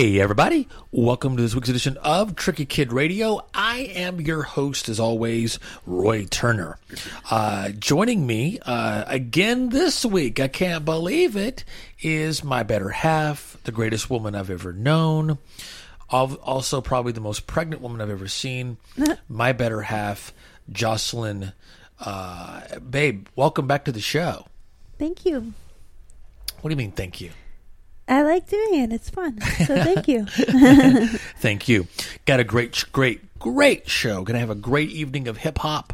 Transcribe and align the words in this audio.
Hey, 0.00 0.18
everybody. 0.18 0.66
Welcome 0.90 1.36
to 1.36 1.42
this 1.42 1.54
week's 1.54 1.68
edition 1.68 1.98
of 1.98 2.34
Tricky 2.34 2.64
Kid 2.64 2.90
Radio. 2.90 3.44
I 3.52 3.80
am 3.80 4.18
your 4.18 4.44
host, 4.44 4.88
as 4.88 4.98
always, 4.98 5.58
Roy 5.84 6.24
Turner. 6.24 6.78
Uh, 7.30 7.68
joining 7.78 8.26
me 8.26 8.58
uh, 8.62 9.04
again 9.06 9.68
this 9.68 10.02
week, 10.02 10.40
I 10.40 10.48
can't 10.48 10.86
believe 10.86 11.36
it, 11.36 11.64
is 12.00 12.42
my 12.42 12.62
better 12.62 12.88
half, 12.88 13.58
the 13.64 13.72
greatest 13.72 14.08
woman 14.08 14.34
I've 14.34 14.48
ever 14.48 14.72
known, 14.72 15.36
also 16.08 16.80
probably 16.80 17.12
the 17.12 17.20
most 17.20 17.46
pregnant 17.46 17.82
woman 17.82 18.00
I've 18.00 18.08
ever 18.08 18.26
seen, 18.26 18.78
my 19.28 19.52
better 19.52 19.82
half, 19.82 20.32
Jocelyn. 20.72 21.52
Uh, 22.02 22.78
babe, 22.78 23.26
welcome 23.36 23.66
back 23.66 23.84
to 23.84 23.92
the 23.92 24.00
show. 24.00 24.46
Thank 24.98 25.26
you. 25.26 25.52
What 26.62 26.70
do 26.70 26.72
you 26.72 26.78
mean, 26.78 26.92
thank 26.92 27.20
you? 27.20 27.32
I 28.10 28.22
like 28.22 28.48
doing 28.48 28.80
it. 28.80 28.92
It's 28.92 29.08
fun. 29.08 29.40
So 29.40 29.84
thank 29.84 30.08
you. 30.08 30.26
thank 31.38 31.68
you. 31.68 31.86
Got 32.26 32.40
a 32.40 32.44
great, 32.44 32.84
great, 32.90 33.38
great 33.38 33.88
show. 33.88 34.24
Going 34.24 34.34
to 34.34 34.40
have 34.40 34.50
a 34.50 34.56
great 34.56 34.90
evening 34.90 35.28
of 35.28 35.36
hip 35.36 35.58
hop. 35.58 35.92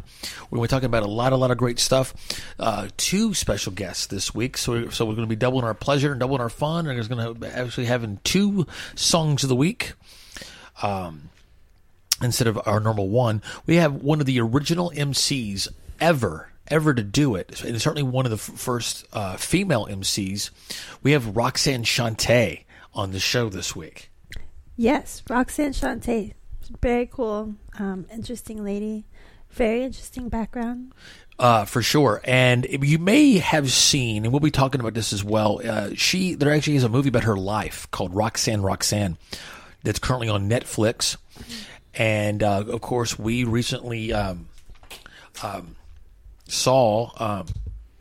We're 0.49 0.57
going 0.57 0.67
to 0.67 0.73
be 0.73 0.75
talking 0.75 0.87
about 0.87 1.03
a 1.03 1.07
lot, 1.07 1.31
a 1.31 1.35
lot 1.35 1.51
of 1.51 1.59
great 1.59 1.77
stuff. 1.77 2.15
Uh, 2.57 2.87
two 2.97 3.35
special 3.35 3.71
guests 3.71 4.07
this 4.07 4.33
week, 4.33 4.57
so 4.57 4.71
we're, 4.71 4.91
so 4.91 5.05
we're 5.05 5.13
going 5.13 5.27
to 5.27 5.29
be 5.29 5.35
doubling 5.35 5.63
our 5.63 5.75
pleasure 5.75 6.09
and 6.09 6.19
doubling 6.19 6.41
our 6.41 6.49
fun. 6.49 6.87
And 6.87 6.97
we're 6.97 7.07
going 7.07 7.39
to 7.39 7.55
actually 7.55 7.85
having 7.85 8.19
two 8.23 8.65
songs 8.95 9.43
of 9.43 9.49
the 9.49 9.55
week. 9.55 9.93
Um, 10.81 11.29
instead 12.23 12.47
of 12.47 12.59
our 12.65 12.79
normal 12.79 13.09
one, 13.09 13.43
we 13.67 13.75
have 13.75 13.93
one 13.93 14.21
of 14.21 14.25
the 14.25 14.39
original 14.39 14.91
MCs 14.95 15.67
ever 15.99 16.49
ever 16.69 16.93
to 16.93 17.03
do 17.03 17.35
it, 17.35 17.63
and 17.63 17.81
certainly 17.81 18.03
one 18.03 18.25
of 18.25 18.31
the 18.31 18.37
f- 18.37 18.59
first 18.59 19.05
uh, 19.13 19.37
female 19.37 19.87
MCs. 19.87 20.49
We 21.03 21.11
have 21.13 21.35
Roxanne 21.35 21.83
Shante 21.83 22.63
on 22.93 23.11
the 23.11 23.19
show 23.19 23.49
this 23.49 23.75
week. 23.75 24.09
Yes, 24.75 25.23
Roxanne 25.29 25.71
Shante, 25.73 26.33
very 26.81 27.07
cool, 27.07 27.55
um, 27.79 28.05
interesting 28.11 28.63
lady, 28.63 29.05
very 29.49 29.83
interesting 29.83 30.29
background. 30.29 30.93
Uh, 31.39 31.65
for 31.65 31.83
sure, 31.83 32.19
and 32.23 32.65
you 32.81 32.97
may 32.97 33.37
have 33.37 33.71
seen, 33.71 34.23
and 34.23 34.33
we'll 34.33 34.39
be 34.39 34.49
talking 34.49 34.81
about 34.81 34.95
this 34.95 35.13
as 35.13 35.23
well. 35.23 35.61
Uh, 35.63 35.91
she 35.93 36.33
there 36.33 36.51
actually 36.51 36.75
is 36.75 36.83
a 36.83 36.89
movie 36.89 37.09
about 37.09 37.25
her 37.25 37.37
life 37.37 37.87
called 37.91 38.15
Roxanne 38.15 38.63
Roxanne 38.63 39.19
that's 39.83 39.99
currently 39.99 40.29
on 40.29 40.49
Netflix, 40.49 41.15
and 41.93 42.41
uh, 42.41 42.63
of 42.67 42.81
course 42.81 43.19
we 43.19 43.43
recently 43.43 44.11
um, 44.13 44.47
um, 45.43 45.75
saw 46.47 47.11
um, 47.17 47.47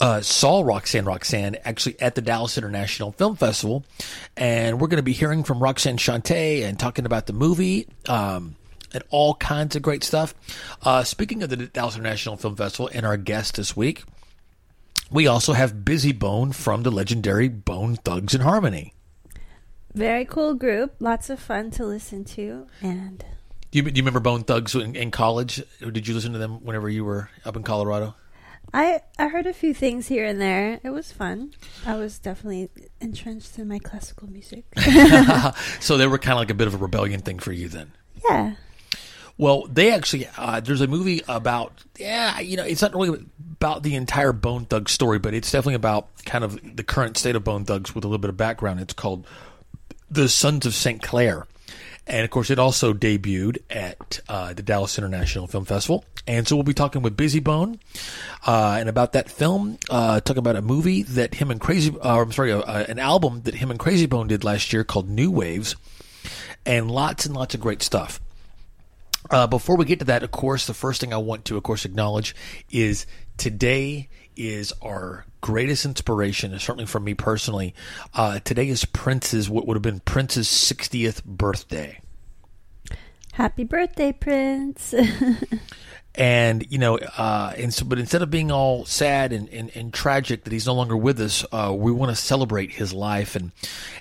uh, 0.01 0.21
saw 0.21 0.61
Roxanne 0.61 1.05
Roxanne 1.05 1.57
actually 1.65 2.01
at 2.01 2.15
the 2.15 2.21
Dallas 2.21 2.59
International 2.59 3.13
Film 3.13 3.37
Festival, 3.37 3.85
and 4.37 4.81
we're 4.81 4.89
going 4.89 4.99
to 4.99 5.03
be 5.03 5.13
hearing 5.13 5.45
from 5.45 5.61
Roxanne 5.63 5.97
Shante 5.97 6.63
and 6.63 6.79
talking 6.79 7.07
about 7.07 7.27
the 7.27 7.33
movie. 7.33 7.89
Um, 8.07 8.57
and 8.93 9.03
all 9.11 9.35
kinds 9.35 9.77
of 9.77 9.83
great 9.83 10.05
stuff. 10.05 10.33
Uh, 10.81 11.03
speaking 11.03 11.43
of 11.43 11.51
the 11.51 11.57
Dallas 11.57 11.97
International 11.97 12.37
Film 12.37 12.57
Festival 12.57 12.89
and 12.95 13.05
our 13.05 13.17
guest 13.17 13.57
this 13.57 13.77
week, 13.77 14.05
we 15.11 15.27
also 15.27 15.53
have 15.53 15.73
Bizzy 15.85 16.17
Bone 16.17 16.53
from 16.53 16.83
the 16.83 16.91
legendary 16.91 17.49
Bone 17.49 17.97
Thugs-N-Harmony. 17.97 18.95
Very 19.93 20.25
cool 20.25 20.55
group, 20.55 20.95
lots 20.99 21.29
of 21.31 21.41
fun 21.41 21.71
to 21.73 21.85
listen 21.85 22.25
to, 22.25 22.67
and. 22.81 23.25
Do 23.71 23.79
you, 23.79 23.83
do 23.83 23.91
you 23.91 24.03
remember 24.03 24.21
Bone 24.21 24.45
Thugs 24.45 24.75
in, 24.75 24.95
in 24.95 25.11
college? 25.11 25.63
Or 25.83 25.91
did 25.91 26.07
you 26.09 26.15
listen 26.15 26.33
to 26.33 26.39
them 26.39 26.65
whenever 26.65 26.89
you 26.89 27.05
were 27.05 27.29
up 27.45 27.57
in 27.57 27.65
Colorado? 27.65 28.15
I 28.73 29.01
I 29.19 29.29
heard 29.29 29.47
a 29.47 29.53
few 29.53 29.73
things 29.73 30.09
here 30.09 30.25
and 30.25 30.41
there. 30.41 30.81
It 30.83 30.91
was 30.91 31.13
fun. 31.13 31.53
I 31.85 31.97
was 31.97 32.19
definitely 32.19 32.69
entrenched 33.01 33.59
in 33.59 33.69
my 33.69 33.79
classical 33.79 34.29
music. 34.29 34.65
so 35.81 35.97
they 35.97 36.07
were 36.07 36.19
kind 36.19 36.33
of 36.33 36.39
like 36.39 36.51
a 36.51 36.55
bit 36.55 36.67
of 36.67 36.75
a 36.75 36.79
rebellion 36.79 37.21
thing 37.21 37.39
for 37.39 37.53
you 37.53 37.69
then. 37.69 37.93
Yeah. 38.29 38.55
Well, 39.39 39.67
they 39.71 39.93
actually 39.93 40.29
uh, 40.37 40.61
there's 40.61 40.81
a 40.81 40.87
movie 40.87 41.23
about 41.29 41.85
yeah, 41.99 42.41
you 42.41 42.57
know, 42.57 42.65
it's 42.65 42.83
not 42.83 42.95
really 42.95 43.27
about 43.53 43.83
the 43.83 43.95
entire 43.95 44.33
Bone 44.33 44.65
Thug 44.65 44.89
story, 44.89 45.19
but 45.19 45.35
it's 45.35 45.51
definitely 45.51 45.75
about 45.75 46.09
kind 46.25 46.45
of 46.45 46.77
the 46.77 46.83
current 46.85 47.17
state 47.17 47.37
of 47.37 47.45
Bone 47.45 47.65
Thugs 47.65 47.95
with 47.95 48.05
a 48.05 48.09
little 48.09 48.19
bit 48.19 48.31
of 48.31 48.37
background. 48.37 48.81
It's 48.81 48.95
called 48.95 49.27
The 50.11 50.29
Sons 50.29 50.67
of 50.67 50.75
St. 50.75 51.03
Clair. 51.03 51.47
And 52.07 52.25
of 52.25 52.31
course, 52.31 52.51
it 52.51 52.59
also 52.59 52.93
debuted 52.93 53.59
at 53.69 54.21
uh, 54.29 54.53
the 54.53 54.63
Dallas 54.63 54.97
International 54.97 55.47
Film 55.47 55.65
Festival. 55.65 56.05
And 56.27 56.47
so 56.47 56.57
we'll 56.57 56.63
be 56.63 56.75
talking 56.75 57.03
with 57.03 57.17
Bizzy 57.17 57.43
Bone 57.43 57.79
uh, 58.47 58.77
and 58.79 58.89
about 58.89 59.13
that 59.13 59.31
film, 59.31 59.79
uh, 59.91 60.21
talking 60.21 60.39
about 60.39 60.57
a 60.57 60.63
movie 60.63 61.03
that 61.03 61.35
him 61.35 61.51
and 61.51 61.61
Krayzie, 61.61 61.97
uh, 62.05 62.21
I'm 62.21 62.33
sorry, 62.33 62.53
uh, 62.53 62.85
an 62.85 62.99
album 62.99 63.43
that 63.43 63.55
him 63.55 63.71
and 63.71 63.79
Krayzie 63.79 64.09
Bone 64.09 64.29
did 64.29 64.45
last 64.45 64.73
year 64.73 64.85
called 64.85 65.09
New 65.09 65.31
Waves, 65.31 65.77
and 66.65 66.91
lots 66.91 67.27
and 67.27 67.35
lots 67.35 67.55
of 67.55 67.61
great 67.61 67.83
stuff. 67.83 68.21
Uh, 69.31 69.47
before 69.47 69.77
we 69.77 69.85
get 69.85 69.99
to 70.01 70.05
that, 70.05 70.23
of 70.23 70.31
course, 70.31 70.67
the 70.67 70.75
first 70.75 71.01
thing 71.01 71.13
I 71.13 71.17
want 71.19 71.45
to, 71.47 71.57
of 71.57 71.63
course, 71.63 71.85
acknowledge 71.85 72.35
is 72.71 73.07
today 73.37 74.09
is 74.37 74.73
our 74.83 75.25
greatest 75.41 75.85
inspiration, 75.85 76.53
and 76.53 76.61
certainly 76.61 76.87
for 76.87 77.01
me 77.01 77.15
personally. 77.15 77.75
Uh, 78.15 78.39
today 78.41 78.69
is 78.69 78.85
Prince's, 78.85 79.49
what 79.49 79.67
would 79.67 79.75
have 79.75 79.83
been 79.83 80.01
Prince's 80.01 80.49
60th 80.49 81.25
birthday. 81.25 82.01
Happy 83.33 83.65
birthday, 83.65 84.13
Prince. 84.13 84.95
and, 86.15 86.67
you 86.71 86.79
know, 86.79 86.99
uh, 86.99 87.53
and 87.57 87.73
so, 87.73 87.85
but 87.85 87.99
instead 87.99 88.23
of 88.23 88.31
being 88.31 88.51
all 88.51 88.85
sad 88.87 89.33
and, 89.33 89.49
and, 89.51 89.71
and 89.75 89.93
tragic 89.93 90.45
that 90.45 90.53
he's 90.53 90.67
no 90.67 90.75
longer 90.75 90.97
with 90.97 91.21
us, 91.21 91.45
uh, 91.53 91.75
we 91.77 91.93
want 91.93 92.11
to 92.11 92.17
celebrate 92.17 92.73
his 92.73 92.93
life. 92.93 93.37
And, 93.37 93.53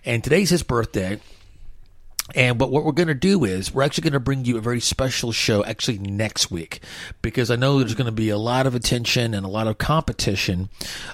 and 0.05 0.23
today's 0.23 0.49
his 0.49 0.63
birthday. 0.63 1.19
And 2.33 2.57
but 2.57 2.71
what 2.71 2.83
we're 2.83 2.91
going 2.91 3.07
to 3.07 3.13
do 3.13 3.45
is 3.45 3.71
we're 3.71 3.83
actually 3.83 4.03
going 4.03 4.13
to 4.13 4.19
bring 4.19 4.45
you 4.45 4.57
a 4.57 4.61
very 4.61 4.79
special 4.79 5.31
show 5.31 5.63
actually 5.63 5.99
next 5.99 6.49
week 6.49 6.79
because 7.21 7.51
I 7.51 7.55
know 7.55 7.77
there's 7.77 7.93
going 7.93 8.07
to 8.07 8.11
be 8.11 8.29
a 8.29 8.37
lot 8.37 8.65
of 8.65 8.73
attention 8.73 9.35
and 9.35 9.45
a 9.45 9.49
lot 9.49 9.67
of 9.67 9.77
competition 9.77 10.69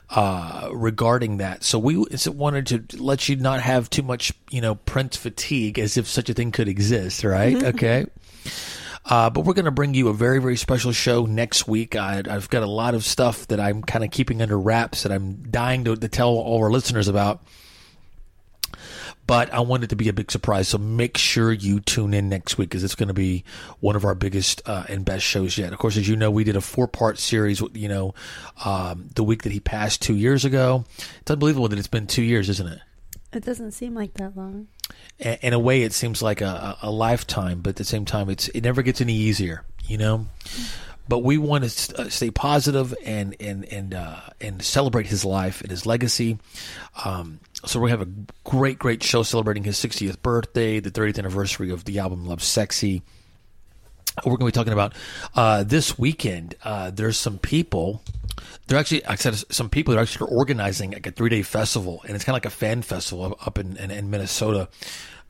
uh, 0.09 0.69
regarding 0.71 1.37
that. 1.37 1.65
So 1.65 1.79
we 1.79 2.05
wanted 2.27 2.67
to 2.67 3.03
let 3.03 3.27
you 3.27 3.35
not 3.35 3.59
have 3.59 3.89
too 3.89 4.03
much, 4.03 4.31
you 4.51 4.61
know, 4.61 4.75
Prince 4.75 5.17
fatigue 5.17 5.77
as 5.79 5.97
if 5.97 6.07
such 6.07 6.29
a 6.29 6.33
thing 6.33 6.51
could 6.53 6.69
exist, 6.69 7.25
right? 7.25 7.61
okay. 7.61 8.05
Uh, 9.03 9.29
but 9.29 9.43
we're 9.43 9.53
going 9.53 9.65
to 9.65 9.71
bring 9.71 9.93
you 9.93 10.07
a 10.07 10.13
very, 10.13 10.39
very 10.39 10.55
special 10.55 10.93
show 10.93 11.25
next 11.25 11.67
week. 11.67 11.95
I, 11.95 12.23
have 12.25 12.49
got 12.49 12.63
a 12.63 12.67
lot 12.67 12.93
of 12.93 13.03
stuff 13.03 13.47
that 13.47 13.59
I'm 13.59 13.81
kind 13.81 14.05
of 14.05 14.11
keeping 14.11 14.41
under 14.41 14.57
wraps 14.57 15.03
that 15.03 15.11
I'm 15.11 15.43
dying 15.51 15.83
to, 15.85 15.95
to 15.95 16.07
tell 16.07 16.29
all 16.29 16.63
our 16.63 16.71
listeners 16.71 17.07
about 17.07 17.43
but 19.31 19.53
I 19.53 19.61
want 19.61 19.85
it 19.85 19.91
to 19.91 19.95
be 19.95 20.09
a 20.09 20.13
big 20.13 20.29
surprise. 20.29 20.67
So 20.67 20.77
make 20.77 21.17
sure 21.17 21.53
you 21.53 21.79
tune 21.79 22.13
in 22.13 22.27
next 22.27 22.57
week 22.57 22.67
because 22.67 22.83
it's 22.83 22.95
going 22.95 23.07
to 23.07 23.13
be 23.13 23.45
one 23.79 23.95
of 23.95 24.03
our 24.03 24.13
biggest 24.13 24.61
uh, 24.65 24.83
and 24.89 25.05
best 25.05 25.23
shows 25.23 25.57
yet. 25.57 25.71
Of 25.71 25.79
course, 25.79 25.95
as 25.95 26.05
you 26.05 26.17
know, 26.17 26.29
we 26.29 26.43
did 26.43 26.57
a 26.57 26.59
four 26.59 26.85
part 26.85 27.17
series, 27.17 27.61
you 27.73 27.87
know, 27.87 28.13
um, 28.65 29.09
the 29.15 29.23
week 29.23 29.43
that 29.43 29.53
he 29.53 29.61
passed 29.61 30.01
two 30.01 30.17
years 30.17 30.43
ago. 30.43 30.83
It's 31.21 31.31
unbelievable 31.31 31.69
that 31.69 31.79
it's 31.79 31.87
been 31.87 32.07
two 32.07 32.23
years, 32.23 32.49
isn't 32.49 32.67
it? 32.67 32.79
It 33.31 33.45
doesn't 33.45 33.71
seem 33.71 33.95
like 33.95 34.15
that 34.15 34.35
long. 34.35 34.67
In 35.17 35.53
a 35.53 35.59
way, 35.59 35.83
it 35.83 35.93
seems 35.93 36.21
like 36.21 36.41
a, 36.41 36.77
a 36.81 36.91
lifetime, 36.91 37.61
but 37.61 37.69
at 37.69 37.75
the 37.77 37.85
same 37.85 38.03
time, 38.03 38.29
it's 38.29 38.49
it 38.49 38.65
never 38.65 38.81
gets 38.81 38.99
any 38.99 39.13
easier, 39.13 39.63
you 39.85 39.97
know. 39.97 40.27
But 41.11 41.23
we 41.23 41.37
want 41.37 41.65
to 41.65 42.03
uh, 42.03 42.07
stay 42.07 42.31
positive 42.31 42.95
and 43.03 43.35
and 43.41 43.65
and 43.65 43.93
uh, 43.93 44.21
and 44.39 44.63
celebrate 44.63 45.07
his 45.07 45.25
life 45.25 45.59
and 45.59 45.69
his 45.69 45.85
legacy. 45.85 46.39
Um, 47.03 47.41
so 47.65 47.81
gonna 47.81 47.91
have 47.91 48.01
a 48.01 48.07
great, 48.45 48.79
great 48.79 49.03
show 49.03 49.21
celebrating 49.21 49.65
his 49.65 49.75
60th 49.75 50.21
birthday, 50.21 50.79
the 50.79 50.89
30th 50.89 51.19
anniversary 51.19 51.69
of 51.69 51.83
the 51.83 51.99
album 51.99 52.25
Lovesexy. 52.25 53.01
We're 54.25 54.37
gonna 54.37 54.47
be 54.47 54.53
talking 54.53 54.71
about 54.71 54.93
uh, 55.35 55.63
this 55.63 55.99
weekend. 55.99 56.55
Uh, 56.63 56.91
there's 56.91 57.17
some 57.17 57.39
people. 57.39 58.01
They're 58.67 58.79
actually, 58.79 59.05
I 59.05 59.15
said, 59.15 59.35
some 59.53 59.67
people 59.67 59.93
are 59.93 59.99
actually 59.99 60.31
organizing 60.31 60.91
like 60.91 61.07
a 61.07 61.11
three 61.11 61.29
day 61.29 61.41
festival, 61.41 62.01
and 62.07 62.15
it's 62.15 62.23
kind 62.23 62.35
of 62.35 62.37
like 62.37 62.45
a 62.45 62.55
fan 62.55 62.83
festival 62.83 63.37
up 63.45 63.59
in, 63.59 63.75
in, 63.75 63.91
in 63.91 64.09
Minnesota. 64.11 64.69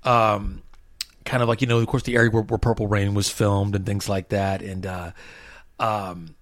Um, 0.03 0.61
kind 1.25 1.41
of 1.41 1.49
like 1.49 1.59
you 1.59 1.65
know, 1.65 1.79
of 1.79 1.87
course, 1.87 2.03
the 2.03 2.17
area 2.17 2.29
where, 2.29 2.43
where, 2.43 2.59
Purple 2.59 2.85
Rain 2.85 3.15
was 3.15 3.29
filmed 3.29 3.75
and 3.75 3.83
things 3.83 4.07
like 4.07 4.29
that, 4.29 4.61
and 4.61 4.85
uh, 4.85 5.11
um, 5.81 6.35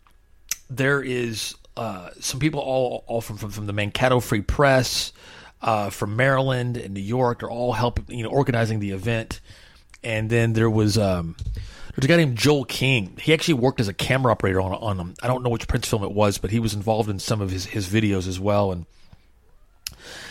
there 0.70 1.02
is 1.02 1.56
uh, 1.78 2.10
some 2.20 2.40
people 2.40 2.60
all 2.60 3.04
all 3.08 3.22
from 3.22 3.38
from, 3.38 3.50
from 3.50 3.66
the 3.66 3.74
Mankato 3.74 4.20
Free 4.20 4.42
Press 4.42 5.14
uh, 5.62 5.90
from 5.90 6.16
Maryland 6.16 6.78
and 6.78 6.94
New 6.94 7.02
York 7.02 7.42
are 7.44 7.50
all 7.50 7.74
helping, 7.74 8.16
you 8.16 8.24
know, 8.24 8.30
organizing 8.30 8.80
the 8.80 8.92
event. 8.92 9.40
And 10.04 10.30
then 10.30 10.54
there 10.54 10.70
was 10.70 10.98
um, 10.98 11.36
there's 11.96 12.06
a 12.06 12.08
guy 12.08 12.18
named 12.18 12.38
Joel 12.38 12.66
King. 12.66 13.18
He 13.22 13.34
actually 13.34 13.56
worked 13.56 13.80
as 13.80 13.88
a 13.88 13.94
camera 13.94 14.32
operator 14.32 14.62
on 14.62 14.74
on 14.74 14.98
them. 14.98 15.14
I 15.24 15.28
don't 15.28 15.44
know 15.44 15.50
which 15.50 15.68
Prince 15.68 15.88
film 15.88 16.04
it 16.04 16.12
was, 16.12 16.38
but 16.38 16.52
he 16.52 16.60
was 16.60 16.74
involved 16.74 17.10
in 17.10 17.20
some 17.20 17.42
of 17.42 17.50
his 17.50 17.66
his 17.66 17.88
videos 17.88 18.28
as 18.28 18.40
well. 18.40 18.72
And 18.72 18.86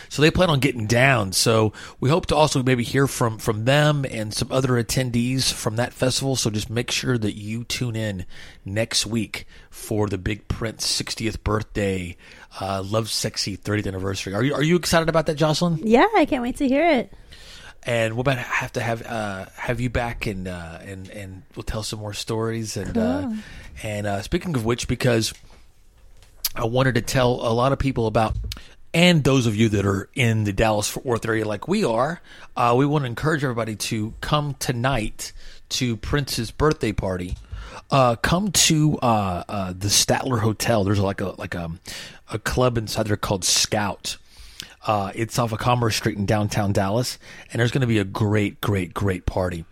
so 0.09 0.21
they 0.21 0.31
plan 0.31 0.49
on 0.49 0.59
getting 0.59 0.87
down. 0.87 1.31
So 1.31 1.71
we 1.99 2.09
hope 2.09 2.25
to 2.27 2.35
also 2.35 2.61
maybe 2.63 2.83
hear 2.83 3.07
from 3.07 3.37
from 3.37 3.65
them 3.65 4.05
and 4.09 4.33
some 4.33 4.51
other 4.51 4.71
attendees 4.71 5.53
from 5.53 5.75
that 5.77 5.93
festival. 5.93 6.35
So 6.35 6.49
just 6.49 6.69
make 6.69 6.91
sure 6.91 7.17
that 7.17 7.35
you 7.35 7.63
tune 7.63 7.95
in 7.95 8.25
next 8.65 9.05
week 9.05 9.45
for 9.69 10.07
the 10.07 10.17
Big 10.17 10.47
Prince 10.47 10.85
60th 11.01 11.43
birthday, 11.43 12.17
uh, 12.59 12.81
Lovesexy 12.81 13.57
30th 13.57 13.87
anniversary. 13.87 14.33
Are 14.33 14.43
you 14.43 14.53
are 14.53 14.63
you 14.63 14.75
excited 14.75 15.09
about 15.09 15.27
that, 15.27 15.35
Jocelyn? 15.35 15.79
Yeah, 15.83 16.07
I 16.15 16.25
can't 16.25 16.41
wait 16.41 16.57
to 16.57 16.67
hear 16.67 16.87
it. 16.87 17.13
and 17.83 18.15
we'll 18.15 18.25
have 18.35 18.73
to 18.73 18.81
have 18.81 19.05
uh, 19.05 19.45
have 19.55 19.79
you 19.79 19.89
back 19.89 20.25
and 20.25 20.47
uh, 20.47 20.79
and 20.83 21.09
and 21.09 21.43
we'll 21.55 21.63
tell 21.63 21.83
some 21.83 21.99
more 21.99 22.13
stories 22.13 22.75
and 22.75 22.97
uh, 22.97 23.31
and 23.83 24.07
uh, 24.07 24.21
speaking 24.21 24.55
of 24.55 24.65
which, 24.65 24.87
because 24.87 25.33
I 26.55 26.65
wanted 26.65 26.95
to 26.95 27.01
tell 27.01 27.31
a 27.31 27.53
lot 27.53 27.71
of 27.71 27.79
people 27.79 28.07
about, 28.07 28.35
and 28.93 29.23
those 29.23 29.45
of 29.45 29.55
you 29.55 29.69
that 29.69 29.85
are 29.85 30.09
in 30.15 30.43
the 30.43 30.53
Dallas 30.53 30.89
Fort 30.89 31.05
Worth 31.05 31.25
area 31.25 31.45
like 31.45 31.67
we 31.67 31.83
are, 31.83 32.21
uh, 32.55 32.73
we 32.77 32.85
want 32.85 33.03
to 33.03 33.07
encourage 33.07 33.43
everybody 33.43 33.75
to 33.75 34.13
come 34.21 34.55
tonight 34.55 35.31
to 35.69 35.97
Prince's 35.97 36.51
birthday 36.51 36.91
party. 36.91 37.37
Uh, 37.91 38.15
come 38.15 38.51
to 38.51 38.97
uh, 39.01 39.43
uh, 39.47 39.73
the 39.73 39.87
Statler 39.87 40.39
Hotel. 40.39 40.83
There's 40.83 40.99
like 40.99 41.21
a 41.21 41.29
like 41.39 41.55
a 41.55 41.71
a 42.31 42.39
club 42.39 42.77
inside 42.77 43.07
there 43.07 43.17
called 43.17 43.43
Scout. 43.43 44.17
Uh, 44.85 45.11
it's 45.13 45.37
off 45.37 45.51
of 45.51 45.59
Commerce 45.59 45.95
Street 45.95 46.17
in 46.17 46.25
downtown 46.25 46.71
Dallas, 46.71 47.19
and 47.51 47.59
there's 47.59 47.71
going 47.71 47.81
to 47.81 47.87
be 47.87 47.99
a 47.99 48.03
great, 48.03 48.61
great, 48.61 48.93
great 48.93 49.25
party 49.25 49.65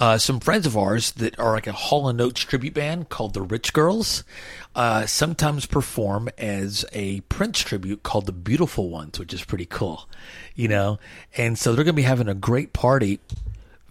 uh, 0.00 0.16
some 0.16 0.40
friends 0.40 0.66
of 0.66 0.76
ours 0.76 1.12
that 1.12 1.38
are 1.38 1.52
like 1.52 1.66
a 1.66 1.72
Hall 1.72 2.08
& 2.08 2.20
Oates 2.20 2.40
tribute 2.40 2.72
band 2.72 3.10
called 3.10 3.34
the 3.34 3.42
Rich 3.42 3.74
Girls 3.74 4.24
uh, 4.74 5.04
sometimes 5.04 5.66
perform 5.66 6.30
as 6.38 6.86
a 6.92 7.20
Prince 7.22 7.60
tribute 7.60 8.02
called 8.02 8.24
the 8.24 8.32
Beautiful 8.32 8.88
Ones, 8.88 9.18
which 9.18 9.34
is 9.34 9.44
pretty 9.44 9.66
cool, 9.66 10.08
you 10.54 10.68
know. 10.68 10.98
And 11.36 11.58
so 11.58 11.74
they're 11.74 11.84
going 11.84 11.94
to 11.94 12.00
be 12.00 12.02
having 12.02 12.28
a 12.28 12.34
great 12.34 12.72
party 12.72 13.20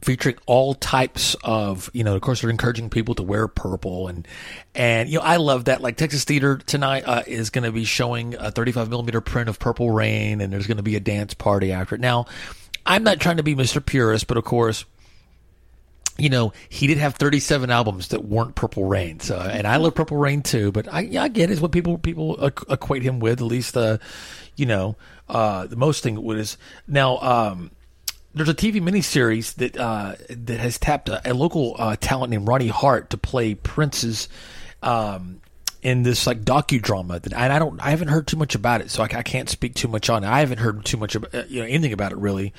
featuring 0.02 0.38
all 0.48 0.74
types 0.74 1.36
of, 1.44 1.92
you 1.94 2.04
know, 2.04 2.16
of 2.16 2.22
course 2.22 2.42
they're 2.42 2.50
encouraging 2.50 2.90
people 2.90 3.14
to 3.14 3.24
wear 3.24 3.48
purple 3.48 4.08
and 4.08 4.28
and 4.74 5.10
you 5.10 5.20
know 5.20 5.24
I 5.24 5.36
love 5.36 5.66
that. 5.66 5.82
Like 5.82 5.98
Texas 5.98 6.24
Theater 6.24 6.58
tonight 6.58 7.04
uh, 7.06 7.22
is 7.28 7.52
going 7.52 7.66
to 7.66 7.72
be 7.72 7.84
showing 7.84 8.34
a 8.34 8.50
35 8.50 8.90
millimeter 8.90 9.22
print 9.22 9.48
of 9.48 9.60
Purple 9.60 9.92
Rain, 9.92 10.42
and 10.42 10.52
there's 10.52 10.66
going 10.66 10.78
to 10.78 10.84
be 10.84 10.96
a 10.96 11.02
dance 11.02 11.36
party 11.36 11.72
after 11.72 11.96
it. 11.96 12.02
Now, 12.02 12.26
I'm 12.86 13.04
not 13.04 13.20
trying 13.20 13.38
to 13.38 13.44
be 13.44 13.56
Mr. 13.56 13.86
Purist, 13.86 14.26
but 14.26 14.38
of 14.38 14.46
course 14.46 14.86
you 16.20 16.30
know, 16.30 16.54
he 16.68 16.88
did 16.88 16.98
have 16.98 17.16
37 17.16 17.70
albums 17.70 18.10
that 18.10 18.26
weren't 18.26 18.56
Purple 18.56 18.86
Rain. 18.86 19.20
So, 19.20 19.40
and 19.40 19.66
I 19.66 19.78
love 19.78 19.96
Purple 19.96 20.18
Rain 20.18 20.42
too, 20.42 20.72
but 20.72 20.92
I, 20.94 21.02
yeah, 21.02 21.24
I 21.24 21.28
get. 21.28 21.50
It's 21.50 21.62
what 21.62 21.72
people, 21.72 21.98
people 21.98 22.44
equate 22.44 23.04
him 23.04 23.20
with, 23.20 23.40
at 23.40 23.46
least, 23.46 23.78
uh, 23.78 23.98
you 24.56 24.66
know, 24.66 24.96
uh, 25.28 25.68
the 25.68 25.76
most 25.76 26.04
thing 26.04 26.22
was 26.22 26.58
now, 26.88 27.18
um, 27.20 27.72
there's 28.34 28.50
a 28.50 28.54
TV 28.54 28.82
miniseries 28.82 29.56
that, 29.56 29.78
uh, 29.78 30.16
that 30.30 30.60
has 30.60 30.78
tapped 30.78 31.10
a, 31.10 31.32
a 31.32 31.34
local, 31.34 31.76
uh, 31.80 31.96
talent 32.00 32.32
named 32.32 32.48
Ronnie 32.48 32.68
Hart 32.68 33.10
to 33.12 33.18
play 33.18 33.56
Prince's, 33.56 34.30
um, 34.84 35.42
in 35.82 36.04
this 36.04 36.28
like 36.28 36.42
docudrama 36.42 37.22
that 37.22 37.32
and 37.32 37.54
I 37.54 37.58
don't 37.58 37.80
I 37.80 37.92
haven't 37.92 38.10
heard 38.10 38.28
too 38.28 38.36
much 38.36 38.54
about 38.54 38.82
it 38.82 38.92
so 38.92 39.02
I, 39.02 39.06
I 39.06 39.24
can't 39.24 39.50
speak 39.50 39.76
too 39.76 39.88
much 39.88 40.10
on 40.10 40.26
it 40.26 40.28
I 40.28 40.42
haven't 40.42 40.58
heard 40.58 40.84
too 40.84 40.98
much 40.98 41.16
about 41.16 41.34
uh, 41.34 41.44
you 41.48 41.62
know 41.62 41.68
anything 41.68 41.94
about 41.94 42.12
it 42.12 42.18
really 42.18 42.54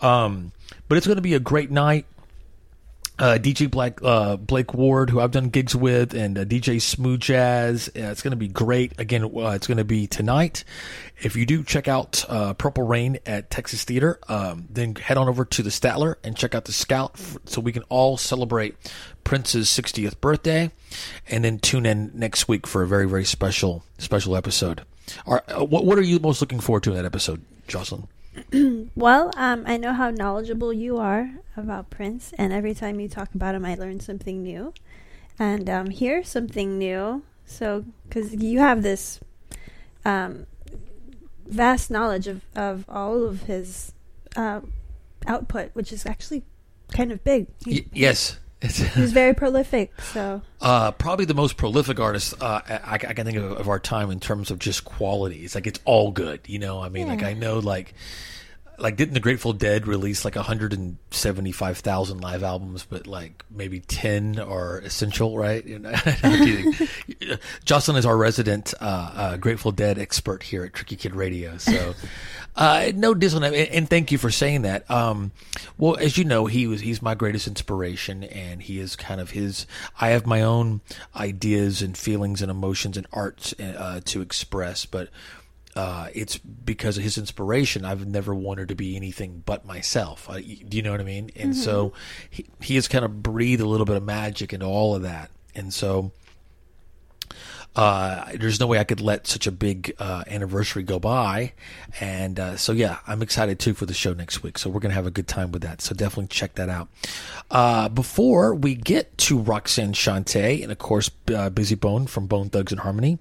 um 0.00 0.50
but 0.88 0.98
it's 0.98 1.06
going 1.06 1.18
to 1.18 1.22
be 1.22 1.34
a 1.34 1.40
great 1.40 1.70
night 1.70 2.04
uh, 3.18 3.38
DJ 3.40 3.70
Black, 3.70 4.00
uh, 4.02 4.36
Blake 4.36 4.74
Ward, 4.74 5.10
who 5.10 5.20
I've 5.20 5.30
done 5.30 5.48
gigs 5.48 5.74
with, 5.74 6.14
and 6.14 6.38
uh, 6.38 6.44
DJ 6.44 6.80
Smooth 6.80 7.20
Jazz. 7.20 7.88
Uh, 7.88 8.02
it's 8.10 8.22
going 8.22 8.32
to 8.32 8.36
be 8.36 8.48
great. 8.48 8.92
Again, 8.98 9.24
uh, 9.24 9.50
it's 9.50 9.66
going 9.66 9.78
to 9.78 9.84
be 9.84 10.06
tonight. 10.06 10.64
If 11.20 11.34
you 11.34 11.44
do 11.46 11.64
check 11.64 11.88
out 11.88 12.24
uh, 12.28 12.54
Purple 12.54 12.84
Rain 12.84 13.18
at 13.26 13.50
Texas 13.50 13.84
Theater, 13.84 14.20
um, 14.28 14.66
then 14.70 14.94
head 14.94 15.16
on 15.16 15.28
over 15.28 15.44
to 15.44 15.62
the 15.62 15.70
Statler 15.70 16.16
and 16.22 16.36
check 16.36 16.54
out 16.54 16.66
the 16.66 16.72
Scout 16.72 17.12
f- 17.14 17.38
so 17.44 17.60
we 17.60 17.72
can 17.72 17.82
all 17.88 18.16
celebrate 18.16 18.76
Prince's 19.24 19.68
60th 19.68 20.20
birthday, 20.20 20.70
and 21.28 21.44
then 21.44 21.58
tune 21.58 21.86
in 21.86 22.12
next 22.14 22.48
week 22.48 22.66
for 22.66 22.82
a 22.82 22.86
very 22.86 23.08
very 23.08 23.24
special 23.24 23.84
special 23.98 24.36
episode. 24.36 24.82
What 25.24 25.84
what 25.84 25.98
are 25.98 26.02
you 26.02 26.18
most 26.18 26.40
looking 26.40 26.60
forward 26.60 26.84
to 26.84 26.90
in 26.90 26.96
that 26.96 27.04
episode, 27.04 27.44
Jocelyn? 27.66 28.08
Well, 28.94 29.30
um, 29.36 29.64
I 29.66 29.76
know 29.76 29.92
how 29.92 30.10
knowledgeable 30.10 30.72
you 30.72 30.98
are 30.98 31.30
about 31.56 31.90
Prince, 31.90 32.32
and 32.36 32.52
every 32.52 32.74
time 32.74 33.00
you 33.00 33.08
talk 33.08 33.34
about 33.34 33.54
him, 33.54 33.64
I 33.64 33.74
learn 33.74 34.00
something 34.00 34.42
new. 34.42 34.72
And 35.38 35.70
um, 35.70 35.90
here's 35.90 36.28
something 36.28 36.78
new. 36.78 37.22
So, 37.46 37.84
because 38.04 38.34
you 38.34 38.58
have 38.58 38.82
this 38.82 39.20
um, 40.04 40.46
vast 41.46 41.90
knowledge 41.90 42.26
of, 42.26 42.42
of 42.54 42.84
all 42.88 43.24
of 43.24 43.42
his 43.42 43.92
uh, 44.36 44.60
output, 45.26 45.70
which 45.74 45.92
is 45.92 46.04
actually 46.04 46.42
kind 46.92 47.12
of 47.12 47.22
big. 47.24 47.46
Y- 47.66 47.86
yes. 47.92 48.38
It's- 48.60 48.78
He's 48.94 49.12
very 49.12 49.34
prolific. 49.34 49.92
So, 50.00 50.42
Uh, 50.60 50.90
probably 50.92 51.24
the 51.24 51.34
most 51.34 51.56
prolific 51.56 52.00
artist 52.00 52.34
uh, 52.42 52.60
I, 52.68 52.94
I 52.94 52.98
can 52.98 53.24
think 53.24 53.38
of, 53.38 53.52
of 53.52 53.68
our 53.68 53.78
time 53.78 54.10
in 54.10 54.18
terms 54.20 54.50
of 54.50 54.58
just 54.58 54.84
quality. 54.84 55.44
It's 55.44 55.54
like 55.54 55.66
it's 55.66 55.80
all 55.84 56.10
good, 56.10 56.40
you 56.46 56.58
know. 56.58 56.80
I 56.80 56.88
mean, 56.88 57.06
like 57.08 57.22
I 57.22 57.34
know, 57.34 57.58
like, 57.60 57.94
like 58.78 58.96
didn't 58.96 59.14
the 59.14 59.20
Grateful 59.20 59.52
Dead 59.52 59.86
release 59.86 60.24
like 60.24 60.36
175,000 60.36 62.20
live 62.20 62.42
albums, 62.42 62.86
but 62.88 63.06
like 63.06 63.44
maybe 63.50 63.80
10 63.80 64.38
are 64.38 64.78
essential, 64.78 65.36
right? 65.36 65.64
Jocelyn 67.64 67.96
is 67.96 68.06
our 68.06 68.16
resident 68.16 68.74
uh, 68.80 69.10
uh, 69.14 69.36
Grateful 69.36 69.72
Dead 69.72 69.98
expert 69.98 70.42
here 70.44 70.64
at 70.64 70.74
Tricky 70.74 70.96
Kid 70.96 71.14
Radio, 71.14 71.58
so. 71.58 71.94
Uh, 72.56 72.90
no 72.96 73.14
him, 73.14 73.44
and, 73.44 73.54
and 73.54 73.88
thank 73.88 74.10
you 74.10 74.18
for 74.18 74.32
saying 74.32 74.62
that. 74.62 74.90
Um, 74.90 75.30
well, 75.76 75.96
as 75.96 76.18
you 76.18 76.24
know, 76.24 76.46
he 76.46 76.66
was 76.66 76.80
he's 76.80 77.00
my 77.00 77.14
greatest 77.14 77.46
inspiration, 77.46 78.24
and 78.24 78.60
he 78.60 78.80
is 78.80 78.96
kind 78.96 79.20
of 79.20 79.30
his. 79.30 79.64
I 80.00 80.08
have 80.08 80.26
my 80.26 80.42
own 80.42 80.80
ideas 81.14 81.82
and 81.82 81.96
feelings 81.96 82.42
and 82.42 82.50
emotions 82.50 82.96
and 82.96 83.06
arts 83.12 83.54
uh, 83.60 84.00
to 84.06 84.22
express, 84.22 84.86
but 84.86 85.08
uh, 85.78 86.08
it's 86.12 86.38
because 86.38 86.98
of 86.98 87.04
his 87.04 87.16
inspiration. 87.16 87.84
I've 87.84 88.04
never 88.04 88.34
wanted 88.34 88.66
to 88.70 88.74
be 88.74 88.96
anything 88.96 89.44
but 89.46 89.64
myself. 89.64 90.28
I, 90.28 90.40
do 90.40 90.76
you 90.76 90.82
know 90.82 90.90
what 90.90 91.00
I 91.00 91.04
mean? 91.04 91.30
And 91.36 91.56
so 91.56 91.92
he 92.28 92.46
he 92.60 92.74
has 92.74 92.88
kind 92.88 93.04
of 93.04 93.22
breathed 93.22 93.62
a 93.62 93.64
little 93.64 93.86
bit 93.86 93.94
of 93.94 94.02
magic 94.02 94.52
into 94.52 94.66
all 94.66 94.96
of 94.96 95.02
that, 95.02 95.30
and 95.54 95.72
so 95.72 96.10
uh, 97.78 98.24
there's 98.34 98.58
no 98.58 98.66
way 98.66 98.80
I 98.80 98.82
could 98.82 99.00
let 99.00 99.28
such 99.28 99.46
a 99.46 99.52
big 99.52 99.94
uh, 100.00 100.24
anniversary 100.26 100.82
go 100.82 100.98
by. 100.98 101.52
And 102.00 102.40
uh, 102.40 102.56
so, 102.56 102.72
yeah, 102.72 102.98
I'm 103.06 103.22
excited 103.22 103.60
too 103.60 103.72
for 103.72 103.86
the 103.86 103.94
show 103.94 104.12
next 104.14 104.42
week. 104.42 104.58
So, 104.58 104.68
we're 104.68 104.80
going 104.80 104.90
to 104.90 104.96
have 104.96 105.06
a 105.06 105.12
good 105.12 105.28
time 105.28 105.52
with 105.52 105.62
that. 105.62 105.80
So, 105.80 105.94
definitely 105.94 106.26
check 106.26 106.56
that 106.56 106.68
out. 106.68 106.88
Uh, 107.52 107.88
before 107.88 108.52
we 108.52 108.74
get 108.74 109.16
to 109.18 109.38
Roxanne 109.38 109.92
Shante 109.92 110.60
and, 110.60 110.72
of 110.72 110.78
course, 110.78 111.08
uh, 111.28 111.50
Bizzy 111.50 111.78
Bone 111.78 112.08
from 112.08 112.26
Bone 112.26 112.50
Thugs-N-Harmony, 112.50 113.20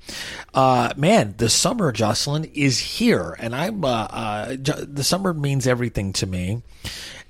uh, 0.55 0.91
man, 0.97 1.35
the 1.37 1.49
summer, 1.49 1.91
Jocelyn, 1.91 2.45
is 2.45 2.79
here. 2.79 3.35
And 3.37 3.55
I'm, 3.55 3.81
the 3.81 5.03
summer 5.03 5.35
means 5.35 5.67
everything 5.67 6.13
to 6.13 6.25
me. 6.25 6.63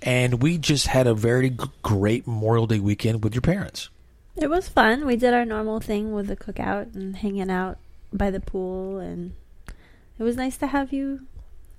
And 0.02 0.42
we 0.42 0.58
just 0.58 0.88
had 0.88 1.08
a 1.08 1.14
very 1.14 1.58
great 1.82 2.26
Memorial 2.26 2.68
Day 2.68 2.80
weekend 2.80 3.22
with 3.22 3.36
your 3.36 3.42
parents. 3.42 3.90
It 4.38 4.50
was 4.50 4.68
fun. 4.70 5.06
We 5.06 5.16
did 5.16 5.34
our 5.34 5.46
normal 5.46 5.80
thing 5.80 6.14
with 6.14 6.28
the 6.28 6.36
cookout 6.36 6.96
and 6.96 7.16
hanging 7.16 7.50
out 7.50 7.78
by 8.14 8.32
the 8.32 8.40
pool, 8.40 9.00
and 9.00 9.34
it 10.20 10.24
was 10.24 10.36
nice 10.36 10.58
to 10.58 10.68
have 10.68 10.94
you 10.94 11.22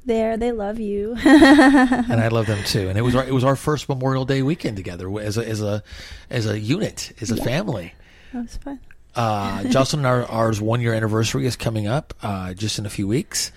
there. 0.05 0.37
They 0.37 0.53
love 0.53 0.79
you. 0.79 1.17
and 1.25 2.21
I 2.21 2.29
love 2.29 2.47
them 2.47 2.63
too. 2.65 2.89
And 2.89 2.99
it 2.99 3.03
was 3.03 3.15
our, 3.15 3.25
it 3.25 3.33
was 3.35 3.45
our 3.45 3.57
first 3.57 3.89
Memorial 3.89 4.25
Day 4.25 4.43
weekend 4.43 4.77
together 4.77 5.09
as 5.21 5.39
a 5.39 5.47
as 5.49 5.63
a 5.63 5.83
as 6.31 6.47
a 6.47 6.59
unit, 6.59 7.13
as 7.21 7.31
a 7.31 7.37
Yeah. 7.37 7.45
family. 7.45 7.95
It 8.33 8.37
was 8.39 8.57
fun. 8.57 8.81
Uh, 9.15 9.65
Jocelyn 9.71 10.01
and 10.01 10.07
our 10.07 10.25
ours 10.27 10.61
one 10.61 10.81
year 10.81 10.95
anniversary 10.95 11.47
is 11.47 11.57
coming 11.57 11.87
up 11.87 12.15
uh, 12.23 12.55
just 12.55 12.79
in 12.79 12.87
a 12.87 12.91
few 12.91 13.09
weeks, 13.09 13.51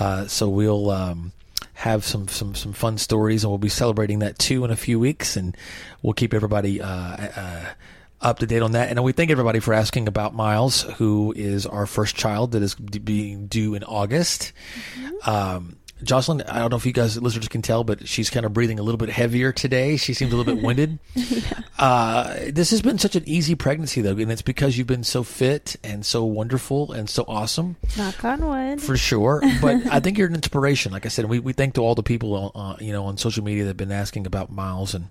uh, 0.00 0.26
so 0.26 0.48
we'll 0.48 0.90
um, 0.90 1.32
have 1.74 2.04
some 2.04 2.26
some 2.28 2.54
some 2.54 2.72
fun 2.72 2.98
stories, 2.98 3.44
and 3.44 3.50
we'll 3.50 3.58
be 3.58 3.68
celebrating 3.68 4.20
that 4.20 4.38
too 4.38 4.64
in 4.64 4.70
a 4.70 4.76
few 4.76 4.98
weeks, 4.98 5.36
and 5.36 5.56
we'll 6.02 6.14
keep 6.14 6.32
everybody. 6.34 6.80
Uh, 6.80 6.88
uh, 6.88 7.64
up 8.20 8.38
to 8.38 8.46
date 8.46 8.62
on 8.62 8.72
that, 8.72 8.88
and 8.90 9.02
we 9.04 9.12
thank 9.12 9.30
everybody 9.30 9.60
for 9.60 9.74
asking 9.74 10.08
about 10.08 10.34
Miles, 10.34 10.82
who 10.82 11.32
is 11.36 11.66
our 11.66 11.86
first 11.86 12.16
child 12.16 12.52
that 12.52 12.62
is 12.62 12.74
d- 12.74 12.98
being 12.98 13.46
due 13.46 13.74
in 13.74 13.84
August. 13.84 14.52
Um, 15.26 15.76
Jocelyn, 16.02 16.42
I 16.42 16.58
don't 16.58 16.70
know 16.70 16.76
if 16.76 16.84
you 16.84 16.92
guys 16.92 17.16
listeners 17.20 17.48
can 17.48 17.62
tell, 17.62 17.82
but 17.84 18.06
she's 18.08 18.28
kind 18.28 18.44
of 18.44 18.52
breathing 18.52 18.78
a 18.78 18.82
little 18.82 18.98
bit 18.98 19.08
heavier 19.08 19.52
today. 19.52 19.96
She 19.96 20.12
seems 20.12 20.32
a 20.32 20.36
little 20.36 20.54
bit 20.54 20.62
winded. 20.64 20.98
Uh, 21.76 22.36
this 22.52 22.70
has 22.70 22.80
been 22.82 22.98
such 22.98 23.16
an 23.16 23.24
easy 23.26 23.56
pregnancy, 23.56 24.00
though, 24.00 24.16
and 24.16 24.30
it's 24.30 24.42
because 24.42 24.78
you've 24.78 24.86
been 24.86 25.02
so 25.02 25.24
fit 25.24 25.74
and 25.82 26.06
so 26.06 26.24
wonderful 26.24 26.92
and 26.92 27.10
so 27.10 27.24
awesome, 27.26 27.74
Knock 27.98 28.24
on 28.24 28.46
wood. 28.46 28.80
for 28.80 28.96
sure. 28.96 29.42
But 29.60 29.84
I 29.90 29.98
think 29.98 30.16
you're 30.16 30.28
an 30.28 30.36
inspiration. 30.36 30.92
Like 30.92 31.04
I 31.04 31.08
said, 31.08 31.24
we, 31.24 31.40
we 31.40 31.52
thank 31.52 31.74
to 31.74 31.80
all 31.82 31.96
the 31.96 32.04
people, 32.04 32.52
uh, 32.54 32.76
you 32.80 32.92
know, 32.92 33.06
on 33.06 33.18
social 33.18 33.42
media 33.42 33.64
that 33.64 33.70
have 33.70 33.76
been 33.76 33.90
asking 33.92 34.24
about 34.24 34.52
Miles 34.52 34.94
and 34.94 35.08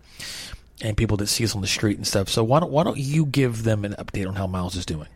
and 0.83 0.97
people 0.97 1.17
that 1.17 1.27
see 1.27 1.43
us 1.43 1.55
on 1.55 1.61
the 1.61 1.67
street 1.67 1.97
and 1.97 2.05
stuff. 2.05 2.29
So 2.29 2.43
why 2.43 2.59
don't 2.59 2.71
why 2.71 2.83
don't 2.83 2.97
you 2.97 3.25
give 3.25 3.63
them 3.63 3.85
an 3.85 3.93
update 3.93 4.27
on 4.27 4.35
how 4.35 4.45
Miles 4.45 4.75
is 4.75 4.85
doing? 4.85 5.07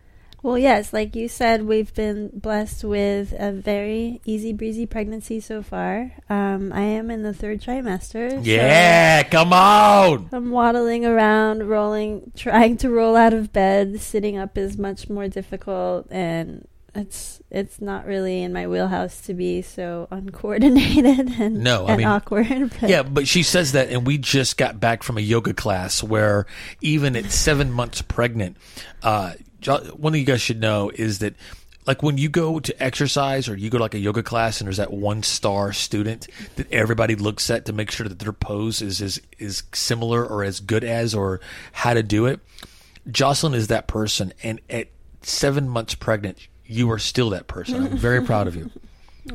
Well, 0.43 0.57
yes, 0.57 0.93
like 0.93 1.15
you 1.15 1.27
said, 1.27 1.63
we've 1.63 1.93
been 1.93 2.29
blessed 2.33 2.83
with 2.83 3.33
a 3.38 3.51
very 3.51 4.21
easy 4.24 4.53
breezy 4.53 4.86
pregnancy 4.86 5.39
so 5.39 5.63
far. 5.63 6.13
Um, 6.29 6.71
I 6.71 6.81
am 6.81 7.09
in 7.09 7.24
the 7.24 7.33
third 7.33 7.59
trimester. 7.59 8.31
so 8.31 8.39
Yeah, 8.41 9.24
come 9.24 9.51
on. 9.51 10.29
I'm 10.31 10.51
waddling 10.51 11.05
around, 11.05 11.67
rolling, 11.67 12.31
trying 12.36 12.77
to 12.77 12.89
roll 12.89 13.15
out 13.15 13.33
of 13.33 13.51
bed. 13.51 14.00
Sitting 14.00 14.38
up 14.38 14.57
is 14.57 14.77
much 14.77 15.09
more 15.09 15.27
difficult, 15.27 16.07
and 16.12 16.67
it's 16.98 17.42
it's 17.50 17.80
not 17.80 18.06
really 18.06 18.42
in 18.44 18.51
my 18.51 18.68
wheelhouse 18.68 19.22
to 19.22 19.34
be 19.34 19.62
so 19.62 20.08
uncoordinated 20.12 21.30
and, 21.39 21.63
No, 21.63 21.86
I 21.86 21.89
and 21.92 21.98
mean- 22.00 22.08
awkward. 22.08 22.48
But 22.82 22.89
Yeah, 22.89 23.04
but 23.04 23.27
she 23.27 23.44
says 23.44 23.72
that, 23.74 23.89
and 23.89 24.06
we 24.06 24.18
just 24.18 24.58
got 24.58 24.80
back 24.80 25.04
from 25.04 25.18
a 25.18 25.22
yoga 25.22 25.54
class 25.54 26.04
where 26.04 26.46
even 26.82 27.16
at 27.16 27.25
seven 27.32 27.72
months 27.72 28.01
pregnant, 28.01 28.58
uh, 29.04 29.34
one 29.96 30.13
thing 30.13 30.20
you 30.20 30.25
guys 30.25 30.42
should 30.42 30.60
know 30.60 30.92
is 30.94 31.20
that, 31.20 31.34
like, 31.86 32.04
when 32.04 32.18
you 32.18 32.30
go 32.30 32.60
to 32.60 32.84
exercise 32.84 33.48
or 33.50 33.56
you 33.56 33.70
go 33.70 33.77
to 33.77 33.84
like 33.84 33.94
a 33.96 34.00
yoga 34.00 34.22
class, 34.24 34.60
and 34.60 34.68
there's 34.68 34.77
that 34.77 34.92
one 34.92 35.24
star 35.24 35.72
student 35.74 36.27
that 36.58 36.72
everybody 36.72 37.16
looks 37.16 37.50
at 37.50 37.66
to 37.66 37.74
make 37.74 37.92
sure 37.92 38.08
that 38.08 38.20
their 38.20 38.34
pose 38.34 38.82
is 38.82 39.00
is 39.01 39.22
is 39.39 39.63
similar 39.74 40.25
or 40.25 40.44
as 40.44 40.60
good 40.60 40.84
as 40.84 41.16
or 41.16 41.39
how 41.72 41.94
to 41.94 42.04
do 42.04 42.25
it. 42.25 42.39
Jocelyn 43.10 43.54
is 43.54 43.68
that 43.68 43.88
person, 43.88 44.34
and 44.44 44.60
at 44.70 44.89
seven 45.22 45.68
months 45.70 45.96
pregnant, 45.96 46.48
you 46.67 46.91
are 46.91 47.00
still 47.00 47.29
that 47.31 47.47
person. 47.47 47.83
I'm 47.86 47.97
very 47.97 48.21
proud 48.21 48.47
of 48.47 48.55
you. 48.55 48.69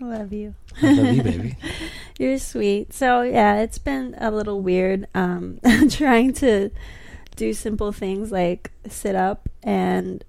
I 0.00 0.04
love 0.04 0.32
you. 0.32 0.54
I 0.82 0.92
love 0.92 1.14
you, 1.14 1.22
baby. 1.22 1.56
You're 2.18 2.38
sweet. 2.38 2.92
So 2.92 3.22
yeah, 3.22 3.60
it's 3.60 3.78
been 3.78 4.14
a 4.18 4.30
little 4.30 4.60
weird 4.60 5.06
um, 5.14 5.60
trying 5.90 6.32
to 6.34 6.70
do 7.36 7.52
simple 7.54 7.92
things 7.92 8.30
like 8.32 8.70
sit 8.88 9.14
up 9.14 9.48
and 9.62 10.22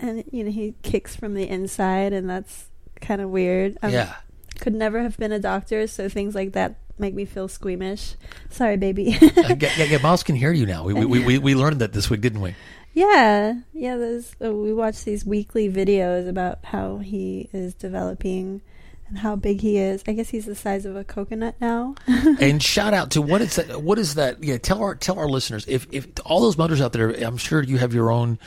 and 0.00 0.24
you 0.32 0.44
know 0.44 0.50
he 0.50 0.74
kicks 0.82 1.14
from 1.16 1.34
the 1.34 1.48
inside 1.48 2.12
and 2.12 2.28
that's 2.28 2.66
kind 3.00 3.20
of 3.20 3.30
weird. 3.30 3.78
Um, 3.82 3.92
Yeah. 3.92 4.14
could 4.60 4.74
never 4.74 5.02
have 5.02 5.16
been 5.18 5.32
a 5.32 5.38
doctor, 5.38 5.86
so 5.86 6.08
things 6.08 6.34
like 6.34 6.52
that 6.52 6.76
make 6.98 7.14
me 7.14 7.24
feel 7.24 7.48
squeamish. 7.48 8.14
Sorry, 8.50 8.76
baby. 8.76 9.16
Uh, 9.20 9.54
yeah, 9.58 9.70
yeah, 9.76 9.84
yeah, 9.84 9.98
Miles 9.98 10.22
can 10.22 10.34
hear 10.36 10.52
you 10.52 10.66
now. 10.66 10.84
We, 10.84 10.92
we, 10.94 11.20
we, 11.24 11.38
we 11.38 11.54
learned 11.54 11.80
that 11.80 11.92
this 11.92 12.10
week, 12.10 12.20
didn't 12.20 12.40
we? 12.40 12.54
Yeah, 12.94 13.60
yeah. 13.72 13.96
Those 13.96 14.34
uh, 14.44 14.52
we 14.52 14.72
watch 14.72 15.04
these 15.04 15.24
weekly 15.24 15.70
videos 15.70 16.28
about 16.28 16.64
how 16.64 16.98
he 16.98 17.48
is 17.52 17.74
developing 17.74 18.60
and 19.12 19.18
how 19.18 19.36
big 19.36 19.60
he 19.60 19.76
is. 19.76 20.02
I 20.06 20.12
guess 20.12 20.30
he's 20.30 20.46
the 20.46 20.54
size 20.54 20.86
of 20.86 20.96
a 20.96 21.04
coconut 21.04 21.56
now. 21.60 21.94
And 22.40 22.62
shout 22.62 22.94
out 22.94 23.12
to 23.12 23.22
what 23.22 23.40
is 23.40 23.56
that? 23.56 23.82
What 23.82 23.98
is 23.98 24.14
that? 24.14 24.42
Yeah, 24.42 24.58
tell 24.58 24.82
our 24.82 24.94
tell 24.94 25.18
our 25.18 25.28
listeners 25.28 25.64
if 25.68 25.86
if 25.92 26.08
all 26.24 26.40
those 26.40 26.58
mothers 26.58 26.80
out 26.80 26.92
there. 26.92 27.10
I'm 27.10 27.36
sure 27.36 27.62
you 27.62 27.78
have 27.78 27.94
your 27.94 28.10
own. 28.10 28.38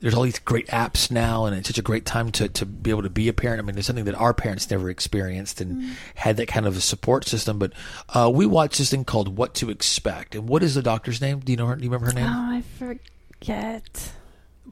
There's 0.00 0.14
all 0.14 0.22
these 0.22 0.38
great 0.40 0.66
apps 0.68 1.10
now, 1.10 1.44
and 1.44 1.56
it's 1.56 1.68
such 1.68 1.78
a 1.78 1.82
great 1.82 2.04
time 2.04 2.32
to, 2.32 2.48
to 2.48 2.66
be 2.66 2.90
able 2.90 3.02
to 3.02 3.10
be 3.10 3.28
a 3.28 3.32
parent. 3.32 3.60
I 3.60 3.62
mean, 3.62 3.78
it's 3.78 3.86
something 3.86 4.06
that 4.06 4.16
our 4.16 4.34
parents 4.34 4.68
never 4.68 4.90
experienced 4.90 5.60
and 5.60 5.96
had 6.16 6.38
that 6.38 6.48
kind 6.48 6.66
of 6.66 6.76
a 6.76 6.80
support 6.80 7.24
system. 7.24 7.60
But 7.60 7.72
uh, 8.08 8.28
we 8.34 8.44
watched 8.44 8.78
this 8.78 8.90
thing 8.90 9.04
called 9.04 9.36
What 9.36 9.54
to 9.56 9.70
Expect. 9.70 10.34
And 10.34 10.48
what 10.48 10.64
is 10.64 10.74
the 10.74 10.82
doctor's 10.82 11.20
name? 11.20 11.38
Do 11.38 11.52
you 11.52 11.56
know 11.56 11.66
her? 11.66 11.76
Do 11.76 11.84
you 11.84 11.90
remember 11.90 12.06
her 12.06 12.14
name? 12.14 12.26
Oh, 12.26 12.56
I 12.56 12.62
forget. 12.78 13.00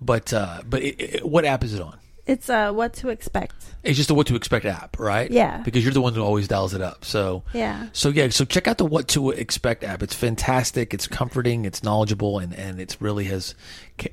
But 0.01 0.33
uh, 0.33 0.63
but 0.67 0.83
it, 0.83 1.01
it, 1.01 1.29
what 1.29 1.45
app 1.45 1.65
is 1.65 1.75
it 1.75 1.83
on? 1.83 1.99
It's 2.27 2.49
uh, 2.49 2.73
what 2.73 2.93
to 2.95 3.09
expect. 3.09 3.65
It's 3.83 3.97
just 3.97 4.11
a 4.11 4.15
What 4.15 4.27
to 4.29 4.37
Expect 4.37 4.67
app, 4.67 4.99
right? 4.99 5.31
Yeah. 5.31 5.63
Because 5.65 5.83
you're 5.83 5.93
the 5.93 6.03
one 6.03 6.15
who 6.15 6.23
always 6.23 6.47
dials 6.47 6.75
it 6.75 6.83
up. 6.83 7.05
So 7.05 7.43
Yeah. 7.53 7.89
So 7.93 8.11
yeah, 8.11 8.29
so 8.29 8.45
check 8.45 8.69
out 8.69 8.79
the 8.79 8.85
What 8.85 9.09
to 9.09 9.31
Expect 9.31 9.83
app. 9.83 10.03
It's 10.03 10.15
fantastic. 10.15 10.93
It's 10.95 11.09
comforting. 11.09 11.65
It's 11.65 11.83
knowledgeable, 11.83 12.39
and 12.39 12.55
and 12.55 12.81
it's 12.81 13.01
really 13.01 13.25
has 13.25 13.55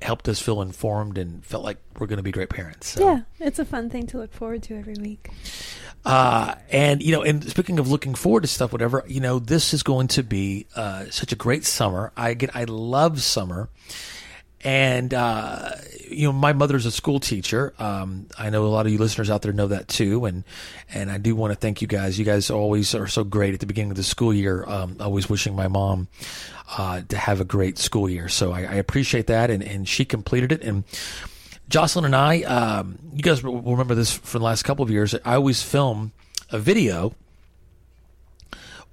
helped 0.01 0.27
us 0.29 0.41
feel 0.41 0.61
informed 0.61 1.17
and 1.17 1.45
felt 1.45 1.63
like 1.63 1.77
we're 1.99 2.07
going 2.07 2.17
to 2.17 2.23
be 2.23 2.31
great 2.31 2.49
parents. 2.49 2.87
So. 2.87 3.05
Yeah, 3.05 3.21
it's 3.39 3.59
a 3.59 3.65
fun 3.65 3.89
thing 3.89 4.07
to 4.07 4.17
look 4.17 4.33
forward 4.33 4.63
to 4.63 4.77
every 4.77 4.95
week. 4.95 5.29
Uh, 6.05 6.55
and 6.71 7.03
you 7.03 7.11
know, 7.11 7.23
and 7.23 7.47
speaking 7.47 7.77
of 7.77 7.89
looking 7.89 8.15
forward 8.15 8.41
to 8.41 8.47
stuff, 8.47 8.71
whatever, 8.71 9.03
you 9.07 9.19
know, 9.19 9.39
this 9.39 9.73
is 9.73 9.83
going 9.83 10.07
to 10.07 10.23
be 10.23 10.65
uh, 10.75 11.05
such 11.09 11.33
a 11.33 11.35
great 11.35 11.65
summer. 11.65 12.13
I 12.15 12.33
get, 12.33 12.55
I 12.55 12.63
love 12.63 13.21
summer. 13.21 13.69
And 14.67 15.13
uh, 15.13 15.69
you 16.09 16.27
know, 16.27 16.33
my 16.33 16.51
mother's 16.51 16.85
a 16.85 16.91
school 16.91 17.21
teacher. 17.21 17.73
Um, 17.79 18.27
I 18.37 18.49
know 18.49 18.65
a 18.65 18.67
lot 18.67 18.85
of 18.85 18.91
you 18.91 18.97
listeners 18.97 19.29
out 19.29 19.41
there 19.41 19.53
know 19.53 19.67
that 19.67 19.87
too, 19.87 20.25
and 20.25 20.43
and 20.93 21.09
I 21.09 21.19
do 21.19 21.37
want 21.37 21.53
to 21.53 21.55
thank 21.55 21.81
you 21.81 21.87
guys. 21.87 22.19
You 22.19 22.25
guys 22.25 22.49
always 22.49 22.93
are 22.93 23.07
so 23.07 23.23
great 23.23 23.53
at 23.53 23.61
the 23.61 23.65
beginning 23.65 23.91
of 23.91 23.95
the 23.97 24.03
school 24.03 24.33
year. 24.33 24.65
Um, 24.67 24.97
always 24.99 25.29
wishing 25.29 25.55
my 25.55 25.69
mom 25.69 26.09
uh, 26.77 27.01
to 27.07 27.15
have 27.15 27.39
a 27.39 27.45
great 27.45 27.77
school 27.77 28.09
year. 28.09 28.27
So 28.27 28.51
I, 28.51 28.63
I 28.63 28.73
appreciate 28.73 29.27
that, 29.27 29.49
and 29.49 29.63
and 29.63 29.87
she 29.87 30.03
completed 30.03 30.51
it. 30.51 30.63
And 30.63 30.83
Jocelyn 31.69 32.03
and 32.03 32.15
I, 32.15 32.41
um, 32.41 32.99
you 33.13 33.23
guys 33.23 33.41
will 33.41 33.61
remember 33.61 33.95
this 33.95 34.11
from 34.11 34.39
the 34.39 34.45
last 34.45 34.63
couple 34.63 34.83
of 34.83 34.91
years. 34.91 35.15
I 35.23 35.35
always 35.35 35.63
film 35.63 36.11
a 36.51 36.59
video 36.59 37.15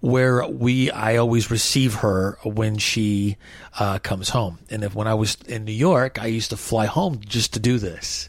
where 0.05 0.47
we 0.47 0.91
I 0.91 1.17
always 1.17 1.51
receive 1.51 1.95
her 1.95 2.39
when 2.45 2.77
she 2.77 3.39
uh, 3.79 3.99
comes 4.01 4.29
home. 4.29 4.59
And 4.69 4.85
if 4.85 4.95
when 4.95 5.09
I 5.09 5.15
was 5.15 5.39
in 5.49 5.65
New 5.65 5.73
York, 5.73 6.21
I 6.21 6.27
used 6.27 6.51
to 6.51 6.59
fly 6.59 6.85
home 6.85 7.21
just 7.21 7.55
to 7.55 7.59
do 7.59 7.79
this. 7.79 8.29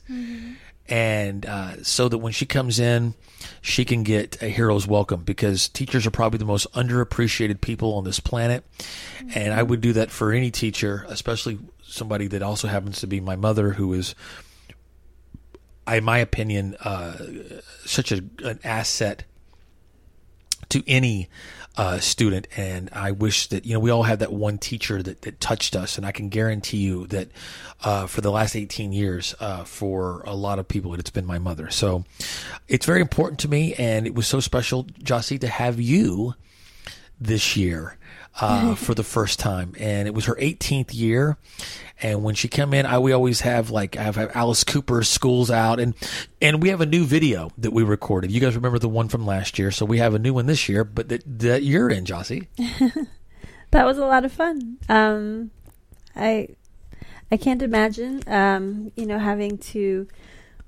And 0.88 1.46
uh, 1.46 1.84
so 1.84 2.08
that 2.08 2.20
when 2.20 2.32
she 2.32 2.46
comes 2.46 2.80
in, 2.80 3.14
she 3.62 3.84
can 3.84 4.04
get 4.04 4.42
a 4.42 4.48
hero's 4.48 4.88
welcome 4.88 5.24
because 5.24 5.68
teachers 5.68 6.08
are 6.08 6.12
probably 6.12 6.38
the 6.38 6.46
most 6.46 6.72
underappreciated 6.72 7.60
people 7.60 7.96
on 7.96 8.06
this 8.06 8.22
planet. 8.22 8.64
And 9.34 9.54
I 9.54 9.62
would 9.62 9.82
do 9.82 9.92
that 9.94 10.12
for 10.12 10.32
any 10.32 10.52
teacher, 10.52 11.06
especially 11.10 11.60
somebody 11.84 12.28
that 12.28 12.42
also 12.42 12.70
happens 12.70 13.02
to 13.02 13.08
be 13.08 13.20
my 13.20 13.36
mother, 13.36 13.72
who 13.72 13.94
is, 13.94 14.16
in 15.92 16.06
my 16.06 16.20
opinion, 16.20 16.78
uh, 16.80 17.18
such 17.84 18.14
a, 18.14 18.24
an 18.46 18.60
asset 18.64 19.26
to 20.70 20.84
any 20.88 21.30
uh, 21.78 22.00
student. 22.00 22.48
And 22.56 22.90
I 22.94 23.12
wish 23.12 23.48
that, 23.48 23.66
you 23.66 23.74
know, 23.74 23.80
we 23.80 23.90
all 23.90 24.04
have 24.04 24.20
that 24.20 24.32
one 24.32 24.58
teacher 24.58 25.02
that, 25.04 25.24
that 25.24 25.40
touched 25.40 25.76
us. 25.76 25.98
And 25.98 26.06
I 26.06 26.12
can 26.12 26.30
guarantee 26.30 26.78
you 26.78 27.08
that 27.08 27.30
uh, 27.84 28.08
for 28.08 28.22
the 28.22 28.32
last 28.32 28.56
18 28.56 28.94
years, 28.94 29.36
uh, 29.40 29.64
for 29.64 30.22
a 30.22 30.34
lot 30.36 30.60
of 30.60 30.68
people, 30.68 30.94
it's 30.96 31.10
been 31.10 31.26
my 31.26 31.40
mother. 31.40 31.70
So 31.70 32.06
it's 32.68 32.86
very 32.86 33.02
important 33.02 33.40
to 33.42 33.48
me. 33.48 33.74
And 33.76 34.08
it 34.08 34.16
was 34.16 34.28
so 34.28 34.40
special, 34.40 34.86
Jossie, 34.86 35.40
to 35.42 35.48
have 35.48 35.80
you 35.80 36.36
this 37.20 37.56
year 37.56 37.98
uh, 38.40 38.76
for 38.76 38.94
the 38.94 39.04
first 39.04 39.40
time, 39.40 39.74
and 39.80 40.08
it 40.08 40.14
was 40.14 40.26
her 40.26 40.36
18th 40.36 40.94
year. 40.94 41.38
And 42.02 42.24
when 42.24 42.36
she 42.36 42.48
came 42.48 42.74
in, 42.74 42.86
I 42.86 43.00
we 43.00 43.14
always 43.14 43.42
have 43.42 43.70
like 43.70 43.96
I 43.96 44.04
have 44.04 44.18
Alice 44.36 44.64
Cooper's 44.64 45.08
"Schools 45.08 45.50
Out," 45.50 45.80
and 45.80 45.96
and 46.42 46.62
we 46.62 46.70
have 46.70 46.82
a 46.82 46.86
new 46.86 47.06
video 47.06 47.52
that 47.58 47.72
we 47.72 47.84
recorded. 47.84 48.32
You 48.32 48.42
guys 48.42 48.56
remember 48.56 48.80
the 48.80 48.90
one 48.90 49.08
from 49.08 49.26
last 49.26 49.58
year, 49.58 49.72
so 49.72 49.86
we 49.86 50.00
have 50.00 50.14
a 50.14 50.20
new 50.20 50.34
one 50.34 50.46
this 50.46 50.68
year, 50.68 50.84
but 50.84 51.08
that, 51.10 51.24
that 51.40 51.64
you're 51.64 51.90
in, 51.90 52.04
Jossie. 52.04 52.48
That 53.76 53.86
was 53.86 53.98
a 53.98 54.06
lot 54.06 54.24
of 54.24 54.32
fun. 54.32 54.78
Um, 54.88 55.52
I 56.16 56.48
I 57.30 57.36
can't 57.36 57.62
imagine, 57.62 58.22
um, 58.26 58.94
you 58.96 59.06
know, 59.06 59.20
having 59.20 59.58
to 59.76 60.08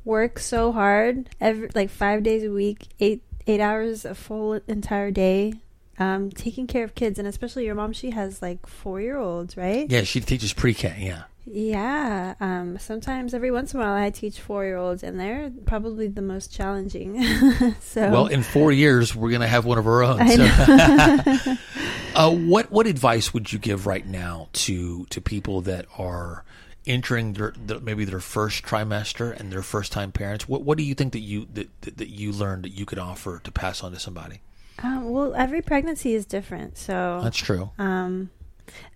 work 0.04 0.40
so 0.40 0.74
hard 0.74 1.30
every 1.40 1.70
like 1.74 1.90
five 1.90 2.24
days 2.24 2.44
a 2.44 2.52
week, 2.52 2.88
eight 3.00 3.24
eight 3.46 3.62
hours 3.62 4.04
a 4.04 4.14
full 4.14 4.60
entire 4.68 5.12
day, 5.12 5.54
um, 6.00 6.30
taking 6.30 6.68
care 6.68 6.84
of 6.84 6.96
kids, 6.96 7.18
and 7.18 7.28
especially 7.28 7.66
your 7.66 7.76
mom. 7.76 7.94
She 7.94 8.12
has 8.12 8.42
like 8.42 8.68
four 8.68 9.02
year 9.02 9.18
olds, 9.18 9.58
right? 9.58 9.90
Yeah, 9.90 10.04
she 10.04 10.20
teaches 10.20 10.54
pre-K. 10.54 10.96
Yeah, 11.00 11.24
Yeah. 11.46 12.36
Um, 12.40 12.78
sometimes 12.78 13.34
every 13.34 13.52
once 13.52 13.74
in 13.74 13.80
a 13.80 13.84
while, 13.84 13.94
I 13.94 14.10
teach 14.10 14.40
four 14.40 14.64
year 14.64 14.78
olds, 14.78 15.04
and 15.04 15.20
they're 15.20 15.52
probably 15.66 16.08
the 16.08 16.22
most 16.22 16.54
challenging. 16.54 17.22
so 17.82 18.12
Well, 18.12 18.28
in 18.28 18.44
four 18.44 18.72
years, 18.72 19.16
we're 19.16 19.30
going 19.30 19.42
to 19.42 19.48
have 19.48 19.66
one 19.66 19.78
of 19.78 19.88
our 19.88 20.04
own. 20.04 20.28
So. 20.28 20.44
uh, 22.16 22.32
what 22.32 22.72
what 22.72 22.88
advice 22.88 23.34
would 23.34 23.52
you 23.52 23.60
give 23.60 23.88
right 23.88 24.06
now 24.06 24.50
to 24.54 25.06
to 25.06 25.22
people 25.22 25.62
that 25.62 25.86
are 25.98 26.44
entering 26.86 27.34
their, 27.34 27.54
their 27.58 27.80
maybe 27.80 28.06
their 28.06 28.22
first 28.22 28.64
trimester 28.64 29.38
and 29.38 29.52
their 29.52 29.64
first 29.64 29.92
time 29.92 30.12
parents? 30.12 30.48
What 30.48 30.62
what 30.62 30.78
do 30.78 30.84
you 30.84 30.94
think 30.94 31.14
that 31.14 31.20
you 31.20 31.48
that, 31.54 31.70
that, 31.82 31.98
that 31.98 32.10
you 32.10 32.32
learned 32.32 32.66
that 32.66 32.72
you 32.72 32.86
could 32.86 33.00
offer 33.00 33.40
to 33.44 33.52
pass 33.52 33.84
on 33.84 33.94
to 33.94 34.00
somebody? 34.00 34.42
Um, 34.84 35.10
well, 35.10 35.34
every 35.36 35.62
pregnancy 35.62 36.14
is 36.14 36.26
different. 36.26 36.78
So 36.78 37.20
That's 37.24 37.38
true. 37.38 37.72
Um, 37.80 38.30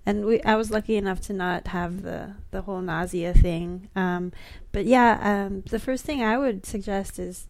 and 0.05 0.25
we, 0.25 0.41
I 0.43 0.55
was 0.55 0.69
lucky 0.71 0.95
enough 0.97 1.21
to 1.21 1.33
not 1.33 1.67
have 1.67 2.01
the 2.03 2.33
the 2.51 2.63
whole 2.63 2.81
nausea 2.81 3.33
thing. 3.33 3.89
Um, 3.95 4.31
but 4.71 4.85
yeah, 4.85 5.45
um, 5.47 5.61
the 5.69 5.79
first 5.79 6.03
thing 6.05 6.23
I 6.23 6.37
would 6.37 6.65
suggest 6.65 7.19
is 7.19 7.47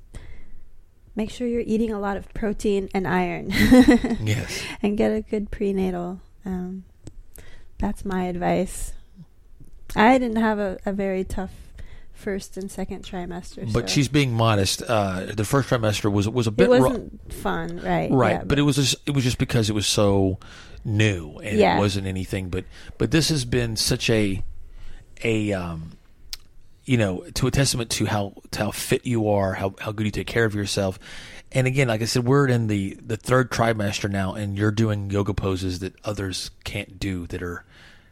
make 1.16 1.30
sure 1.30 1.48
you're 1.48 1.64
eating 1.66 1.92
a 1.92 2.00
lot 2.00 2.18
of 2.18 2.34
protein 2.34 2.90
and 2.94 3.08
iron, 3.08 3.50
Yes. 3.52 4.62
and 4.82 4.98
get 4.98 5.12
a 5.12 5.22
good 5.22 5.52
prenatal. 5.52 6.22
Um, 6.46 6.84
that's 7.80 8.06
my 8.06 8.26
advice. 8.26 8.94
I 9.96 10.18
didn't 10.18 10.38
have 10.42 10.58
a, 10.60 10.78
a 10.86 10.94
very 10.94 11.24
tough 11.26 11.52
first 12.22 12.56
and 12.58 12.70
second 12.72 13.04
trimester, 13.04 13.72
But 13.74 13.90
so 13.90 13.94
she's 13.96 14.08
being 14.08 14.32
modest. 14.34 14.82
Uh, 14.82 15.26
the 15.34 15.44
first 15.46 15.70
trimester 15.70 16.12
was 16.12 16.30
was 16.30 16.48
a 16.48 16.52
bit 16.52 16.70
ro- 16.70 16.80
wasn't 16.80 17.34
fun, 17.34 17.78
right? 17.82 18.10
right, 18.12 18.32
Yeah, 18.34 18.44
but 18.46 18.58
it 18.60 18.64
was 18.64 18.76
just, 18.78 18.96
it 19.06 19.12
was 19.12 19.24
just 19.24 19.38
because 19.38 19.70
it 19.70 19.74
was 19.74 19.88
so 19.88 20.38
new 20.86 21.34
and 21.44 21.58
Yeah. 21.58 21.76
it 21.78 21.80
wasn't 21.80 22.08
anything. 22.08 22.50
But 22.50 22.66
but 22.98 23.12
this 23.12 23.30
has 23.30 23.46
been 23.46 23.76
such 23.76 24.10
a 24.10 24.44
a 25.24 25.54
um, 25.54 25.92
you 26.86 26.98
know 26.98 27.24
to 27.36 27.48
a 27.48 27.52
testament 27.52 27.90
to 27.92 28.06
how 28.06 28.34
to 28.52 28.60
how 28.60 28.72
fit 28.72 29.06
you 29.06 29.28
are, 29.30 29.54
how 29.54 29.76
how 29.80 29.92
good 29.92 30.06
you 30.06 30.12
take 30.12 30.28
care 30.28 30.46
of 30.46 30.56
yourself. 30.56 30.98
And 31.54 31.68
again, 31.68 31.90
like 31.90 32.02
I 32.02 32.06
said, 32.06 32.26
we're 32.26 32.48
in 32.48 32.68
the 32.68 32.98
the 33.06 33.18
third 33.18 33.52
trimester 33.52 34.10
now, 34.10 34.34
and 34.36 34.58
you're 34.58 34.72
doing 34.72 35.10
yoga 35.12 35.34
poses 35.34 35.80
that 35.80 35.94
others 36.06 36.50
can't 36.64 36.98
do 37.00 37.28
that 37.28 37.42
are 37.44 37.66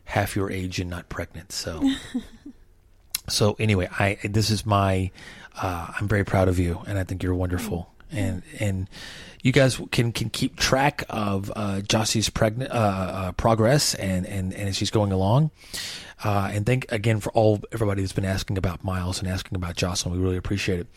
half 0.06 0.36
your 0.36 0.52
age 0.52 0.80
and 0.80 0.90
not 0.90 1.08
pregnant. 1.10 1.52
So. 1.52 1.82
So 3.30 3.56
anyway, 3.60 3.88
I 3.92 4.18
this 4.24 4.50
is 4.50 4.66
my 4.66 5.12
uh, 5.62 5.88
I'm 6.00 6.08
very 6.08 6.24
proud 6.24 6.48
of 6.48 6.60
you, 6.60 6.82
and 6.88 6.98
I 6.98 7.04
think 7.04 7.24
you're 7.24 7.36
wonderful, 7.36 7.92
and 8.12 8.44
and 8.60 8.90
you 9.42 9.52
guys 9.52 9.80
can 9.92 10.12
can 10.12 10.30
keep 10.30 10.56
track 10.56 11.04
of 11.10 11.52
uh, 11.56 11.82
Jossie's 11.82 12.30
pregnant 12.30 12.72
uh, 12.72 12.76
uh, 12.76 13.32
progress 13.34 13.96
and 13.96 14.26
and 14.26 14.54
and 14.54 14.70
as 14.70 14.76
she's 14.76 14.92
going 14.92 15.12
along. 15.12 15.52
Uh, 16.22 16.52
and 16.52 16.66
thank 16.66 16.92
again 16.92 17.22
for 17.22 17.32
all 17.32 17.62
everybody 17.72 18.02
that's 18.02 18.12
been 18.12 18.26
asking 18.26 18.58
about 18.58 18.84
Miles 18.84 19.20
and 19.20 19.28
asking 19.28 19.56
about 19.56 19.78
Jocelyn. 19.78 20.14
We 20.14 20.22
really 20.22 20.36
appreciate 20.36 20.82
it. 20.82 20.88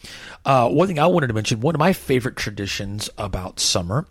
Uh, 0.45 0.69
one 0.69 0.89
thing 0.89 0.99
I 0.99 1.07
wanted 1.07 1.29
to 1.29 1.35
mention: 1.35 1.61
one 1.61 1.75
of 1.75 1.79
my 1.79 1.93
favorite 1.93 2.37
traditions 2.37 3.09
about 3.17 3.61
summer 3.61 4.07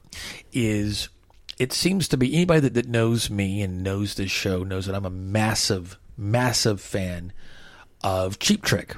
is 0.53 1.09
it 1.57 1.73
seems 1.73 2.07
to 2.07 2.17
be 2.17 2.33
anybody 2.33 2.61
that, 2.61 2.73
that 2.73 2.87
knows 2.87 3.29
me 3.29 3.61
and 3.61 3.83
knows 3.83 4.15
this 4.15 4.31
show 4.31 4.63
knows 4.63 4.85
that 4.85 4.95
I'm 4.95 5.05
a 5.05 5.11
massive, 5.11 5.99
massive 6.17 6.81
fan 6.81 7.33
of 8.03 8.39
Cheap 8.39 8.63
Trick. 8.63 8.95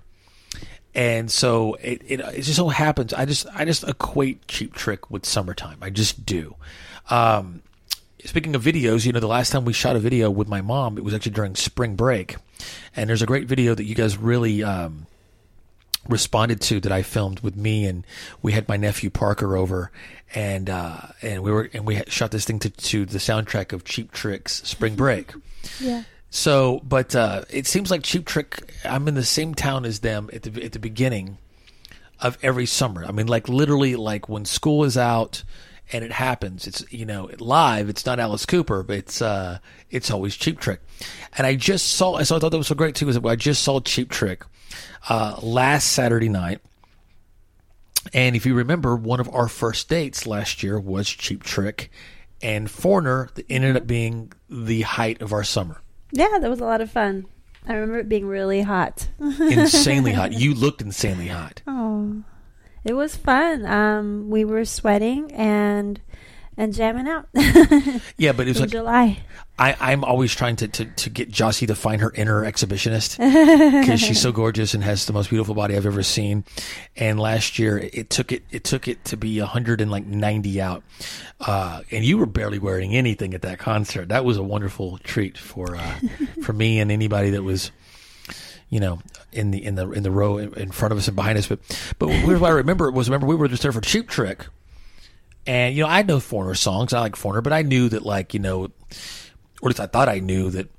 And 0.95 1.31
so 1.31 1.73
it, 1.75 2.01
it, 2.05 2.19
it 2.19 2.41
just 2.41 2.55
so 2.55 2.69
happens 2.69 3.13
I 3.13 3.25
just 3.25 3.47
I 3.53 3.65
just 3.65 3.83
equate 3.83 4.47
Cheap 4.47 4.73
Trick 4.73 5.09
with 5.09 5.25
summertime. 5.25 5.77
I 5.81 5.89
just 5.89 6.25
do. 6.25 6.55
Um, 7.09 7.63
speaking 8.23 8.55
of 8.55 8.63
videos, 8.63 9.05
you 9.05 9.11
know, 9.11 9.19
the 9.19 9.27
last 9.27 9.51
time 9.51 9.65
we 9.65 9.73
shot 9.73 9.95
a 9.95 9.99
video 9.99 10.29
with 10.29 10.47
my 10.47 10.61
mom, 10.61 10.97
it 10.97 11.03
was 11.03 11.13
actually 11.13 11.33
during 11.33 11.55
spring 11.55 11.95
break, 11.95 12.37
and 12.95 13.09
there's 13.09 13.21
a 13.21 13.25
great 13.25 13.47
video 13.47 13.75
that 13.75 13.83
you 13.83 13.95
guys 13.95 14.17
really 14.17 14.63
um, 14.63 15.07
responded 16.07 16.61
to 16.61 16.79
that 16.81 16.91
I 16.91 17.01
filmed 17.01 17.39
with 17.41 17.55
me, 17.55 17.85
and 17.85 18.05
we 18.41 18.51
had 18.51 18.67
my 18.67 18.77
nephew 18.77 19.09
Parker 19.09 19.57
over, 19.57 19.91
and 20.33 20.69
uh, 20.69 20.99
and 21.21 21.43
we 21.43 21.51
were 21.51 21.69
and 21.73 21.85
we 21.85 22.01
shot 22.07 22.31
this 22.31 22.45
thing 22.45 22.59
to 22.59 22.69
to 22.69 23.05
the 23.05 23.17
soundtrack 23.19 23.73
of 23.73 23.83
Cheap 23.83 24.11
Trick's 24.11 24.63
Spring 24.63 24.95
Break. 24.95 25.33
Yeah. 25.79 26.03
So, 26.35 26.81
but 26.83 27.15
uh, 27.15 27.43
it 27.51 27.67
seems 27.67 27.91
like 27.91 28.01
Cheap 28.01 28.25
Trick. 28.25 28.73
I'm 28.83 29.07
in 29.07 29.13
the 29.13 29.23
same 29.23 29.53
town 29.53 29.85
as 29.85 29.99
them 29.99 30.31
at 30.33 30.41
the 30.41 30.63
at 30.63 30.71
the 30.71 30.79
beginning 30.79 31.37
of 32.19 32.39
every 32.41 32.65
summer. 32.65 33.05
I 33.05 33.11
mean, 33.11 33.27
like 33.27 33.47
literally, 33.47 33.95
like 33.95 34.27
when 34.27 34.43
school 34.43 34.83
is 34.83 34.97
out 34.97 35.43
and 35.91 36.03
it 36.03 36.11
happens. 36.11 36.65
It's 36.65 36.91
you 36.91 37.05
know 37.05 37.29
live. 37.37 37.87
It's 37.87 38.03
not 38.03 38.19
Alice 38.19 38.47
Cooper, 38.47 38.81
but 38.81 38.97
it's 38.97 39.21
uh, 39.21 39.59
it's 39.91 40.09
always 40.09 40.35
Cheap 40.35 40.59
Trick. 40.59 40.81
And 41.37 41.45
I 41.45 41.53
just 41.53 41.89
saw. 41.89 42.19
So 42.23 42.35
I 42.35 42.39
thought 42.39 42.49
that 42.49 42.57
was 42.57 42.65
so 42.65 42.73
great 42.73 42.95
too. 42.95 43.09
Is 43.09 43.17
I 43.17 43.35
just 43.35 43.61
saw 43.61 43.79
Cheap 43.79 44.09
Trick 44.09 44.43
uh, 45.09 45.37
last 45.43 45.91
Saturday 45.91 46.29
night. 46.29 46.61
And 48.11 48.35
if 48.35 48.47
you 48.47 48.55
remember, 48.55 48.95
one 48.95 49.19
of 49.19 49.29
our 49.29 49.47
first 49.47 49.87
dates 49.87 50.25
last 50.25 50.63
year 50.63 50.79
was 50.79 51.07
Cheap 51.07 51.43
Trick 51.43 51.91
and 52.41 52.71
Foreigner 52.71 53.29
that 53.35 53.45
ended 53.51 53.77
up 53.77 53.85
being 53.85 54.33
the 54.49 54.81
height 54.81 55.21
of 55.21 55.31
our 55.31 55.43
summer. 55.43 55.82
Yeah, 56.13 56.37
that 56.39 56.49
was 56.49 56.59
a 56.59 56.65
lot 56.65 56.79
of 56.79 56.91
fun. 56.91 57.25
I 57.67 57.73
remember 57.73 57.97
it 57.99 58.07
being 58.09 58.27
really 58.27 58.61
hot. 58.61 59.07
insanely 59.19 60.13
hot. 60.13 60.31
You 60.31 60.53
looked 60.53 60.81
insanely 60.81 61.27
hot. 61.27 61.63
Oh, 61.65 62.23
it 62.83 62.93
was 62.93 63.15
fun. 63.15 63.65
Um, 63.65 64.29
we 64.29 64.45
were 64.45 64.63
sweating 64.63 65.31
and 65.31 65.99
and 66.57 66.73
jamming 66.73 67.07
out. 67.07 67.27
Yeah, 68.17 68.31
but 68.31 68.47
it 68.47 68.51
was 68.51 68.57
in 68.57 68.63
like 68.63 68.71
July. 68.71 69.19
I, 69.57 69.75
I'm 69.79 70.03
always 70.03 70.33
trying 70.33 70.55
to, 70.57 70.67
to, 70.67 70.85
to 70.85 71.09
get 71.09 71.31
Jossie 71.31 71.67
to 71.67 71.75
find 71.75 72.01
her 72.01 72.11
inner 72.15 72.41
exhibitionist 72.43 73.17
because 73.81 73.99
she's 73.99 74.21
so 74.21 74.31
gorgeous 74.31 74.73
and 74.73 74.83
has 74.83 75.05
the 75.05 75.13
most 75.13 75.29
beautiful 75.29 75.53
body 75.55 75.75
I've 75.75 75.85
ever 75.85 76.03
seen. 76.03 76.43
And 76.95 77.19
last 77.19 77.59
year 77.59 77.77
it 77.93 78.09
took 78.09 78.31
it 78.31 78.43
it 78.51 78.63
took 78.63 78.87
it 78.87 79.03
to 79.05 79.17
be 79.17 79.39
190 79.39 80.61
out, 80.61 80.83
uh, 81.41 81.81
and 81.91 82.03
you 82.03 82.17
were 82.17 82.25
barely 82.25 82.59
wearing 82.59 82.95
anything 82.95 83.33
at 83.33 83.41
that 83.43 83.59
concert. 83.59 84.09
That 84.09 84.25
was 84.25 84.37
a 84.37 84.43
wonderful 84.43 84.97
treat 84.99 85.37
for 85.37 85.75
uh, 85.75 85.99
for 86.41 86.53
me 86.53 86.79
and 86.79 86.91
anybody 86.91 87.29
that 87.31 87.43
was, 87.43 87.71
you 88.69 88.79
know, 88.79 88.99
in 89.31 89.51
the 89.51 89.63
in 89.63 89.75
the 89.75 89.89
in 89.91 90.03
the 90.03 90.11
row 90.11 90.37
in 90.37 90.53
in 90.55 90.71
front 90.71 90.91
of 90.91 90.97
us 90.97 91.07
and 91.07 91.15
behind 91.15 91.37
us. 91.37 91.47
But 91.47 91.59
but 91.99 92.09
here's 92.09 92.39
what 92.39 92.51
I 92.51 92.55
remember 92.55 92.89
was 92.91 93.07
remember 93.09 93.27
we 93.27 93.35
were 93.35 93.47
just 93.47 93.61
there 93.63 93.71
for 93.71 93.81
Cheap 93.81 94.09
Trick. 94.09 94.47
And 95.45 95.75
you 95.75 95.83
know, 95.83 95.89
I 95.89 96.03
know 96.03 96.19
Foreigner 96.19 96.55
songs. 96.55 96.93
I 96.93 96.99
like 96.99 97.15
Foreigner, 97.15 97.41
but 97.41 97.53
I 97.53 97.61
knew 97.63 97.89
that, 97.89 98.03
like 98.05 98.33
you 98.33 98.39
know, 98.39 98.63
or 98.63 98.67
at 98.69 99.63
least 99.63 99.79
I 99.79 99.87
thought 99.87 100.09
I 100.09 100.19
knew 100.19 100.49
that. 100.51 100.69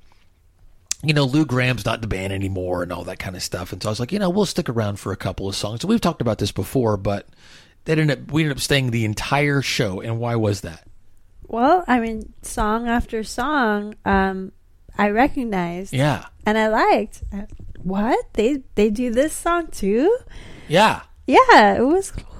You 1.03 1.13
know, 1.13 1.25
Lou 1.25 1.45
Gramm's 1.45 1.85
not 1.85 2.01
the 2.01 2.07
band 2.07 2.33
anymore, 2.33 2.81
and 2.81 2.91
all 2.91 3.03
that 3.03 3.19
kind 3.19 3.35
of 3.35 3.43
stuff. 3.43 3.71
And 3.71 3.83
so 3.83 3.89
I 3.89 3.91
was 3.91 3.99
like, 3.99 4.11
you 4.11 4.17
know, 4.17 4.29
we'll 4.31 4.47
stick 4.47 4.69
around 4.69 4.97
for 4.99 5.11
a 5.11 5.17
couple 5.17 5.47
of 5.47 5.55
songs. 5.55 5.81
So 5.81 5.87
we've 5.87 6.01
talked 6.01 6.21
about 6.21 6.39
this 6.39 6.51
before, 6.51 6.97
but 6.97 7.27
they 7.83 7.91
ended 7.91 8.17
up 8.19 8.31
we 8.31 8.41
ended 8.41 8.57
up 8.57 8.61
staying 8.61 8.89
the 8.89 9.05
entire 9.05 9.61
show. 9.61 10.01
And 10.01 10.19
why 10.19 10.35
was 10.35 10.61
that? 10.61 10.87
Well, 11.47 11.83
I 11.87 11.99
mean, 11.99 12.33
song 12.41 12.87
after 12.87 13.23
song, 13.23 13.93
um, 14.03 14.51
I 14.97 15.09
recognized 15.09 15.93
Yeah, 15.93 16.25
and 16.43 16.57
I 16.57 16.69
liked. 16.69 17.21
What 17.83 18.17
they 18.33 18.63
they 18.73 18.89
do 18.89 19.11
this 19.11 19.33
song 19.33 19.67
too? 19.67 20.17
yeah. 20.67 21.01
Yeah, 21.27 21.75
it 21.75 21.83
was 21.85 22.09
it 22.09 22.15
was 22.17 22.34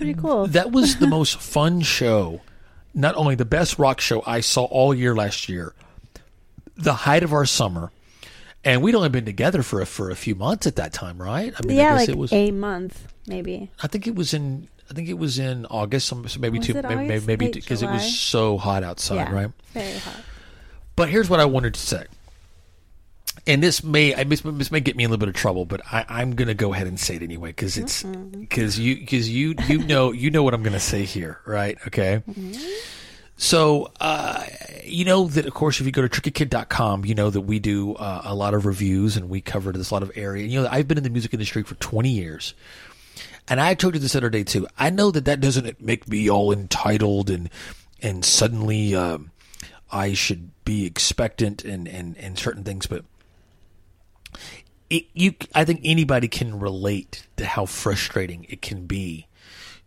pretty 0.00 0.14
cool. 0.20 0.46
That 0.46 0.72
was 0.72 0.96
the 0.96 1.06
most 1.18 1.38
fun 1.38 1.80
show. 1.82 2.40
Not 2.94 3.14
only 3.14 3.34
the 3.34 3.44
best 3.44 3.78
rock 3.78 4.00
show 4.00 4.22
I 4.26 4.40
saw 4.40 4.64
all 4.64 4.94
year 4.94 5.14
last 5.14 5.48
year, 5.48 5.74
the 6.76 6.94
height 6.94 7.22
of 7.22 7.32
our 7.32 7.46
summer, 7.46 7.92
and 8.64 8.82
we'd 8.82 8.94
only 8.94 9.08
been 9.08 9.24
together 9.24 9.62
for 9.62 9.80
a, 9.80 9.86
for 9.86 10.10
a 10.10 10.16
few 10.16 10.34
months 10.34 10.66
at 10.66 10.76
that 10.76 10.92
time, 10.92 11.20
right? 11.20 11.54
I 11.56 11.66
mean, 11.66 11.78
I 11.78 11.82
yeah, 11.82 11.90
guess 11.90 12.00
like 12.00 12.08
it 12.08 12.18
was. 12.18 12.32
a 12.32 12.50
month 12.50 13.12
maybe. 13.26 13.70
I 13.82 13.86
think 13.86 14.06
it 14.06 14.14
was 14.14 14.34
in. 14.34 14.68
I 14.90 14.92
think 14.92 15.08
it 15.08 15.18
was 15.18 15.38
in 15.38 15.66
August, 15.66 16.08
so 16.08 16.16
maybe 16.40 16.58
Was 16.58 16.66
two, 16.66 16.74
maybe 16.82 17.24
maybe 17.24 17.48
because 17.52 17.80
it 17.80 17.86
was 17.88 18.18
so 18.18 18.58
hot 18.58 18.82
outside, 18.82 19.28
yeah, 19.28 19.32
right? 19.32 19.50
Very 19.72 19.98
hot. 19.98 20.16
But 20.96 21.08
here's 21.10 21.30
what 21.30 21.38
I 21.38 21.44
wanted 21.44 21.74
to 21.74 21.80
say, 21.80 22.06
and 23.46 23.62
this 23.62 23.82
may 23.82 24.14
I 24.14 24.24
this, 24.24 24.42
this 24.42 24.70
may 24.70 24.80
get 24.80 24.96
me 24.96 25.04
in 25.04 25.10
a 25.10 25.12
little 25.12 25.26
bit 25.26 25.28
of 25.28 25.34
trouble, 25.34 25.64
but 25.64 25.80
I, 25.90 26.04
I'm 26.08 26.34
going 26.34 26.48
to 26.48 26.54
go 26.54 26.72
ahead 26.72 26.86
and 26.86 26.98
say 26.98 27.16
it 27.16 27.22
anyway 27.22 27.50
because 27.50 27.76
it's 27.78 28.02
because 28.02 28.78
you 28.78 28.96
because 28.96 29.28
you 29.28 29.54
you 29.68 29.78
know 29.78 30.12
you 30.12 30.30
know 30.30 30.42
what 30.42 30.54
I'm 30.54 30.62
going 30.62 30.74
to 30.74 30.80
say 30.80 31.04
here, 31.04 31.40
right? 31.46 31.78
Okay. 31.86 32.22
So, 33.36 33.90
uh, 34.02 34.44
you 34.84 35.06
know 35.06 35.26
that, 35.28 35.46
of 35.46 35.54
course, 35.54 35.80
if 35.80 35.86
you 35.86 35.92
go 35.92 36.06
to 36.06 36.08
trickykid.com, 36.10 37.06
you 37.06 37.14
know 37.14 37.30
that 37.30 37.40
we 37.40 37.58
do 37.58 37.94
uh, 37.94 38.20
a 38.22 38.34
lot 38.34 38.52
of 38.52 38.66
reviews 38.66 39.16
and 39.16 39.30
we 39.30 39.40
cover 39.40 39.72
this 39.72 39.90
lot 39.90 40.02
of 40.02 40.12
area. 40.14 40.42
And, 40.42 40.52
you 40.52 40.60
know, 40.60 40.68
I've 40.70 40.86
been 40.86 40.98
in 40.98 41.04
the 41.04 41.08
music 41.08 41.32
industry 41.32 41.62
for 41.62 41.74
20 41.76 42.10
years. 42.10 42.52
And 43.48 43.58
I 43.58 43.72
told 43.72 43.94
you 43.94 44.00
this 44.00 44.14
other 44.14 44.28
day, 44.28 44.44
too. 44.44 44.66
I 44.78 44.90
know 44.90 45.10
that 45.10 45.24
that 45.24 45.40
doesn't 45.40 45.80
make 45.80 46.06
me 46.06 46.28
all 46.28 46.52
entitled 46.52 47.30
and, 47.30 47.48
and 48.02 48.26
suddenly 48.26 48.94
um, 48.94 49.30
I 49.90 50.12
should 50.12 50.50
be 50.66 50.84
expectant 50.84 51.64
and, 51.64 51.88
and, 51.88 52.18
and 52.18 52.38
certain 52.38 52.62
things, 52.62 52.86
but 52.86 53.06
it, 54.88 55.06
you, 55.14 55.34
I 55.54 55.64
think 55.64 55.80
anybody 55.84 56.28
can 56.28 56.58
relate 56.58 57.26
to 57.36 57.46
how 57.46 57.66
frustrating 57.66 58.46
it 58.48 58.60
can 58.60 58.86
be 58.86 59.26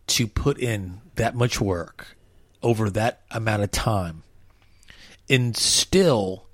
to 0.08 0.26
put 0.26 0.58
in 0.58 1.00
that 1.16 1.34
much 1.34 1.60
work 1.60 2.16
over 2.62 2.90
that 2.90 3.20
amount 3.30 3.62
of 3.62 3.70
time 3.70 4.22
and 5.28 5.56
still 5.56 6.46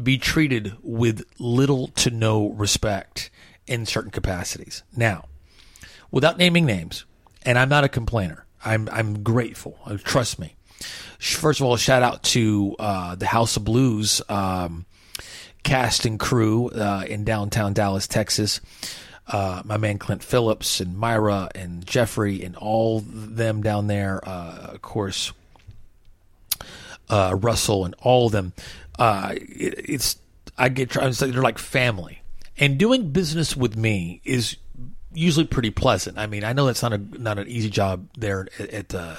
be 0.00 0.16
treated 0.16 0.76
with 0.82 1.24
little 1.38 1.88
to 1.88 2.10
no 2.10 2.50
respect 2.50 3.30
in 3.66 3.84
certain 3.84 4.10
capacities. 4.10 4.82
Now, 4.96 5.26
without 6.10 6.38
naming 6.38 6.64
names, 6.64 7.04
and 7.42 7.58
I'm 7.58 7.68
not 7.68 7.84
a 7.84 7.88
complainer, 7.88 8.44
I'm 8.64 8.88
I'm 8.90 9.22
grateful. 9.22 9.78
Trust 10.04 10.38
me. 10.38 10.56
First 11.18 11.60
of 11.60 11.66
all, 11.66 11.76
shout 11.76 12.02
out 12.02 12.22
to 12.24 12.76
uh, 12.78 13.14
the 13.16 13.26
House 13.26 13.56
of 13.56 13.64
Blues 13.64 14.22
um, 14.28 14.86
cast 15.62 16.06
and 16.06 16.18
crew 16.18 16.68
uh, 16.70 17.04
in 17.08 17.24
downtown 17.24 17.72
Dallas, 17.72 18.06
Texas. 18.06 18.60
Uh, 19.26 19.60
my 19.64 19.76
man 19.76 19.98
Clint 19.98 20.22
Phillips 20.22 20.80
and 20.80 20.96
Myra 20.96 21.50
and 21.54 21.84
Jeffrey 21.84 22.42
and 22.42 22.56
all 22.56 23.00
them 23.00 23.62
down 23.62 23.86
there. 23.86 24.26
Uh, 24.26 24.70
of 24.72 24.82
course, 24.82 25.32
uh, 27.10 27.36
Russell 27.38 27.84
and 27.84 27.94
all 28.00 28.26
of 28.26 28.32
them. 28.32 28.54
Uh, 28.98 29.34
it, 29.34 29.74
it's 29.90 30.18
I 30.56 30.70
get 30.70 30.90
to 30.92 31.12
say 31.12 31.30
they're 31.30 31.42
like 31.42 31.58
family, 31.58 32.22
and 32.56 32.78
doing 32.78 33.10
business 33.10 33.54
with 33.54 33.76
me 33.76 34.22
is 34.24 34.56
usually 35.12 35.46
pretty 35.46 35.70
pleasant. 35.70 36.18
I 36.18 36.26
mean, 36.26 36.42
I 36.42 36.54
know 36.54 36.66
that's 36.66 36.82
not 36.82 36.94
a 36.94 36.98
not 36.98 37.38
an 37.38 37.48
easy 37.48 37.70
job 37.70 38.08
there 38.16 38.48
at, 38.58 38.70
at 38.70 38.94
uh, 38.94 39.16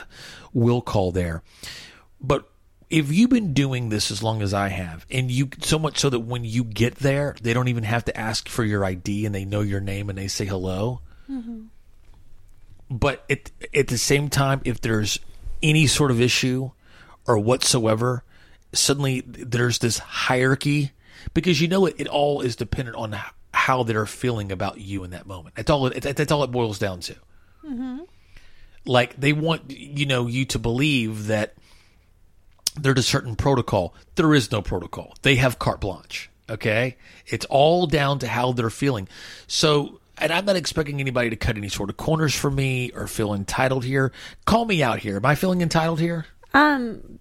Will 0.53 0.81
Call 0.81 1.11
there, 1.11 1.43
but 2.19 2.49
if 2.89 3.11
you've 3.11 3.29
been 3.29 3.53
doing 3.53 3.89
this 3.89 4.09
as 4.09 4.23
long 4.23 4.41
as 4.41 4.53
I 4.53 4.69
have, 4.69 5.05
and 5.11 5.29
you 5.29 5.49
so 5.61 5.77
much 5.77 5.99
so 5.99 6.09
that 6.09 6.21
when 6.21 6.43
you 6.43 6.63
get 6.63 6.95
there, 6.95 7.35
they 7.41 7.53
don't 7.53 7.67
even 7.67 7.83
have 7.83 8.05
to 8.05 8.17
ask 8.17 8.49
for 8.49 8.63
your 8.63 8.83
ID 8.83 9.25
and 9.25 9.35
they 9.35 9.45
know 9.45 9.61
your 9.61 9.79
name 9.79 10.09
and 10.09 10.17
they 10.17 10.27
say 10.27 10.45
hello. 10.45 11.01
Mm-hmm. 11.29 11.65
But 12.89 13.23
at 13.29 13.51
at 13.73 13.87
the 13.87 13.97
same 13.97 14.29
time, 14.29 14.61
if 14.65 14.81
there's 14.81 15.19
any 15.61 15.85
sort 15.85 16.09
of 16.09 16.19
issue 16.19 16.71
or 17.27 17.37
whatsoever, 17.37 18.23
suddenly 18.73 19.21
there's 19.21 19.77
this 19.79 19.99
hierarchy 19.99 20.91
because 21.35 21.61
you 21.61 21.67
know 21.67 21.85
it, 21.85 21.95
it 21.99 22.07
all 22.07 22.41
is 22.41 22.55
dependent 22.55 22.97
on 22.97 23.15
how 23.53 23.83
they're 23.83 24.07
feeling 24.07 24.51
about 24.51 24.79
you 24.79 25.03
in 25.03 25.11
that 25.11 25.27
moment. 25.27 25.55
That's 25.55 25.69
all. 25.69 25.85
It, 25.87 26.01
that's 26.01 26.31
all 26.31 26.43
it 26.43 26.51
boils 26.51 26.79
down 26.79 27.01
to. 27.01 27.15
Mm-hmm. 27.63 27.99
Like 28.85 29.15
they 29.19 29.33
want 29.33 29.69
you 29.69 30.07
know 30.07 30.25
you 30.25 30.45
to 30.45 30.57
believe 30.57 31.27
that 31.27 31.53
there's 32.81 32.99
a 32.99 33.03
certain 33.03 33.35
protocol. 33.35 33.93
There 34.15 34.33
is 34.33 34.51
no 34.51 34.61
protocol. 34.61 35.15
They 35.21 35.35
have 35.35 35.59
carte 35.59 35.81
blanche. 35.81 36.29
Okay, 36.49 36.97
it's 37.27 37.45
all 37.45 37.85
down 37.85 38.19
to 38.19 38.27
how 38.27 38.53
they're 38.53 38.71
feeling. 38.71 39.07
So, 39.45 39.99
and 40.17 40.31
I'm 40.31 40.45
not 40.45 40.55
expecting 40.55 40.99
anybody 40.99 41.29
to 41.29 41.35
cut 41.35 41.57
any 41.57 41.69
sort 41.69 41.91
of 41.91 41.97
corners 41.97 42.33
for 42.33 42.49
me 42.49 42.91
or 42.91 43.05
feel 43.07 43.33
entitled 43.35 43.85
here. 43.85 44.11
Call 44.45 44.65
me 44.65 44.81
out 44.81 44.99
here. 44.99 45.17
Am 45.17 45.25
I 45.25 45.35
feeling 45.35 45.61
entitled 45.61 45.99
here? 45.99 46.25
Um, 46.55 47.19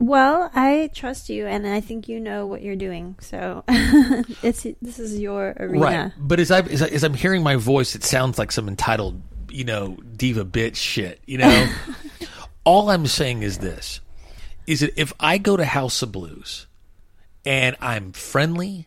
well, 0.00 0.50
I 0.54 0.90
trust 0.94 1.28
you, 1.28 1.46
and 1.46 1.66
I 1.66 1.80
think 1.80 2.08
you 2.08 2.20
know 2.20 2.46
what 2.46 2.62
you're 2.62 2.76
doing. 2.76 3.16
So 3.20 3.64
it's 3.68 4.66
this 4.80 4.98
is 4.98 5.18
your 5.18 5.54
arena. 5.58 5.80
Right. 5.80 6.12
But 6.16 6.40
as 6.40 6.50
I 6.50 6.60
as, 6.60 6.82
I, 6.82 6.86
as 6.86 7.04
I'm 7.04 7.14
hearing 7.14 7.42
my 7.42 7.56
voice, 7.56 7.94
it 7.94 8.04
sounds 8.04 8.38
like 8.38 8.52
some 8.52 8.68
entitled, 8.68 9.20
you 9.50 9.64
know, 9.64 9.96
diva 10.16 10.44
bitch 10.44 10.76
shit. 10.76 11.20
You 11.26 11.38
know, 11.38 11.68
all 12.64 12.88
I'm 12.88 13.06
saying 13.06 13.42
is 13.42 13.58
this: 13.58 14.00
is 14.70 14.80
that 14.80 14.92
if 14.96 15.12
I 15.18 15.36
go 15.38 15.56
to 15.56 15.64
House 15.64 16.00
of 16.00 16.12
Blues 16.12 16.68
and 17.44 17.74
I'm 17.80 18.12
friendly 18.12 18.86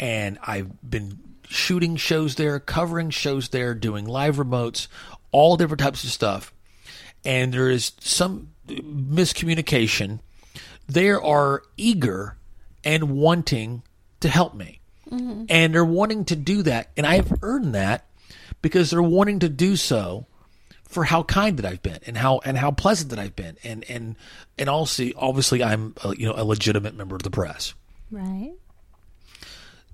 and 0.00 0.38
I've 0.42 0.70
been 0.88 1.18
shooting 1.46 1.96
shows 1.96 2.36
there, 2.36 2.58
covering 2.58 3.10
shows 3.10 3.50
there, 3.50 3.74
doing 3.74 4.06
live 4.06 4.36
remotes, 4.36 4.88
all 5.30 5.58
different 5.58 5.82
types 5.82 6.02
of 6.02 6.08
stuff, 6.08 6.50
and 7.26 7.52
there 7.52 7.68
is 7.68 7.92
some 8.00 8.52
miscommunication, 8.66 10.20
they 10.88 11.10
are 11.10 11.62
eager 11.76 12.38
and 12.82 13.10
wanting 13.10 13.82
to 14.20 14.30
help 14.30 14.54
me. 14.54 14.80
Mm-hmm. 15.10 15.44
And 15.50 15.74
they're 15.74 15.84
wanting 15.84 16.24
to 16.24 16.36
do 16.36 16.62
that. 16.62 16.88
And 16.96 17.06
I've 17.06 17.30
earned 17.42 17.74
that 17.74 18.06
because 18.62 18.90
they're 18.90 19.02
wanting 19.02 19.40
to 19.40 19.50
do 19.50 19.76
so 19.76 20.24
for 20.88 21.04
how 21.04 21.22
kind 21.22 21.58
that 21.58 21.66
I've 21.66 21.82
been 21.82 22.00
and 22.06 22.16
how 22.16 22.40
and 22.44 22.58
how 22.58 22.72
pleasant 22.72 23.10
that 23.10 23.18
I've 23.18 23.36
been. 23.36 23.56
And 23.62 23.84
and 23.88 24.16
and 24.58 24.68
also 24.68 25.04
obviously 25.16 25.62
I'm 25.62 25.94
a, 26.02 26.16
you 26.16 26.26
know 26.26 26.34
a 26.36 26.44
legitimate 26.44 26.96
member 26.96 27.14
of 27.14 27.22
the 27.22 27.30
press. 27.30 27.74
Right. 28.10 28.54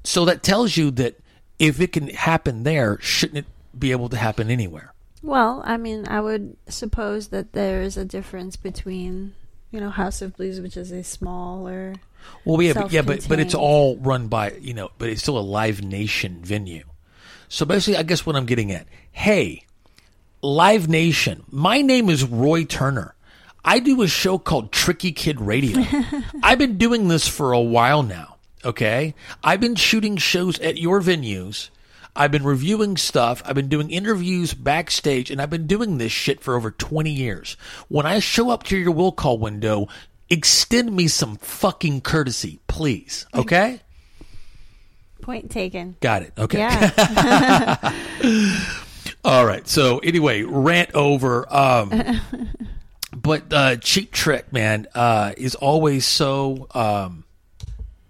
So 0.04 0.24
that 0.24 0.42
tells 0.42 0.76
you 0.76 0.90
that 0.92 1.18
if 1.58 1.80
it 1.80 1.92
can 1.92 2.08
happen 2.08 2.62
there, 2.62 2.98
shouldn't 3.00 3.38
it 3.38 3.46
be 3.78 3.90
able 3.90 4.08
to 4.10 4.16
happen 4.16 4.50
anywhere? 4.50 4.92
Well, 5.22 5.62
I 5.64 5.78
mean, 5.78 6.06
I 6.06 6.20
would 6.20 6.56
suppose 6.68 7.28
that 7.28 7.52
there 7.52 7.80
is 7.80 7.96
a 7.96 8.04
difference 8.04 8.56
between, 8.56 9.34
you 9.70 9.80
know, 9.80 9.88
House 9.88 10.20
of 10.20 10.36
Blues, 10.36 10.60
which 10.60 10.76
is 10.76 10.92
a 10.92 11.02
smaller. 11.02 11.94
Well, 12.44 12.60
yeah, 12.60 12.74
but, 12.74 12.92
yeah, 12.92 13.02
but 13.02 13.26
but 13.28 13.40
it's 13.40 13.54
all 13.54 13.96
run 13.96 14.28
by 14.28 14.52
you 14.60 14.74
know, 14.74 14.90
but 14.98 15.08
it's 15.08 15.22
still 15.22 15.38
a 15.38 15.40
Live 15.40 15.82
Nation 15.82 16.40
venue. 16.44 16.84
So 17.48 17.66
basically, 17.66 17.96
I 17.96 18.02
guess 18.02 18.24
what 18.24 18.36
I'm 18.36 18.46
getting 18.46 18.70
at, 18.70 18.86
hey, 19.12 19.64
Live 20.44 20.88
Nation, 20.88 21.44
my 21.50 21.80
name 21.80 22.10
is 22.10 22.22
Roy 22.22 22.64
Turner. 22.64 23.14
I 23.64 23.78
do 23.78 24.02
a 24.02 24.08
show 24.08 24.36
called 24.36 24.72
Tricky 24.72 25.12
Kid 25.12 25.40
Radio. 25.40 25.82
I've 26.42 26.58
been 26.58 26.76
doing 26.76 27.08
this 27.08 27.26
for 27.26 27.52
a 27.52 27.60
while 27.60 28.02
now. 28.02 28.36
Okay, 28.62 29.14
I've 29.42 29.60
been 29.60 29.74
shooting 29.74 30.16
shows 30.16 30.58
at 30.60 30.76
your 30.76 31.00
venues 31.00 31.70
I've 32.16 32.30
been 32.30 32.44
reviewing 32.44 32.96
stuff. 32.96 33.42
I've 33.44 33.56
been 33.56 33.68
doing 33.68 33.90
interviews 33.90 34.54
backstage, 34.54 35.30
and 35.30 35.42
I've 35.42 35.50
been 35.50 35.66
doing 35.66 35.98
this 35.98 36.12
shit 36.12 36.40
for 36.40 36.54
over 36.54 36.70
20 36.70 37.10
years. 37.10 37.56
When 37.88 38.06
I 38.06 38.20
show 38.20 38.50
up 38.50 38.62
to 38.64 38.76
your 38.76 38.92
will 38.92 39.12
call 39.12 39.38
window, 39.38 39.88
extend 40.30 40.94
me 40.94 41.08
some 41.08 41.36
fucking 41.38 42.02
courtesy, 42.02 42.60
please. 42.68 43.26
Okay? 43.34 43.80
Point 45.22 45.50
taken. 45.50 45.96
Got 46.00 46.22
it. 46.22 46.34
Okay. 46.38 46.58
Yeah. 46.58 47.92
All 49.24 49.46
right. 49.46 49.66
So 49.66 49.98
anyway, 49.98 50.42
rant 50.42 50.94
over. 50.94 51.52
Um, 51.52 52.20
but 53.14 53.52
uh, 53.52 53.76
Cheap 53.76 54.12
Trick, 54.12 54.52
man, 54.52 54.86
uh, 54.94 55.32
is 55.36 55.54
always 55.54 56.04
so. 56.04 56.68
Um, 56.74 57.24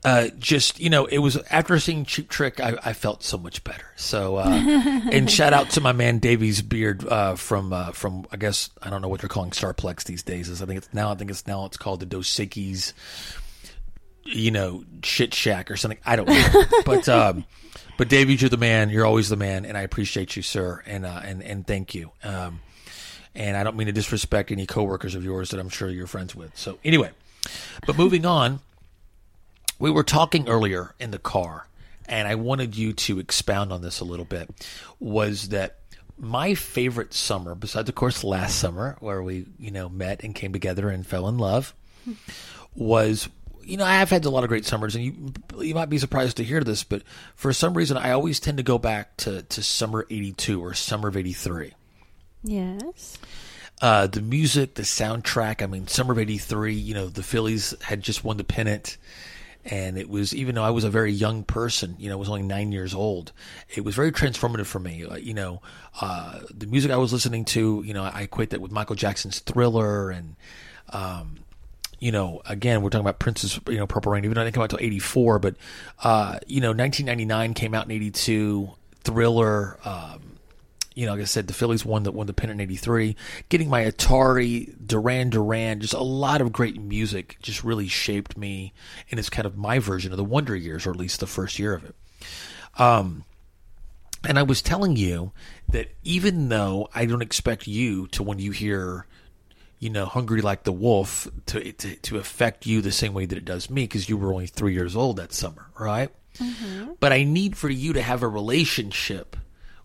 uh, 0.04 0.28
just 0.38 0.80
you 0.80 0.90
know, 0.90 1.06
it 1.06 1.18
was 1.18 1.38
after 1.50 1.78
seeing 1.78 2.04
Cheap 2.04 2.28
Trick, 2.28 2.60
I, 2.60 2.76
I 2.84 2.92
felt 2.92 3.22
so 3.22 3.38
much 3.38 3.64
better. 3.64 3.86
So, 3.96 4.36
uh, 4.36 4.48
and 5.10 5.30
shout 5.30 5.54
out 5.54 5.70
to 5.70 5.80
my 5.80 5.92
man 5.92 6.18
Davies 6.18 6.60
Beard 6.60 7.06
uh, 7.08 7.36
from 7.36 7.72
uh, 7.72 7.92
from 7.92 8.26
I 8.30 8.36
guess 8.36 8.68
I 8.82 8.90
don't 8.90 9.00
know 9.00 9.08
what 9.08 9.20
they're 9.20 9.30
calling 9.30 9.52
Starplex 9.52 10.04
these 10.04 10.22
days. 10.22 10.50
Is 10.50 10.60
I 10.60 10.66
think 10.66 10.78
it's 10.78 10.92
now 10.92 11.10
I 11.10 11.14
think 11.14 11.30
it's 11.30 11.46
now 11.46 11.64
it's 11.64 11.78
called 11.78 12.00
the 12.00 12.06
Dos 12.06 12.28
Equis, 12.28 12.92
you 14.24 14.50
know, 14.50 14.84
shit 15.02 15.34
shack 15.34 15.70
or 15.70 15.76
something. 15.76 15.98
I 16.04 16.16
don't 16.16 16.28
know, 16.28 16.62
but 16.84 17.08
um, 17.08 17.44
but 17.96 18.08
Davies, 18.08 18.42
you're 18.42 18.48
the 18.48 18.56
man. 18.56 18.90
You're 18.90 19.06
always 19.06 19.28
the 19.28 19.36
man, 19.36 19.64
and 19.64 19.76
I 19.76 19.82
appreciate 19.82 20.36
you, 20.36 20.42
sir, 20.42 20.82
and 20.86 21.04
uh, 21.06 21.20
and 21.24 21.42
and 21.42 21.66
thank 21.66 21.94
you. 21.94 22.10
Um, 22.22 22.60
and 23.34 23.56
I 23.56 23.64
don't 23.64 23.76
mean 23.76 23.88
to 23.88 23.92
disrespect 23.92 24.52
any 24.52 24.64
coworkers 24.64 25.14
of 25.14 25.24
yours 25.24 25.50
that 25.50 25.58
I'm 25.58 25.68
sure 25.68 25.90
you're 25.90 26.06
friends 26.06 26.34
with. 26.34 26.56
So 26.56 26.78
anyway, 26.84 27.10
but 27.86 27.98
moving 27.98 28.24
on 28.24 28.60
we 29.78 29.90
were 29.90 30.02
talking 30.02 30.48
earlier 30.48 30.94
in 30.98 31.10
the 31.10 31.18
car, 31.18 31.66
and 32.06 32.28
I 32.28 32.34
wanted 32.36 32.76
you 32.76 32.92
to 32.92 33.18
expound 33.18 33.72
on 33.72 33.82
this 33.82 34.00
a 34.00 34.04
little 34.04 34.24
bit. 34.24 34.48
Was 35.00 35.50
that 35.50 35.78
my 36.18 36.54
favorite 36.54 37.12
summer, 37.12 37.54
besides 37.54 37.88
of 37.88 37.94
course 37.94 38.22
last 38.22 38.58
summer 38.58 38.96
where 39.00 39.22
we 39.22 39.46
you 39.58 39.70
know 39.70 39.88
met 39.88 40.22
and 40.22 40.34
came 40.34 40.52
together 40.52 40.88
and 40.88 41.06
fell 41.06 41.28
in 41.28 41.38
love, 41.38 41.74
was 42.74 43.28
you 43.66 43.76
know 43.76 43.84
I've 43.84 44.10
had 44.10 44.24
a 44.24 44.30
lot 44.30 44.44
of 44.44 44.48
great 44.48 44.64
summers, 44.64 44.94
and 44.94 45.04
you 45.04 45.32
you 45.60 45.74
might 45.74 45.90
be 45.90 45.98
surprised 45.98 46.36
to 46.38 46.44
hear 46.44 46.62
this, 46.62 46.84
but 46.84 47.02
for 47.34 47.52
some 47.52 47.74
reason 47.74 47.96
I 47.96 48.10
always 48.10 48.40
tend 48.40 48.58
to 48.58 48.62
go 48.62 48.78
back 48.78 49.16
to 49.18 49.42
to 49.42 49.62
summer 49.62 50.06
'82 50.10 50.62
or 50.62 50.74
summer 50.74 51.08
of 51.08 51.16
'83. 51.16 51.72
Yes. 52.42 53.18
Uh, 53.82 54.06
the 54.06 54.20
music, 54.20 54.74
the 54.74 54.82
soundtrack. 54.82 55.62
I 55.62 55.66
mean, 55.66 55.86
summer 55.86 56.12
of 56.12 56.18
'83. 56.18 56.74
You 56.74 56.94
know, 56.94 57.06
the 57.08 57.22
Phillies 57.22 57.74
had 57.82 58.02
just 58.02 58.24
won 58.24 58.36
the 58.36 58.44
pennant 58.44 58.96
and 59.64 59.96
it 59.96 60.08
was 60.10 60.34
even 60.34 60.54
though 60.54 60.62
I 60.62 60.70
was 60.70 60.84
a 60.84 60.90
very 60.90 61.12
young 61.12 61.42
person, 61.42 61.96
you 61.98 62.08
know, 62.08 62.16
I 62.16 62.18
was 62.18 62.28
only 62.28 62.42
nine 62.42 62.70
years 62.70 62.94
old. 62.94 63.32
It 63.74 63.82
was 63.82 63.94
very 63.94 64.12
transformative 64.12 64.66
for 64.66 64.78
me. 64.78 65.04
Uh, 65.04 65.16
you 65.16 65.32
know, 65.32 65.62
uh, 66.00 66.40
the 66.54 66.66
music 66.66 66.90
I 66.90 66.96
was 66.96 67.12
listening 67.12 67.44
to, 67.46 67.82
you 67.84 67.94
know, 67.94 68.04
I 68.04 68.22
equate 68.22 68.50
that 68.50 68.60
with 68.60 68.70
Michael 68.70 68.96
Jackson's 68.96 69.38
Thriller, 69.40 70.10
and 70.10 70.36
um, 70.90 71.36
you 72.04 72.12
know, 72.12 72.42
again, 72.44 72.82
we're 72.82 72.90
talking 72.90 73.06
about 73.06 73.18
Prince's, 73.18 73.58
you 73.66 73.78
know, 73.78 73.86
Purple 73.86 74.12
Rain. 74.12 74.26
Even 74.26 74.34
though 74.34 74.42
it 74.42 74.44
didn't 74.44 74.54
come 74.54 74.62
out 74.62 74.72
until 74.72 74.86
'84, 74.86 75.38
but 75.38 75.56
uh, 76.02 76.38
you 76.46 76.60
know, 76.60 76.68
1999 76.68 77.54
came 77.54 77.72
out 77.72 77.86
in 77.86 77.92
'82. 77.92 78.70
Thriller. 79.04 79.78
Um, 79.84 80.20
you 80.94 81.06
know, 81.06 81.12
like 81.12 81.22
I 81.22 81.24
said, 81.24 81.46
the 81.46 81.54
Phillies 81.54 81.84
won 81.84 82.02
the 82.02 82.12
won 82.12 82.26
the 82.26 82.32
pennant 82.32 82.60
in 82.60 82.64
'83. 82.64 83.16
Getting 83.48 83.70
my 83.70 83.84
Atari, 83.84 84.74
Duran 84.86 85.30
Duran, 85.30 85.80
just 85.80 85.94
a 85.94 86.02
lot 86.02 86.40
of 86.40 86.52
great 86.52 86.80
music, 86.80 87.38
just 87.40 87.64
really 87.64 87.88
shaped 87.88 88.36
me, 88.36 88.74
and 89.10 89.18
it's 89.18 89.30
kind 89.30 89.46
of 89.46 89.56
my 89.56 89.78
version 89.78 90.12
of 90.12 90.18
the 90.18 90.24
Wonder 90.24 90.54
Years, 90.54 90.86
or 90.86 90.90
at 90.90 90.96
least 90.96 91.20
the 91.20 91.26
first 91.26 91.58
year 91.58 91.74
of 91.74 91.84
it. 91.84 91.94
Um, 92.78 93.24
and 94.26 94.38
I 94.38 94.42
was 94.42 94.62
telling 94.62 94.96
you 94.96 95.32
that 95.68 95.88
even 96.02 96.48
though 96.48 96.88
I 96.94 97.06
don't 97.06 97.22
expect 97.22 97.66
you 97.66 98.06
to, 98.08 98.22
when 98.22 98.38
you 98.38 98.52
hear, 98.52 99.06
you 99.84 99.90
know, 99.90 100.06
"Hungry 100.06 100.40
Like 100.40 100.64
the 100.64 100.72
Wolf," 100.72 101.28
to 101.46 101.72
to, 101.72 101.96
to 101.96 102.18
affect 102.18 102.64
you 102.64 102.80
the 102.80 102.90
same 102.90 103.12
way 103.12 103.26
that 103.26 103.36
it 103.36 103.44
does 103.44 103.68
me, 103.68 103.84
because 103.84 104.08
you 104.08 104.16
were 104.16 104.32
only 104.32 104.46
three 104.46 104.72
years 104.72 104.96
old 104.96 105.18
that 105.18 105.34
summer, 105.34 105.66
right? 105.78 106.10
Mm-hmm. 106.38 106.92
But 106.98 107.12
I 107.12 107.24
need 107.24 107.56
for 107.56 107.68
you 107.68 107.92
to 107.92 108.00
have 108.00 108.22
a 108.22 108.28
relationship 108.28 109.36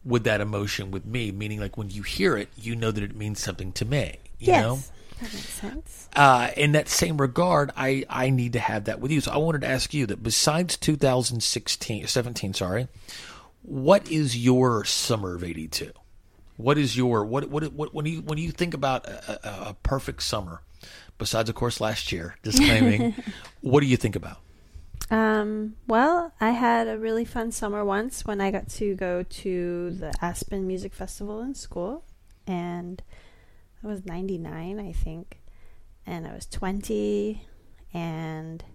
with 0.06 0.24
that 0.24 0.40
emotion 0.40 0.90
with 0.92 1.06
me, 1.06 1.32
meaning 1.34 1.60
like 1.60 1.78
when 1.78 1.90
you 1.90 2.04
hear 2.04 2.38
it, 2.38 2.48
you 2.56 2.78
know 2.78 2.92
that 2.92 3.04
it 3.04 3.14
means 3.14 3.42
something 3.42 3.74
to 3.74 3.84
me. 3.86 4.16
You 4.40 4.48
yes, 4.48 4.64
know? 4.64 4.76
that 5.20 5.34
makes 5.34 5.50
sense. 5.50 6.10
Uh, 6.16 6.50
in 6.56 6.72
that 6.72 6.88
same 6.88 7.18
regard, 7.18 7.72
I, 7.76 8.06
I 8.10 8.30
need 8.30 8.54
to 8.54 8.60
have 8.60 8.86
that 8.86 9.02
with 9.02 9.12
you. 9.12 9.20
So 9.20 9.32
I 9.32 9.38
wanted 9.38 9.62
to 9.62 9.68
ask 9.68 9.94
you 9.94 10.06
that 10.06 10.24
besides 10.24 10.78
2016, 10.78 12.08
17, 12.08 12.54
sorry, 12.54 12.88
what 13.62 14.10
is 14.10 14.38
your 14.38 14.86
summer 14.86 15.36
of 15.36 15.44
82? 15.44 15.92
What 16.60 16.78
is 16.78 16.98
your, 16.98 17.24
what, 17.24 17.50
what, 17.50 17.72
what, 17.72 17.93
when 17.93 18.06
you, 18.06 18.22
when 18.22 18.38
you 18.38 18.52
think 18.52 18.74
about 18.74 19.08
a, 19.08 19.69
a, 19.69 19.74
perfect 19.82 20.22
summer, 20.24 20.62
besides 21.17 21.48
of 21.48 21.56
course 21.56 21.80
last 21.80 22.12
year, 22.12 22.36
disclaiming, 22.43 23.15
what 23.62 23.80
do 23.80 23.86
you 23.86 23.95
think 23.95 24.17
about? 24.17 24.39
Um, 25.10 25.78
well, 25.88 26.34
I 26.41 26.50
had 26.50 26.89
a 26.89 26.98
really 26.98 27.24
fun 27.24 27.54
summer 27.54 27.86
once 27.86 28.26
when 28.26 28.41
I 28.41 28.52
got 28.52 28.67
to 28.72 28.93
go 28.95 29.24
to 29.24 29.91
the 29.91 30.13
Aspen 30.22 30.67
Music 30.67 30.93
Festival 30.93 31.39
in 31.39 31.56
school, 31.56 32.04
and 32.45 33.02
I 33.82 33.88
was 33.88 34.06
99, 34.06 34.82
I 34.82 34.91
think, 34.91 35.39
and 36.06 36.28
I 36.28 36.34
was 36.34 36.45
20, 36.45 37.41
and 37.93 38.65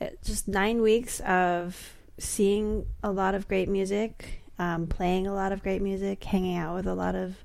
it, 0.00 0.18
just 0.24 0.48
nine 0.48 0.80
weeks 0.80 1.20
of 1.20 1.92
seeing 2.18 2.86
a 3.02 3.12
lot 3.12 3.34
of 3.34 3.48
great 3.48 3.68
music, 3.68 4.40
um, 4.58 4.86
playing 4.86 5.26
a 5.26 5.34
lot 5.34 5.52
of 5.52 5.62
great 5.62 5.82
music, 5.82 6.22
hanging 6.24 6.56
out 6.56 6.74
with 6.74 6.86
a 6.86 6.94
lot 6.94 7.14
of 7.14 7.36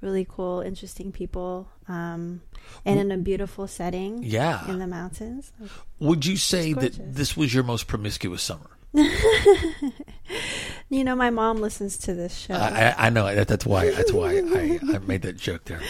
really 0.00 0.26
cool, 0.28 0.60
interesting 0.60 1.12
people, 1.12 1.68
um, 1.88 2.42
and 2.84 3.00
in 3.00 3.10
a 3.10 3.18
beautiful 3.18 3.66
setting. 3.66 4.22
Yeah, 4.22 4.68
in 4.68 4.78
the 4.78 4.86
mountains. 4.86 5.52
Would 5.98 6.26
you 6.26 6.36
say 6.36 6.72
that 6.74 7.14
this 7.14 7.36
was 7.36 7.54
your 7.54 7.64
most 7.64 7.86
promiscuous 7.86 8.42
summer? 8.42 8.70
you 10.88 11.04
know, 11.04 11.14
my 11.14 11.30
mom 11.30 11.58
listens 11.58 11.98
to 11.98 12.14
this 12.14 12.34
show. 12.34 12.54
I, 12.54 12.94
I 12.96 13.10
know 13.10 13.32
that, 13.34 13.46
that's 13.48 13.66
why. 13.66 13.90
That's 13.90 14.12
why 14.12 14.38
I, 14.38 14.78
I 14.94 14.98
made 14.98 15.22
that 15.22 15.36
joke 15.36 15.64
there. 15.64 15.80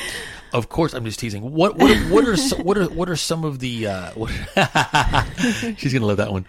Of 0.52 0.68
course, 0.68 0.92
I'm 0.92 1.04
just 1.04 1.18
teasing. 1.18 1.42
What 1.42 1.76
what, 1.76 1.96
what 2.10 2.26
are 2.26 2.36
what 2.62 2.78
are 2.78 2.88
what 2.88 3.08
are 3.08 3.16
some 3.16 3.44
of 3.44 3.60
the? 3.60 3.86
Uh, 3.86 4.10
what, 4.12 4.30
she's 5.78 5.92
gonna 5.92 6.06
love 6.06 6.16
that 6.16 6.32
one. 6.32 6.46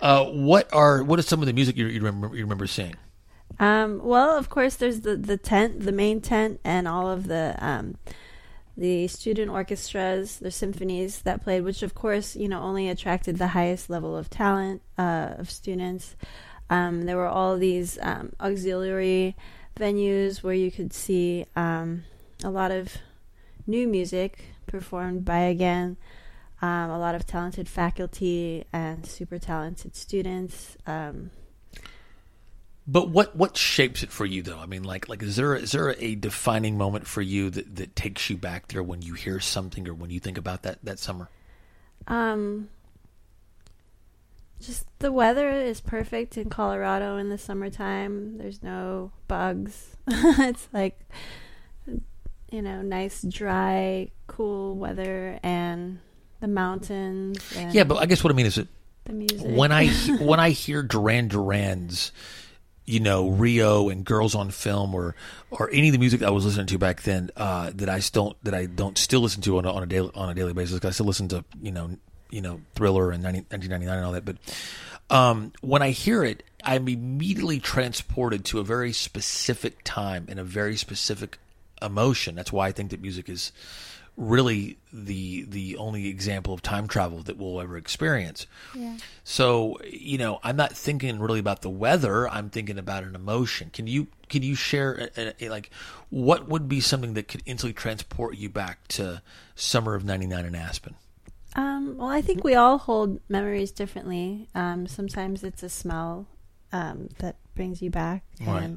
Uh, 0.00 0.24
what 0.26 0.72
are 0.72 1.02
what 1.02 1.18
is 1.18 1.26
some 1.26 1.40
of 1.40 1.46
the 1.46 1.52
music 1.52 1.76
you, 1.76 1.86
you 1.86 2.00
remember 2.00 2.34
you 2.34 2.44
remember 2.44 2.66
seeing? 2.66 2.94
Um, 3.60 4.00
well, 4.02 4.38
of 4.38 4.48
course, 4.48 4.74
there's 4.76 5.02
the 5.02 5.16
the 5.16 5.36
tent, 5.36 5.80
the 5.80 5.92
main 5.92 6.22
tent, 6.22 6.60
and 6.64 6.88
all 6.88 7.10
of 7.10 7.28
the 7.28 7.54
um, 7.58 7.96
the 8.74 9.06
student 9.06 9.50
orchestras, 9.50 10.38
the 10.38 10.50
symphonies 10.50 11.20
that 11.22 11.44
played, 11.44 11.60
which 11.62 11.82
of 11.82 11.94
course, 11.94 12.34
you 12.34 12.48
know, 12.48 12.62
only 12.62 12.88
attracted 12.88 13.36
the 13.36 13.48
highest 13.48 13.90
level 13.90 14.16
of 14.16 14.30
talent 14.30 14.80
uh, 14.98 15.34
of 15.36 15.50
students. 15.50 16.16
Um, 16.70 17.02
there 17.02 17.18
were 17.18 17.28
all 17.28 17.58
these 17.58 17.98
um, 18.00 18.32
auxiliary 18.40 19.36
venues 19.76 20.42
where 20.42 20.54
you 20.54 20.70
could 20.70 20.94
see 20.94 21.44
um, 21.54 22.04
a 22.42 22.50
lot 22.50 22.70
of 22.70 22.96
new 23.66 23.86
music 23.86 24.44
performed 24.66 25.24
by 25.24 25.40
again 25.40 25.98
um, 26.62 26.90
a 26.90 26.98
lot 26.98 27.14
of 27.14 27.26
talented 27.26 27.68
faculty 27.68 28.64
and 28.72 29.04
super 29.04 29.38
talented 29.38 29.96
students. 29.96 30.76
Um, 30.86 31.30
but 32.86 33.08
what 33.08 33.36
what 33.36 33.56
shapes 33.56 34.02
it 34.02 34.10
for 34.10 34.26
you 34.26 34.42
though? 34.42 34.58
I 34.58 34.66
mean, 34.66 34.82
like 34.82 35.08
like 35.08 35.22
is 35.22 35.36
there 35.36 35.54
is 35.54 35.72
there 35.72 35.94
a 35.98 36.14
defining 36.14 36.76
moment 36.78 37.06
for 37.06 37.22
you 37.22 37.50
that, 37.50 37.76
that 37.76 37.96
takes 37.96 38.28
you 38.30 38.36
back 38.36 38.68
there 38.68 38.82
when 38.82 39.02
you 39.02 39.14
hear 39.14 39.40
something 39.40 39.86
or 39.88 39.94
when 39.94 40.10
you 40.10 40.20
think 40.20 40.38
about 40.38 40.62
that 40.62 40.78
that 40.82 40.98
summer? 40.98 41.28
Um, 42.06 42.68
just 44.60 44.86
the 44.98 45.12
weather 45.12 45.50
is 45.50 45.80
perfect 45.80 46.36
in 46.36 46.48
Colorado 46.50 47.16
in 47.16 47.28
the 47.28 47.38
summertime. 47.38 48.38
There's 48.38 48.62
no 48.62 49.12
bugs. 49.28 49.96
it's 50.08 50.68
like 50.72 50.98
you 52.50 52.62
know, 52.62 52.82
nice 52.82 53.22
dry, 53.22 54.10
cool 54.26 54.74
weather 54.74 55.38
and 55.42 56.00
the 56.40 56.48
mountains. 56.48 57.38
yeah, 57.70 57.84
but 57.84 57.96
I 57.96 58.06
guess 58.06 58.24
what 58.24 58.32
I 58.32 58.36
mean 58.36 58.46
is 58.46 58.56
that 58.56 58.68
the 59.04 59.12
music. 59.12 59.46
when 59.46 59.72
I 59.72 59.88
when 60.20 60.40
I 60.40 60.50
hear 60.50 60.82
Duran 60.82 61.28
Duran's, 61.28 62.12
you 62.90 63.00
know, 63.00 63.28
Rio 63.28 63.88
and 63.88 64.04
Girls 64.04 64.34
on 64.34 64.50
Film 64.50 64.94
or 64.94 65.14
or 65.50 65.70
any 65.72 65.88
of 65.88 65.92
the 65.92 65.98
music 65.98 66.22
I 66.22 66.30
was 66.30 66.44
listening 66.44 66.66
to 66.66 66.78
back 66.78 67.02
then 67.02 67.30
uh, 67.36 67.70
that 67.74 67.88
I 67.88 68.00
still 68.00 68.36
that 68.42 68.54
I 68.54 68.66
don't 68.66 68.98
still 68.98 69.20
listen 69.20 69.42
to 69.42 69.58
on 69.58 69.64
a, 69.64 69.72
on 69.72 69.82
a 69.82 69.86
daily 69.86 70.10
on 70.14 70.28
a 70.28 70.34
daily 70.34 70.52
basis. 70.52 70.84
I 70.84 70.90
still 70.90 71.06
listen 71.06 71.28
to 71.28 71.44
you 71.62 71.70
know 71.70 71.96
you 72.30 72.40
know 72.40 72.60
Thriller 72.74 73.10
and 73.10 73.22
90, 73.22 73.46
1999 73.50 73.96
and 73.96 74.06
all 74.06 74.12
that, 74.12 74.24
but 74.24 74.36
um, 75.10 75.52
when 75.60 75.82
I 75.82 75.90
hear 75.90 76.22
it, 76.24 76.42
I'm 76.62 76.88
immediately 76.88 77.58
transported 77.60 78.44
to 78.46 78.60
a 78.60 78.64
very 78.64 78.92
specific 78.92 79.78
time 79.84 80.26
and 80.28 80.38
a 80.38 80.44
very 80.44 80.76
specific 80.76 81.38
emotion. 81.82 82.34
That's 82.34 82.52
why 82.52 82.68
I 82.68 82.72
think 82.72 82.90
that 82.90 83.00
music 83.00 83.28
is 83.28 83.52
really 84.20 84.76
the 84.92 85.44
the 85.44 85.78
only 85.78 86.08
example 86.08 86.52
of 86.52 86.60
time 86.60 86.86
travel 86.86 87.22
that 87.22 87.38
we'll 87.38 87.58
ever 87.58 87.78
experience. 87.78 88.46
Yeah. 88.74 88.98
So, 89.24 89.78
you 89.82 90.18
know, 90.18 90.40
I'm 90.44 90.56
not 90.56 90.76
thinking 90.76 91.18
really 91.18 91.38
about 91.40 91.62
the 91.62 91.70
weather, 91.70 92.28
I'm 92.28 92.50
thinking 92.50 92.78
about 92.78 93.02
an 93.02 93.14
emotion. 93.14 93.70
Can 93.72 93.86
you 93.86 94.08
can 94.28 94.42
you 94.42 94.54
share 94.54 95.08
a, 95.16 95.20
a, 95.20 95.46
a, 95.46 95.48
like 95.48 95.70
what 96.10 96.46
would 96.48 96.68
be 96.68 96.80
something 96.80 97.14
that 97.14 97.28
could 97.28 97.42
instantly 97.46 97.72
transport 97.72 98.36
you 98.36 98.50
back 98.50 98.86
to 98.88 99.22
summer 99.54 99.94
of 99.94 100.04
99 100.04 100.44
in 100.44 100.54
Aspen? 100.54 100.94
Um, 101.56 101.96
well, 101.96 102.08
I 102.08 102.20
think 102.20 102.44
we 102.44 102.54
all 102.54 102.78
hold 102.78 103.20
memories 103.28 103.72
differently. 103.72 104.48
Um, 104.54 104.86
sometimes 104.86 105.42
it's 105.42 105.62
a 105.62 105.68
smell 105.68 106.26
um, 106.72 107.08
that 107.18 107.36
brings 107.54 107.82
you 107.82 107.90
back, 107.90 108.22
Right. 108.40 108.76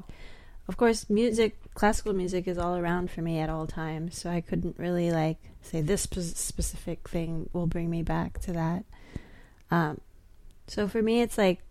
Of 0.68 0.78
course, 0.78 1.10
music, 1.10 1.58
classical 1.74 2.14
music, 2.14 2.48
is 2.48 2.58
all 2.58 2.78
around 2.78 3.12
for 3.12 3.22
me 3.22 3.40
at 3.40 3.50
all 3.50 3.68
times. 3.68 4.18
So 4.18 4.30
I 4.30 4.42
couldn't 4.42 4.78
really 4.78 5.12
like 5.12 5.38
say 5.62 5.82
this 5.82 6.04
spe- 6.04 6.36
specific 6.38 7.08
thing 7.10 7.50
will 7.54 7.68
bring 7.68 7.90
me 7.90 8.02
back 8.02 8.40
to 8.42 8.54
that. 8.54 8.86
Um, 9.72 10.00
so 10.68 10.88
for 10.88 11.02
me, 11.02 11.22
it's 11.22 11.38
like 11.38 11.62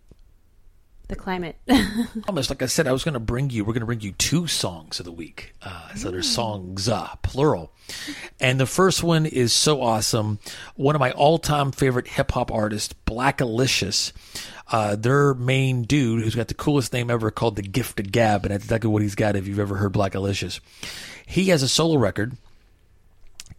the 1.07 1.15
climate. 1.15 1.57
Almost 2.27 2.49
like 2.49 2.61
I 2.61 2.67
said, 2.67 2.87
I 2.87 2.91
was 2.91 3.03
going 3.03 3.13
to 3.13 3.19
bring 3.19 3.49
you. 3.49 3.63
We're 3.65 3.73
going 3.73 3.81
to 3.81 3.87
bring 3.87 4.01
you 4.01 4.13
two 4.13 4.47
songs 4.47 4.99
of 4.99 5.05
the 5.05 5.11
week. 5.11 5.53
Uh, 5.61 5.93
so 5.95 6.11
there's 6.11 6.29
songs, 6.29 6.87
uh, 6.87 7.09
plural, 7.21 7.71
and 8.39 8.59
the 8.59 8.65
first 8.65 9.03
one 9.03 9.25
is 9.25 9.53
so 9.53 9.81
awesome. 9.81 10.39
One 10.75 10.95
of 10.95 10.99
my 10.99 11.11
all-time 11.11 11.71
favorite 11.71 12.07
hip 12.07 12.31
hop 12.31 12.51
artists, 12.51 12.93
Blackalicious. 13.05 14.11
Uh, 14.71 14.95
their 14.95 15.33
main 15.33 15.83
dude, 15.83 16.23
who's 16.23 16.35
got 16.35 16.47
the 16.47 16.53
coolest 16.53 16.93
name 16.93 17.11
ever, 17.11 17.29
called 17.29 17.55
the 17.57 17.61
Gift 17.61 17.99
of 17.99 18.11
Gab, 18.11 18.43
and 18.45 18.53
that's 18.53 18.63
exactly 18.63 18.89
what 18.89 19.01
he's 19.01 19.15
got. 19.15 19.35
If 19.35 19.47
you've 19.47 19.59
ever 19.59 19.75
heard 19.75 19.93
Blackalicious, 19.93 20.59
he 21.25 21.45
has 21.49 21.61
a 21.63 21.67
solo 21.67 21.97
record 21.99 22.37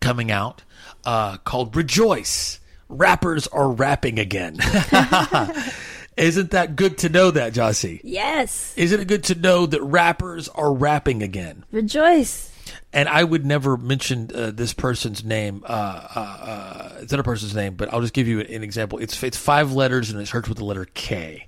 coming 0.01 0.31
out 0.31 0.63
uh, 1.05 1.37
called 1.39 1.77
Rejoice. 1.77 2.59
Rappers 2.89 3.47
are 3.49 3.71
rapping 3.71 4.19
again. 4.19 4.57
Isn't 6.17 6.53
that 6.53 6.77
good 6.77 6.99
to 6.99 7.09
know 7.09 7.31
that, 7.33 7.53
Jossie? 7.55 8.01
yes, 8.05 8.73
Isn't 8.77 9.01
it 9.01 9.09
good 9.09 9.25
to 9.25 9.35
know 9.35 9.67
that 9.67 9.83
rappers 9.83 10.49
are 10.49 10.73
rapping 10.73 11.23
again? 11.23 11.65
rejoice. 11.73 12.51
And 12.93 13.09
I 13.09 13.25
would 13.25 13.45
never 13.45 13.77
mention 13.77 14.31
uh, 14.35 14.51
this 14.53 14.73
person's 14.73 15.25
name, 15.25 15.65
uh, 15.67 16.09
uh, 16.15 16.21
uh, 16.21 16.99
it's 17.01 17.13
not 17.13 17.21
a 17.21 17.25
person's 17.25 17.55
name, 17.55 17.75
but 17.75 17.93
I'll 17.93 18.01
just 18.01 18.15
give 18.15 18.29
you 18.29 18.41
an 18.41 18.63
example. 18.63 18.99
It's 18.99 19.21
it's 19.23 19.37
five 19.37 19.73
letters 19.73 20.11
and 20.11 20.21
it 20.21 20.27
starts 20.27 20.49
with 20.49 20.59
the 20.59 20.65
letter 20.65 20.87
K, 20.95 21.47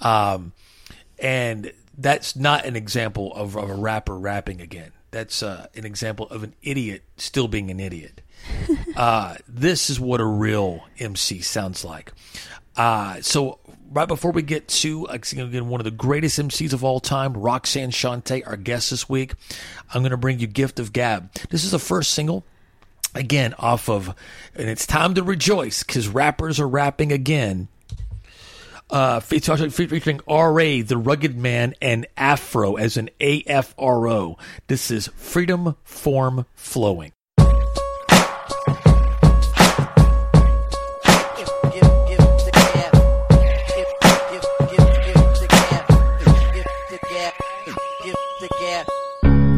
um, 0.00 0.52
and 1.18 1.72
that's 1.96 2.36
not 2.36 2.64
an 2.64 2.76
example 2.76 3.32
of, 3.34 3.56
of 3.56 3.70
a 3.70 3.74
rapper 3.74 4.16
rapping 4.16 4.60
again. 4.60 4.92
That's 5.10 5.42
uh, 5.42 5.66
an 5.74 5.84
example 5.84 6.26
of 6.28 6.42
an 6.42 6.54
idiot 6.62 7.02
still 7.16 7.48
being 7.48 7.70
an 7.70 7.80
idiot. 7.80 8.22
uh, 8.96 9.36
this 9.46 9.90
is 9.90 10.00
what 10.00 10.20
a 10.20 10.24
real 10.24 10.84
MC 10.98 11.40
sounds 11.40 11.84
like. 11.84 12.12
Uh, 12.76 13.20
so 13.20 13.58
right 13.92 14.08
before 14.08 14.32
we 14.32 14.42
get 14.42 14.68
to 14.68 15.06
uh, 15.08 15.14
again 15.14 15.68
one 15.68 15.80
of 15.80 15.84
the 15.84 15.90
greatest 15.90 16.38
MCs 16.38 16.72
of 16.72 16.84
all 16.84 17.00
time, 17.00 17.34
Roxanne 17.34 17.90
Shante, 17.90 18.46
our 18.46 18.56
guest 18.56 18.90
this 18.90 19.08
week, 19.08 19.34
I'm 19.92 20.02
going 20.02 20.10
to 20.10 20.16
bring 20.16 20.38
you 20.38 20.46
"Gift 20.46 20.80
of 20.80 20.92
Gab." 20.92 21.32
This 21.50 21.64
is 21.64 21.70
the 21.70 21.78
first 21.78 22.12
single. 22.12 22.44
Again, 23.14 23.54
off 23.58 23.90
of, 23.90 24.14
and 24.54 24.70
it's 24.70 24.86
time 24.86 25.14
to 25.14 25.22
rejoice 25.22 25.82
because 25.82 26.08
rappers 26.08 26.58
are 26.58 26.68
rapping 26.68 27.12
again. 27.12 27.68
Uh, 28.88 29.20
featuring, 29.20 29.70
featuring 29.70 30.20
R.A., 30.26 30.82
the 30.82 30.96
Rugged 30.96 31.36
Man, 31.36 31.74
and 31.80 32.06
Afro 32.16 32.76
as 32.76 32.96
an 32.96 33.10
A-F-R-O. 33.20 34.38
This 34.66 34.90
is 34.90 35.08
Freedom 35.08 35.76
Form 35.82 36.46
Flowing. 36.54 37.12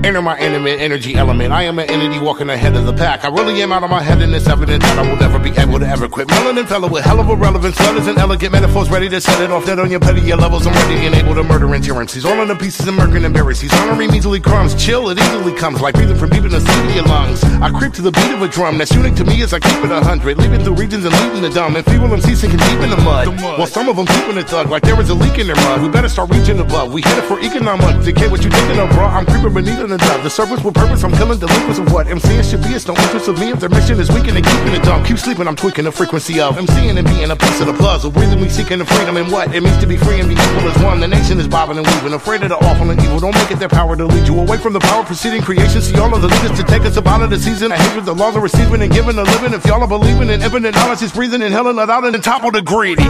Enter 0.05 0.21
my 0.21 0.39
intimate 0.39 0.81
energy 0.81 1.15
element. 1.15 1.51
I 1.51 1.63
am 1.63 1.79
an 1.79 1.89
entity 1.89 2.19
walking 2.19 2.51
ahead 2.51 2.77
of 2.77 2.85
the 2.85 2.93
pack. 2.93 3.25
I 3.25 3.29
really 3.29 3.63
am 3.63 3.73
out 3.73 3.85
of 3.85 3.89
my 3.89 4.03
head, 4.03 4.21
and 4.21 4.35
it's 4.35 4.47
evident 4.47 4.83
that 4.83 4.99
I 4.99 5.09
will 5.09 5.17
never 5.17 5.39
be 5.39 5.49
able 5.57 5.79
to 5.79 5.89
ever 5.89 6.11
quit. 6.11 6.29
Melanin 6.29 6.69
fellow 6.69 6.89
with 6.89 7.03
hell 7.03 7.21
of 7.21 7.31
a 7.31 7.35
relevance, 7.35 7.81
letters 7.81 8.07
and 8.07 8.19
elegant 8.19 8.53
metaphors, 8.53 8.91
ready 8.91 9.09
to 9.09 9.19
set 9.19 9.41
it 9.41 9.51
off 9.51 9.65
dead 9.65 9.79
on 9.79 9.91
your 9.91 10.01
pettier 10.01 10.37
levels. 10.37 10.67
I'm 10.67 10.75
ready 10.75 11.07
and 11.07 11.15
able 11.15 11.35
to 11.35 11.43
murder 11.43 11.75
endurance. 11.75 12.13
He's 12.13 12.27
all 12.27 12.39
in 12.43 12.49
the 12.49 12.55
pieces 12.55 12.87
and 12.87 12.99
murking 12.99 13.25
embarrassed. 13.25 13.65
honoring 13.73 14.11
measly 14.11 14.41
crumbs. 14.41 14.75
Chill, 14.75 15.09
it 15.09 15.19
easily 15.19 15.55
comes 15.55 15.81
like 15.81 15.95
breathing 15.95 16.19
from 16.19 16.29
deep 16.29 16.45
in 16.45 16.51
the 16.51 16.61
sea 16.61 16.85
of 16.85 16.95
your 16.95 17.05
lungs. 17.05 17.43
I 17.65 17.71
creep 17.71 17.95
to 17.95 18.03
the 18.03 18.13
beat 18.13 18.31
of 18.31 18.43
a 18.43 18.49
drum 18.49 18.77
that's 18.77 18.93
unique 18.93 19.17
to 19.17 19.25
me 19.25 19.41
as 19.41 19.55
I 19.55 19.59
keep 19.59 19.83
it 19.83 19.91
a 19.91 20.05
hundred, 20.05 20.37
leaving 20.37 20.63
through 20.63 20.75
regions 20.75 21.07
and 21.07 21.15
leaving 21.15 21.41
the 21.41 21.49
dumb. 21.49 21.77
And 21.77 21.85
feeble 21.87 22.09
MCs 22.09 22.45
sinking 22.45 22.61
deep 22.61 22.81
in 22.81 22.91
the 22.91 23.01
mud. 23.01 23.41
While 23.41 23.67
some 23.67 23.89
of 23.89 23.97
them 23.97 24.05
keeping 24.05 24.37
it 24.37 24.51
thug 24.51 24.69
like 24.69 24.83
there 24.83 25.01
is 25.01 25.09
a 25.09 25.15
leak 25.15 25.39
in 25.39 25.47
their 25.47 25.57
mud. 25.57 25.81
We 25.81 25.89
better 25.89 26.11
start 26.11 26.29
reaching 26.29 26.61
above. 26.61 26.93
We 26.93 27.01
hit 27.01 27.17
it 27.17 27.25
for 27.25 27.41
economic. 27.41 28.05
Decay 28.05 28.29
what 28.29 28.45
you 28.45 28.51
thinking 28.51 28.79
of, 28.81 28.91
bro. 28.91 29.07
I'm 29.07 29.25
creeping 29.25 29.55
beneath 29.55 29.81
in 29.81 29.94
the 29.99 30.31
servants 30.31 30.65
with 30.65 30.75
purpose. 30.75 31.05
I'm 31.05 31.13
killing 31.13 31.39
delinquents 31.39 31.79
of 31.79 31.93
what 31.93 32.07
MCing 32.07 32.49
should 32.49 32.63
be. 32.63 32.71
It's 32.75 32.87
no 32.87 32.95
interest 32.95 33.29
of 33.29 33.39
me 33.39 33.51
if 33.51 33.61
their 33.61 33.69
mission 33.69 34.01
is 34.01 34.09
weak 34.11 34.27
and 34.29 34.37
they 34.37 34.43
keeping 34.43 34.75
it 34.75 34.83
dumb. 34.83 35.05
Keep 35.05 35.19
sleeping. 35.19 35.47
I'm 35.47 35.57
tweaking 35.57 35.85
the 35.85 35.93
frequency 35.93 36.41
of 36.41 36.57
MCing 36.57 36.99
and 36.99 37.07
being 37.07 37.31
a 37.31 37.37
piece 37.37 37.61
of 37.61 37.67
the 37.67 37.75
puzzle. 37.75 38.11
Me 38.11 38.49
seeking 38.49 38.79
the 38.79 38.85
freedom 38.85 39.17
and 39.17 39.31
what 39.31 39.55
it 39.55 39.63
means 39.63 39.79
to 39.79 39.87
be 39.87 39.97
free 39.97 40.19
and 40.19 40.29
be 40.29 40.35
equal 40.35 40.67
as 40.69 40.83
one. 40.83 41.01
The 41.01 41.09
nation 41.09 41.39
is 41.39 41.47
bobbing 41.47 41.79
and 41.79 41.87
weaving, 41.87 42.13
afraid 42.13 42.43
of 42.43 42.49
the 42.49 42.57
awful 42.57 42.91
and 42.91 43.01
evil. 43.01 43.21
Don't 43.21 43.35
make 43.35 43.51
it 43.51 43.59
their 43.59 43.69
power 43.69 43.97
to 43.97 44.07
lead 44.07 44.27
you 44.27 44.39
away 44.41 44.59
from 44.59 44.73
the 44.73 44.81
power 44.81 45.05
preceding 45.05 45.43
creation. 45.43 45.81
See 45.81 45.97
all 45.99 46.13
of 46.15 46.23
the 46.23 46.29
leaders 46.29 46.59
to 46.59 46.65
take 46.65 46.83
us 46.83 46.97
up 46.97 47.07
out 47.07 47.23
of 47.23 47.31
the 47.31 47.39
season. 47.39 47.71
I 47.71 47.77
hate 47.77 47.97
with 47.97 48.07
the 48.07 48.15
laws 48.15 48.35
of 48.37 48.43
receiving 48.43 48.83
and 48.83 48.93
giving 48.93 49.17
a 49.19 49.23
living. 49.23 49.53
If 49.53 49.65
y'all 49.67 49.83
are 49.83 49.89
believing 49.89 50.31
in 50.31 50.43
infinite 50.43 50.75
knowledge, 50.75 51.03
is 51.03 51.13
breathing 51.13 51.43
and 51.43 51.53
hell 51.53 51.69
and 51.69 51.77
let 51.77 51.91
out 51.91 52.05
and 52.05 52.15
of 52.17 52.53
the 52.53 52.63
greedy. 52.63 53.05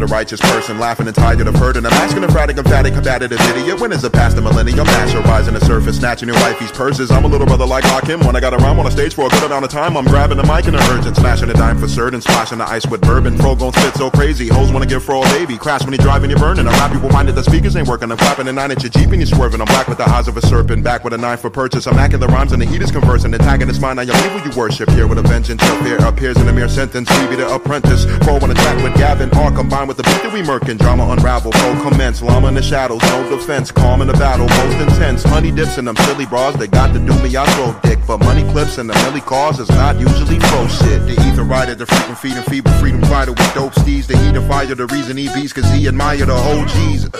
Yo. 0.00 0.06
The 0.06 0.06
the 0.06 0.14
righteous 0.14 0.40
person, 0.40 0.78
laughing 0.78 1.06
and 1.06 1.14
tired 1.14 1.46
of 1.46 1.54
hurting. 1.54 1.84
I'm 1.84 1.92
asking 1.92 2.24
if 2.24 2.30
radic, 2.30 2.56
emphatic, 2.56 2.94
combative 2.94 3.40
idiot. 3.40 3.80
When 3.80 3.92
is 3.92 4.02
it 4.02 4.12
past 4.12 4.36
the 4.36 4.42
millennium? 4.42 4.86
Master 4.86 5.20
rising 5.20 5.54
the 5.54 5.60
surface, 5.60 5.98
snatching 5.98 6.28
your 6.28 6.36
wifey's 6.38 6.72
purses. 6.72 7.10
I'm 7.10 7.24
a 7.24 7.28
little 7.28 7.46
brother 7.46 7.66
like 7.66 7.84
Hakim. 7.84 8.20
When 8.20 8.34
I 8.34 8.40
got 8.40 8.54
a 8.54 8.56
rhyme 8.56 8.78
on 8.78 8.86
a 8.86 8.90
stage 8.90 9.14
for 9.14 9.26
a 9.26 9.28
good 9.28 9.44
amount 9.44 9.64
of 9.64 9.70
time, 9.70 9.96
I'm 9.96 10.06
grabbing 10.06 10.38
the 10.38 10.44
mic 10.44 10.66
in 10.66 10.74
a 10.74 10.78
urgent, 10.90 11.16
smashing 11.16 11.50
a 11.50 11.54
dime 11.54 11.78
for 11.78 11.88
certain, 11.88 12.20
splashing 12.20 12.58
the 12.58 12.68
ice 12.68 12.86
with 12.86 13.02
bourbon. 13.02 13.36
Fro 13.36 13.54
gon' 13.54 13.72
spit 13.72 13.94
so 13.94 14.10
crazy, 14.10 14.48
hoes 14.48 14.72
wanna 14.72 14.86
give 14.86 15.04
Fro 15.04 15.22
a 15.22 15.24
baby. 15.36 15.58
Crash 15.58 15.84
when 15.84 15.92
he 15.92 15.98
driving, 15.98 16.30
you 16.30 16.36
burning. 16.36 16.66
I 16.66 16.72
rap 16.72 16.92
people 16.92 17.10
minded 17.10 17.34
the 17.34 17.44
speakers 17.44 17.76
ain't 17.76 17.88
working. 17.88 18.10
I'm 18.10 18.18
clapping 18.18 18.48
a 18.48 18.52
nine 18.52 18.70
at 18.70 18.82
your 18.82 18.90
Jeep 18.90 19.10
and 19.10 19.20
you're 19.20 19.26
swerving. 19.26 19.60
I'm 19.60 19.66
black 19.66 19.88
with 19.88 19.98
the 19.98 20.08
eyes 20.08 20.28
of 20.28 20.36
a 20.36 20.46
serpent, 20.46 20.82
back 20.82 21.04
with 21.04 21.12
a 21.12 21.18
knife 21.18 21.40
for 21.40 21.50
purchase. 21.50 21.86
I'm 21.86 21.94
hacking 21.94 22.20
the 22.20 22.28
rhymes 22.28 22.52
and 22.52 22.62
the 22.62 22.66
heat 22.66 22.82
is 22.82 22.90
conversing, 22.90 23.34
attacking 23.34 23.68
this 23.68 23.80
mind. 23.80 23.96
Now 23.96 24.02
your 24.02 24.16
people 24.16 24.40
you 24.40 24.56
worship 24.56 24.88
here 24.90 25.06
with 25.06 25.18
a 25.18 25.22
vengeance. 25.22 25.62
Your 25.62 25.82
fear 25.82 25.98
appears 26.06 26.38
in 26.38 26.48
a 26.48 26.52
mere 26.52 26.68
sentence. 26.68 27.08
Be 27.28 27.36
the 27.36 27.52
apprentice. 27.54 28.06
Pro 28.24 28.36
on 28.36 28.50
a 28.50 28.54
track 28.54 28.82
with 28.82 28.94
Gavin, 28.94 29.30
all 29.34 29.50
combined 29.50 29.89
with 29.90 29.96
the 29.96 30.04
beat 30.04 30.22
that 30.22 30.32
we 30.32 30.40
murking. 30.40 30.78
Drama 30.78 31.04
unravel, 31.10 31.50
full 31.50 31.90
commence. 31.90 32.22
Llama 32.22 32.46
in 32.46 32.54
the 32.54 32.62
shadows, 32.62 33.02
no 33.02 33.28
defense. 33.28 33.72
Calm 33.72 34.00
in 34.02 34.06
the 34.06 34.14
battle, 34.14 34.46
most 34.46 34.78
intense. 34.78 35.24
Honey 35.24 35.50
dips 35.50 35.78
in 35.78 35.84
them 35.84 35.96
silly 36.06 36.26
bras. 36.26 36.54
They 36.54 36.68
got 36.68 36.92
to 36.94 37.00
do 37.00 37.12
me, 37.24 37.36
I 37.36 37.44
throw 37.56 37.74
dick. 37.82 37.98
But 38.06 38.18
money 38.18 38.44
clips 38.52 38.78
and 38.78 38.88
the 38.88 38.94
milli 38.94 39.20
cars 39.20 39.58
is 39.58 39.68
not 39.70 39.98
usually 39.98 40.38
pro 40.38 40.68
shit. 40.68 41.02
The 41.08 41.16
ether 41.26 41.42
rider, 41.42 41.74
the 41.74 41.86
frequent 41.86 42.18
feeding 42.18 42.44
feeble 42.44 42.70
freedom 42.78 43.02
fighter 43.02 43.32
with 43.32 43.52
dope 43.52 43.74
steeds. 43.74 44.06
The 44.06 44.16
heat 44.16 44.36
of 44.36 44.46
fire, 44.46 44.72
the 44.72 44.86
reason 44.86 45.16
he 45.16 45.28
beats, 45.34 45.52
cause 45.52 45.68
he 45.72 45.88
admire 45.88 46.24
the 46.24 46.38
OGs. 46.38 47.10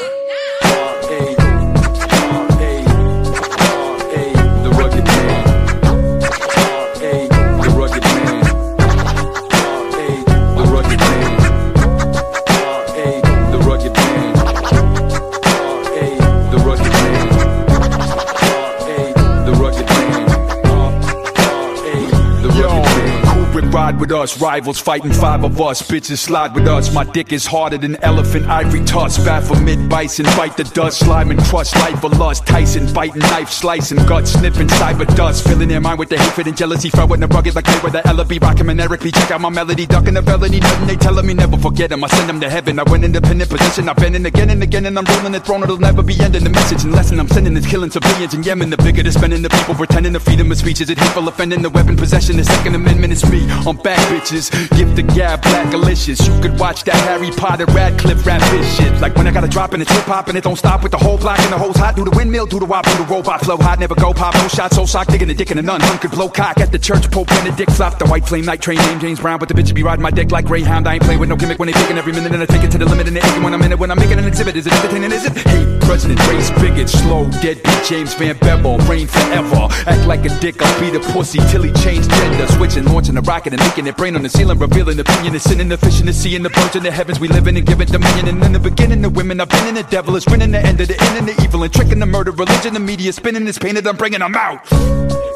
With 24.11 24.21
us, 24.21 24.41
rivals 24.41 24.81
fighting 24.81 25.13
five 25.13 25.45
of 25.45 25.61
us. 25.61 25.83
Bitches 25.83 26.19
slide 26.19 26.55
with 26.55 26.67
us. 26.67 26.93
My 26.93 27.05
dick 27.05 27.33
is 27.33 27.47
harder 27.47 27.79
than 27.79 27.97
elephant 27.97 28.47
ivory 28.47 28.85
tusk. 28.85 29.25
Baphomet 29.25 29.89
bison, 29.89 30.25
bite 30.37 30.57
the 30.57 30.65
dust, 30.65 31.01
slime 31.01 31.31
and 31.31 31.41
crust, 31.45 31.77
life 31.77 32.03
of 32.03 32.19
lust. 32.19 32.47
Tyson 32.47 32.93
biting 32.93 33.21
knife, 33.21 33.51
slicing 33.51 33.99
gut, 34.07 34.27
sniffing 34.27 34.69
cyber 34.69 35.07
dust. 35.17 35.47
Filling 35.47 35.69
their 35.69 35.81
mind 35.81 35.99
with 35.99 36.09
the 36.09 36.19
hatred 36.19 36.49
and 36.49 36.57
jealousy, 36.57 36.91
throwing 36.91 37.21
the 37.21 37.29
rugged 37.29 37.55
like 37.55 37.65
they 37.65 37.79
were 37.83 37.91
the 37.91 38.07
Ella 38.07 38.25
B. 38.25 38.39
Rockin' 38.39 38.69
and 38.69 38.81
Eric 38.81 39.03
B. 39.03 39.13
Check 39.13 39.31
out 39.31 39.41
my 39.41 39.49
melody, 39.49 39.87
ducking 39.87 40.15
the 40.15 40.23
felony. 40.23 40.61
Nothing 40.61 40.87
they 40.89 40.97
telling 40.97 41.27
me, 41.27 41.35
never 41.35 41.57
forget 41.57 41.91
them. 41.91 42.03
I 42.03 42.09
send 42.09 42.29
them 42.29 42.41
to 42.41 42.51
heaven. 42.51 42.79
I 42.79 42.83
went 42.91 43.05
independent 43.05 43.51
position. 43.51 43.89
I've 43.89 43.97
been 43.97 44.15
in 44.15 44.27
again 44.27 44.51
and 44.51 44.63
again, 44.63 44.87
and 44.87 44.99
I'm 44.99 45.05
rolling 45.05 45.33
the 45.33 45.41
throne. 45.41 45.63
It'll 45.63 45.79
never 45.79 46.03
be 46.03 46.19
ending. 46.21 46.45
The 46.45 46.51
message 46.51 46.83
and 46.85 46.93
lesson 46.93 47.21
I'm 47.21 47.29
sending 47.29 47.57
is 47.57 47.67
killing 47.67 47.91
civilians 47.91 48.35
in 48.35 48.43
Yemen. 48.43 48.71
The 48.71 48.77
bigger 48.79 49.03
the 49.03 49.13
spending, 49.13 49.43
the 49.43 49.51
people 49.51 49.75
pretending 49.75 50.13
the 50.13 50.21
freedom 50.21 50.51
of 50.51 50.59
speech 50.59 50.81
is 50.81 50.91
it 50.91 50.99
hateful, 50.99 51.29
offending 51.29 51.63
the 51.63 51.71
weapon 51.71 51.97
possession. 51.97 52.37
The 52.37 52.45
Second 52.45 52.75
Amendment 52.75 53.13
is 53.13 53.29
me. 53.31 53.47
I'm 53.67 53.77
back, 53.77 54.00
bitches. 54.09 54.51
Give 54.77 54.95
the 54.97 55.03
gab 55.03 55.43
Blackalicious. 55.43 56.27
You 56.27 56.41
could 56.43 56.59
watch 56.59 56.85
that 56.85 56.97
Harry 57.09 57.31
Potter 57.31 57.67
Radcliffe 57.67 58.25
rap 58.27 58.41
this 58.51 58.77
shit. 58.77 59.01
Like 59.01 59.15
when 59.17 59.27
I 59.27 59.33
got 59.33 59.45
a 59.45 59.49
drop 59.49 59.73
and 59.73 59.83
it's 59.83 59.91
hip 59.91 60.05
hop 60.05 60.29
and 60.29 60.37
it 60.37 60.45
don't 60.45 60.57
stop 60.57 60.83
with 60.83 60.93
the 60.93 60.99
whole 60.99 61.19
block 61.19 61.39
and 61.41 61.53
the 61.53 61.59
hoes 61.59 61.77
hot. 61.77 61.97
Do 61.97 62.05
the 62.05 62.11
windmill, 62.11 62.47
do 62.47 62.59
the 62.59 62.67
wop, 62.67 62.85
do 62.85 62.97
the 62.97 63.05
robot 63.05 63.41
flow 63.45 63.57
hot. 63.57 63.79
Never 63.79 63.95
go 63.95 64.13
pop, 64.13 64.35
no 64.35 64.49
shot, 64.49 64.73
so 64.73 64.87
sock, 64.87 65.07
digging 65.09 65.31
a 65.31 65.35
dick 65.35 65.51
in 65.51 65.59
a 65.59 65.63
nun. 65.63 65.81
Hun 65.81 65.99
could 65.99 66.11
blow 66.11 66.29
cock 66.29 66.59
at 66.59 66.73
the 66.73 66.79
church. 66.79 67.11
Pope 67.11 67.29
Benedict 67.29 67.73
flop 67.73 67.99
the 67.99 68.07
white 68.07 68.27
flame 68.27 68.45
night 68.45 68.63
train. 68.63 68.79
Name 68.79 69.01
James 69.01 69.21
Brown, 69.21 69.39
but 69.39 69.49
the 69.49 69.55
bitch 69.55 69.75
be 69.75 69.83
riding 69.83 70.03
my 70.03 70.11
dick 70.11 70.31
like 70.31 70.47
Greyhound. 70.47 70.87
I 70.87 70.95
ain't 70.95 71.03
playing 71.03 71.21
with 71.21 71.29
no 71.29 71.37
gimmick 71.37 71.59
when 71.59 71.67
they 71.67 71.73
picking 71.73 71.99
every 71.99 72.13
minute 72.13 72.33
and 72.33 72.43
I 72.43 72.47
take 72.47 72.63
it 72.63 72.71
to 72.73 72.79
the 72.79 72.87
limit 72.87 73.07
and 73.09 73.17
they 73.17 73.21
when 73.43 73.55
I'm 73.55 73.63
in 73.63 73.73
it. 73.73 73.79
When 73.79 73.91
I'm 73.91 73.99
making 73.99 74.19
an 74.19 74.27
exhibit, 74.27 74.57
is 74.57 74.67
it 74.67 74.73
entertaining? 74.73 75.13
Is 75.13 75.25
it? 75.27 75.37
Hate, 75.37 75.81
president, 75.83 76.21
race, 76.29 76.51
bigot, 76.51 76.89
slow, 76.89 77.29
deadbeat, 77.41 77.85
James 77.85 78.15
Van 78.15 78.37
Bevel, 78.39 78.79
reign 78.81 79.07
forever. 79.07 79.69
Act 79.87 80.07
like 80.07 80.25
a 80.25 80.41
dick, 80.41 80.61
I'll 80.61 80.81
beat 80.81 80.95
a 80.95 81.01
pussy 81.13 81.39
till 81.51 81.63
he 81.63 81.73
changed 81.83 82.11
gender. 82.11 82.47
Switching, 82.49 82.85
launching 82.85 83.17
a 83.17 83.23
rocket 83.23 83.53
and 83.55 83.63
making 83.63 83.87
it 83.87 83.90
brain 83.93 84.17
on 84.17 84.23
the 84.23 84.29
ceiling, 84.29 84.59
revealing 84.59 84.99
opinion. 84.99 85.35
Is 85.35 85.45
sin 85.45 85.61
in 85.61 85.69
the 85.69 85.77
fish 85.77 86.01
in 86.01 86.07
the 86.07 86.13
sea 86.13 86.37
and 86.37 86.45
the 86.45 86.51
birds 86.51 86.77
in 86.77 86.83
the 86.83 86.91
heavens. 86.91 87.21
We 87.21 87.29
live 87.29 87.47
in 87.47 87.57
and 87.57 87.67
give 87.67 87.81
it 87.81 87.89
dominion. 87.89 88.29
And 88.29 88.43
in 88.45 88.53
the 88.53 88.59
beginning, 88.59 89.03
the 89.03 89.11
women 89.11 89.41
I've 89.41 89.49
been 89.49 89.69
in 89.69 89.75
the 89.75 89.83
devil 89.85 90.17
is 90.17 90.27
winning 90.27 90.51
the 90.51 90.61
end 90.61 90.81
of 90.81 90.89
the 90.89 91.01
end 91.01 91.19
and 91.19 91.29
the 91.29 91.43
evil 91.43 91.63
and 91.63 91.73
tricking 91.73 91.99
the 91.99 92.07
murder, 92.07 92.33
religion, 92.33 92.75
the 92.75 92.81
media 92.81 93.13
spinning 93.13 93.45
this 93.45 93.59
painted. 93.59 93.87
I'm 93.87 93.97
bringing 93.97 94.21
them 94.21 94.35
out. 94.35 95.30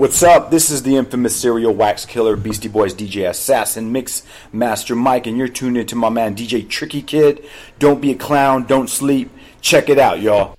What's 0.00 0.22
up? 0.22 0.50
This 0.50 0.70
is 0.70 0.82
the 0.82 0.96
infamous 0.96 1.38
serial 1.38 1.74
wax 1.74 2.06
killer 2.06 2.34
Beastie 2.34 2.68
Boys 2.68 2.94
DJ 2.94 3.28
Assassin 3.28 3.92
Mix 3.92 4.22
Master 4.50 4.96
Mike, 4.96 5.26
and 5.26 5.36
you're 5.36 5.46
tuned 5.46 5.76
into 5.76 5.94
my 5.94 6.08
man 6.08 6.34
DJ 6.34 6.66
Tricky 6.66 7.02
Kid. 7.02 7.44
Don't 7.78 8.00
be 8.00 8.10
a 8.10 8.14
clown, 8.14 8.64
don't 8.64 8.88
sleep. 8.88 9.30
Check 9.60 9.90
it 9.90 9.98
out, 9.98 10.22
y'all. 10.22 10.56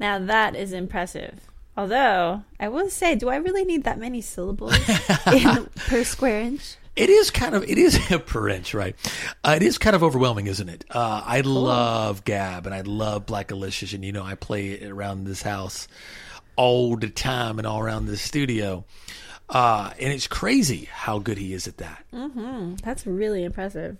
Now 0.00 0.18
that 0.18 0.56
is 0.56 0.72
impressive. 0.72 1.46
Although 1.76 2.42
I 2.58 2.66
will 2.66 2.90
say, 2.90 3.14
do 3.14 3.28
I 3.28 3.36
really 3.36 3.64
need 3.64 3.84
that 3.84 4.00
many 4.00 4.20
syllables 4.20 4.74
in, 5.32 5.68
per 5.76 6.02
square 6.02 6.40
inch? 6.40 6.74
It 7.00 7.08
is 7.08 7.30
kind 7.30 7.54
of 7.54 7.64
it 7.64 7.78
is 7.78 8.10
a 8.10 8.18
per 8.18 8.50
inch, 8.50 8.74
right? 8.74 8.94
Uh, 9.42 9.54
it 9.56 9.62
is 9.62 9.78
kind 9.78 9.96
of 9.96 10.02
overwhelming, 10.02 10.48
isn't 10.48 10.68
it? 10.68 10.84
Uh, 10.90 11.22
I 11.24 11.40
love 11.40 12.24
Gab 12.24 12.66
and 12.66 12.74
I 12.74 12.82
love 12.82 13.24
Blackalicious, 13.24 13.94
and 13.94 14.04
you 14.04 14.12
know 14.12 14.22
I 14.22 14.34
play 14.34 14.72
it 14.72 14.90
around 14.90 15.24
this 15.24 15.40
house 15.40 15.88
all 16.56 16.96
the 16.96 17.08
time 17.08 17.58
and 17.58 17.66
all 17.66 17.80
around 17.80 18.04
the 18.04 18.18
studio. 18.18 18.84
Uh, 19.48 19.92
and 19.98 20.12
it's 20.12 20.26
crazy 20.26 20.90
how 20.92 21.18
good 21.18 21.38
he 21.38 21.54
is 21.54 21.66
at 21.66 21.78
that. 21.78 22.04
That's 22.84 23.06
really 23.06 23.44
impressive. 23.44 23.96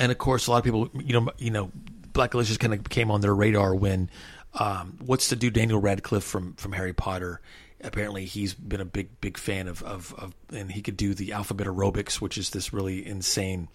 And 0.00 0.10
of 0.10 0.18
course, 0.18 0.48
a 0.48 0.50
lot 0.50 0.58
of 0.58 0.64
people, 0.64 0.90
you 1.00 1.12
know, 1.12 1.30
you 1.38 1.52
know, 1.52 1.70
Blackalicious 2.12 2.58
kind 2.58 2.74
of 2.74 2.88
came 2.88 3.12
on 3.12 3.20
their 3.20 3.34
radar 3.34 3.76
when 3.76 4.10
um, 4.54 4.98
what's 5.06 5.28
the 5.28 5.36
dude 5.36 5.54
Daniel 5.54 5.80
Radcliffe 5.80 6.24
from 6.24 6.54
from 6.54 6.72
Harry 6.72 6.92
Potter? 6.92 7.40
Apparently, 7.84 8.24
he's 8.24 8.54
been 8.54 8.80
a 8.80 8.86
big 8.86 9.20
big 9.20 9.36
fan 9.36 9.68
of 9.68 9.82
of, 9.82 10.14
of 10.14 10.34
and 10.52 10.72
he 10.72 10.82
could 10.82 10.96
do 10.96 11.14
the 11.14 11.32
alphabet 11.32 11.66
aerobics, 11.66 12.14
which 12.14 12.38
is 12.38 12.50
this 12.50 12.72
really 12.72 13.06
insane 13.06 13.68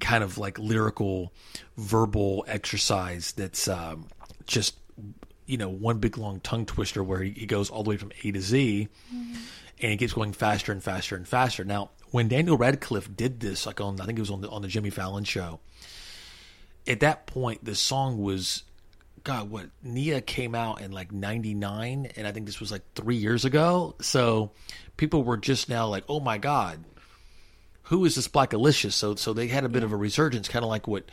kind 0.00 0.22
of 0.22 0.38
like 0.38 0.58
lyrical 0.58 1.32
verbal 1.76 2.44
exercise 2.48 3.32
that's 3.32 3.66
um, 3.68 4.06
just 4.46 4.76
you 5.46 5.56
know 5.56 5.68
one 5.68 5.98
big 5.98 6.18
long 6.18 6.40
tongue 6.40 6.66
twister 6.66 7.02
where 7.02 7.20
he, 7.22 7.30
he 7.30 7.46
goes 7.46 7.70
all 7.70 7.82
the 7.82 7.90
way 7.90 7.96
from 7.96 8.12
A 8.22 8.32
to 8.32 8.40
Z 8.40 8.88
and 9.80 9.92
it 9.92 9.96
keeps 9.98 10.12
going 10.12 10.32
faster 10.32 10.72
and 10.72 10.82
faster 10.82 11.16
and 11.16 11.26
faster. 11.26 11.64
Now, 11.64 11.90
when 12.10 12.28
Daniel 12.28 12.56
Radcliffe 12.56 13.14
did 13.14 13.40
this, 13.40 13.66
like 13.66 13.80
on 13.80 14.00
I 14.00 14.06
think 14.06 14.18
it 14.18 14.22
was 14.22 14.30
on 14.30 14.40
the 14.40 14.48
on 14.48 14.62
the 14.62 14.68
Jimmy 14.68 14.90
Fallon 14.90 15.24
show, 15.24 15.60
at 16.86 17.00
that 17.00 17.26
point 17.26 17.64
the 17.64 17.74
song 17.74 18.18
was 18.18 18.62
God, 19.26 19.50
what 19.50 19.70
Nia 19.82 20.20
came 20.20 20.54
out 20.54 20.80
in 20.80 20.92
like 20.92 21.10
'99, 21.10 22.12
and 22.14 22.26
I 22.28 22.30
think 22.30 22.46
this 22.46 22.60
was 22.60 22.70
like 22.70 22.82
three 22.94 23.16
years 23.16 23.44
ago. 23.44 23.96
So 24.00 24.52
people 24.96 25.24
were 25.24 25.36
just 25.36 25.68
now 25.68 25.88
like, 25.88 26.04
"Oh 26.08 26.20
my 26.20 26.38
God, 26.38 26.84
who 27.82 28.04
is 28.04 28.14
this 28.14 28.28
Blackalicious?" 28.28 28.92
So 28.92 29.16
so 29.16 29.32
they 29.32 29.48
had 29.48 29.64
a 29.64 29.68
bit 29.68 29.82
of 29.82 29.90
a 29.90 29.96
resurgence, 29.96 30.46
kind 30.46 30.64
of 30.64 30.68
like 30.68 30.86
what 30.86 31.10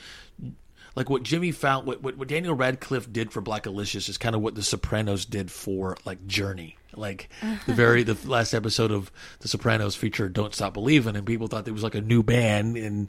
like 0.95 1.09
what 1.09 1.24
Jimmy 1.24 1.51
found, 1.51 1.88
what, 1.88 2.03
what 2.03 2.16
what 2.16 2.28
Daniel 2.28 2.53
Radcliffe 2.53 3.11
did 3.11 3.32
for 3.32 3.41
Blackalicious 3.41 4.07
is 4.07 4.20
kind 4.20 4.36
of 4.36 4.43
what 4.43 4.53
The 4.53 4.61
Sopranos 4.61 5.26
did 5.26 5.49
for 5.51 5.97
like 6.05 6.28
Journey. 6.28 6.78
Like 6.95 7.30
the 7.66 7.74
very 7.74 8.03
the 8.03 8.16
last 8.30 8.53
episode 8.53 8.91
of 8.91 9.11
The 9.39 9.47
Sopranos 9.47 9.95
featured 9.95 10.34
"Don't 10.34 10.53
Stop 10.53 10.76
Believing," 10.76 11.16
and 11.16 11.26
people 11.26 11.47
thought 11.47 11.68
it 11.68 11.72
was 11.72 11.82
like 11.82 11.95
a 11.95 12.01
new 12.01 12.22
band, 12.22 12.78
and 12.78 13.07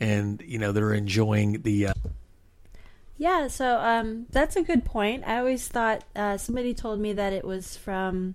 and 0.00 0.42
you 0.44 0.58
know 0.58 0.72
they're 0.72 0.92
enjoying 0.92 1.62
the. 1.62 1.86
Uh, 1.86 1.94
Yeah, 3.20 3.48
so 3.48 3.78
um, 3.78 4.24
that's 4.30 4.56
a 4.56 4.62
good 4.62 4.82
point. 4.86 5.24
I 5.26 5.36
always 5.36 5.68
thought 5.68 6.04
uh, 6.16 6.38
somebody 6.38 6.72
told 6.72 7.00
me 7.00 7.12
that 7.12 7.34
it 7.34 7.44
was 7.44 7.76
from 7.76 8.34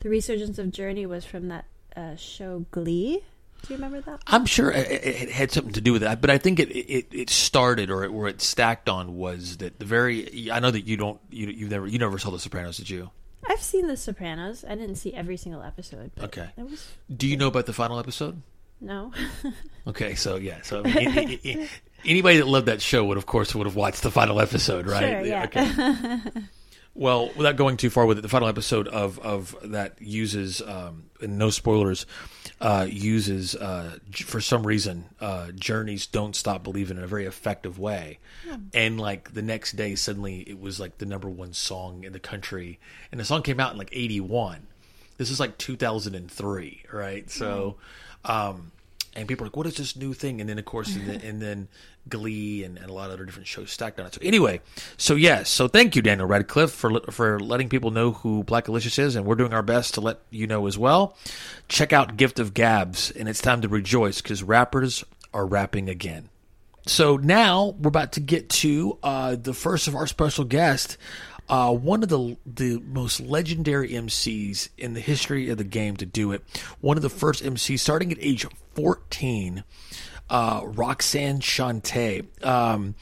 the 0.00 0.08
resurgence 0.08 0.58
of 0.58 0.72
Journey 0.72 1.06
was 1.06 1.24
from 1.24 1.46
that 1.48 1.66
uh, 1.94 2.16
show 2.16 2.66
Glee. 2.72 3.22
Do 3.62 3.68
you 3.72 3.76
remember 3.76 4.00
that? 4.00 4.22
I'm 4.26 4.44
sure 4.44 4.72
it, 4.72 4.90
it 4.90 5.30
had 5.30 5.52
something 5.52 5.72
to 5.74 5.80
do 5.80 5.92
with 5.92 6.02
that, 6.02 6.20
but 6.20 6.30
I 6.30 6.38
think 6.38 6.58
it 6.58 6.68
it, 6.72 7.06
it 7.12 7.30
started 7.30 7.90
or 7.90 8.02
it, 8.02 8.12
where 8.12 8.26
it 8.26 8.42
stacked 8.42 8.88
on 8.88 9.16
was 9.16 9.58
that 9.58 9.78
the 9.78 9.84
very. 9.84 10.50
I 10.50 10.58
know 10.58 10.72
that 10.72 10.84
you 10.84 10.96
don't 10.96 11.20
you 11.30 11.46
you 11.46 11.68
never 11.68 11.86
you 11.86 12.00
never 12.00 12.18
saw 12.18 12.30
The 12.30 12.40
Sopranos, 12.40 12.78
did 12.78 12.90
you? 12.90 13.10
I've 13.48 13.62
seen 13.62 13.86
The 13.86 13.96
Sopranos. 13.96 14.64
I 14.68 14.74
didn't 14.74 14.96
see 14.96 15.14
every 15.14 15.36
single 15.36 15.62
episode. 15.62 16.10
But 16.16 16.24
Okay. 16.24 16.48
It 16.58 16.68
was 16.68 16.88
Do 17.16 17.28
you 17.28 17.36
know 17.36 17.46
about 17.46 17.66
the 17.66 17.72
final 17.72 18.00
episode? 18.00 18.42
no. 18.80 19.12
Okay, 19.86 20.14
so 20.14 20.36
yeah, 20.36 20.62
so 20.62 20.82
I 20.84 21.04
mean, 21.44 21.68
anybody 22.06 22.38
that 22.38 22.46
loved 22.46 22.66
that 22.66 22.82
show 22.82 23.04
would, 23.04 23.18
of 23.18 23.26
course, 23.26 23.54
would 23.54 23.66
have 23.66 23.76
watched 23.76 24.02
the 24.02 24.10
final 24.10 24.40
episode, 24.40 24.86
right? 24.86 25.00
Sure, 25.00 25.24
yeah. 25.24 25.44
Okay. 25.44 26.20
well, 26.94 27.30
without 27.36 27.56
going 27.56 27.76
too 27.76 27.90
far 27.90 28.06
with 28.06 28.18
it, 28.18 28.22
the 28.22 28.28
final 28.28 28.48
episode 28.48 28.88
of 28.88 29.18
of 29.20 29.56
that 29.62 30.00
uses, 30.00 30.62
um, 30.62 31.04
and 31.20 31.38
no 31.38 31.50
spoilers, 31.50 32.06
uh, 32.60 32.86
uses 32.88 33.54
uh, 33.56 33.98
j- 34.10 34.24
for 34.24 34.40
some 34.40 34.66
reason, 34.66 35.04
uh, 35.20 35.50
journeys 35.52 36.06
don't 36.06 36.36
stop 36.36 36.62
believing 36.62 36.96
in 36.96 37.02
a 37.02 37.06
very 37.08 37.26
effective 37.26 37.78
way, 37.78 38.18
and 38.72 39.00
like 39.00 39.32
the 39.34 39.42
next 39.42 39.72
day, 39.72 39.94
suddenly 39.94 40.40
it 40.40 40.60
was 40.60 40.78
like 40.78 40.98
the 40.98 41.06
number 41.06 41.28
one 41.28 41.52
song 41.52 42.04
in 42.04 42.12
the 42.12 42.20
country, 42.20 42.78
and 43.10 43.20
the 43.20 43.24
song 43.24 43.42
came 43.42 43.60
out 43.60 43.72
in 43.72 43.78
like 43.78 43.90
eighty 43.92 44.20
one. 44.20 44.66
This 45.16 45.30
is 45.30 45.38
like 45.40 45.58
two 45.58 45.76
thousand 45.76 46.14
and 46.14 46.30
three, 46.30 46.82
right? 46.92 47.30
So. 47.30 47.76
Um, 48.26 48.72
and 49.14 49.28
people 49.28 49.44
are 49.44 49.48
like, 49.48 49.56
"What 49.56 49.66
is 49.66 49.76
this 49.76 49.96
new 49.96 50.12
thing?" 50.12 50.40
And 50.40 50.48
then, 50.48 50.58
of 50.58 50.64
course, 50.64 50.94
and 50.94 51.06
then, 51.06 51.20
and 51.20 51.42
then 51.42 51.68
Glee 52.08 52.64
and, 52.64 52.78
and 52.78 52.90
a 52.90 52.92
lot 52.92 53.06
of 53.06 53.12
other 53.12 53.24
different 53.24 53.46
shows 53.46 53.70
stacked 53.70 53.98
on 53.98 54.06
it. 54.06 54.14
So 54.14 54.20
anyway, 54.22 54.60
so 54.96 55.14
yes, 55.14 55.48
so 55.48 55.68
thank 55.68 55.96
you, 55.96 56.02
Daniel 56.02 56.26
Radcliffe, 56.26 56.72
for 56.72 57.00
for 57.10 57.40
letting 57.40 57.68
people 57.68 57.90
know 57.90 58.12
who 58.12 58.44
Blackalicious 58.44 58.98
is, 58.98 59.16
and 59.16 59.24
we're 59.24 59.34
doing 59.34 59.54
our 59.54 59.62
best 59.62 59.94
to 59.94 60.00
let 60.00 60.20
you 60.30 60.46
know 60.46 60.66
as 60.66 60.76
well. 60.76 61.16
Check 61.68 61.92
out 61.92 62.16
Gift 62.16 62.38
of 62.38 62.54
Gabs, 62.54 63.10
and 63.10 63.28
it's 63.28 63.40
time 63.40 63.60
to 63.62 63.68
rejoice 63.68 64.20
because 64.20 64.42
rappers 64.42 65.04
are 65.32 65.46
rapping 65.46 65.88
again. 65.88 66.28
So 66.86 67.16
now 67.16 67.74
we're 67.78 67.88
about 67.88 68.12
to 68.12 68.20
get 68.20 68.50
to 68.50 68.98
uh, 69.02 69.36
the 69.36 69.54
first 69.54 69.88
of 69.88 69.94
our 69.94 70.06
special 70.06 70.44
guests, 70.44 70.98
uh, 71.48 71.72
one 71.72 72.02
of 72.02 72.08
the 72.08 72.36
the 72.44 72.78
most 72.80 73.20
legendary 73.20 73.90
MCs 73.90 74.68
in 74.76 74.92
the 74.94 75.00
history 75.00 75.48
of 75.48 75.58
the 75.58 75.64
game 75.64 75.96
to 75.96 76.06
do 76.06 76.32
it. 76.32 76.42
One 76.80 76.96
of 76.96 77.02
the 77.02 77.10
first 77.10 77.42
MCs, 77.42 77.80
starting 77.80 78.12
at 78.12 78.18
age 78.20 78.46
fourteen, 78.74 79.64
uh, 80.30 80.62
Roxanne 80.64 81.40
Shante. 81.40 82.26
Um, 82.44 82.94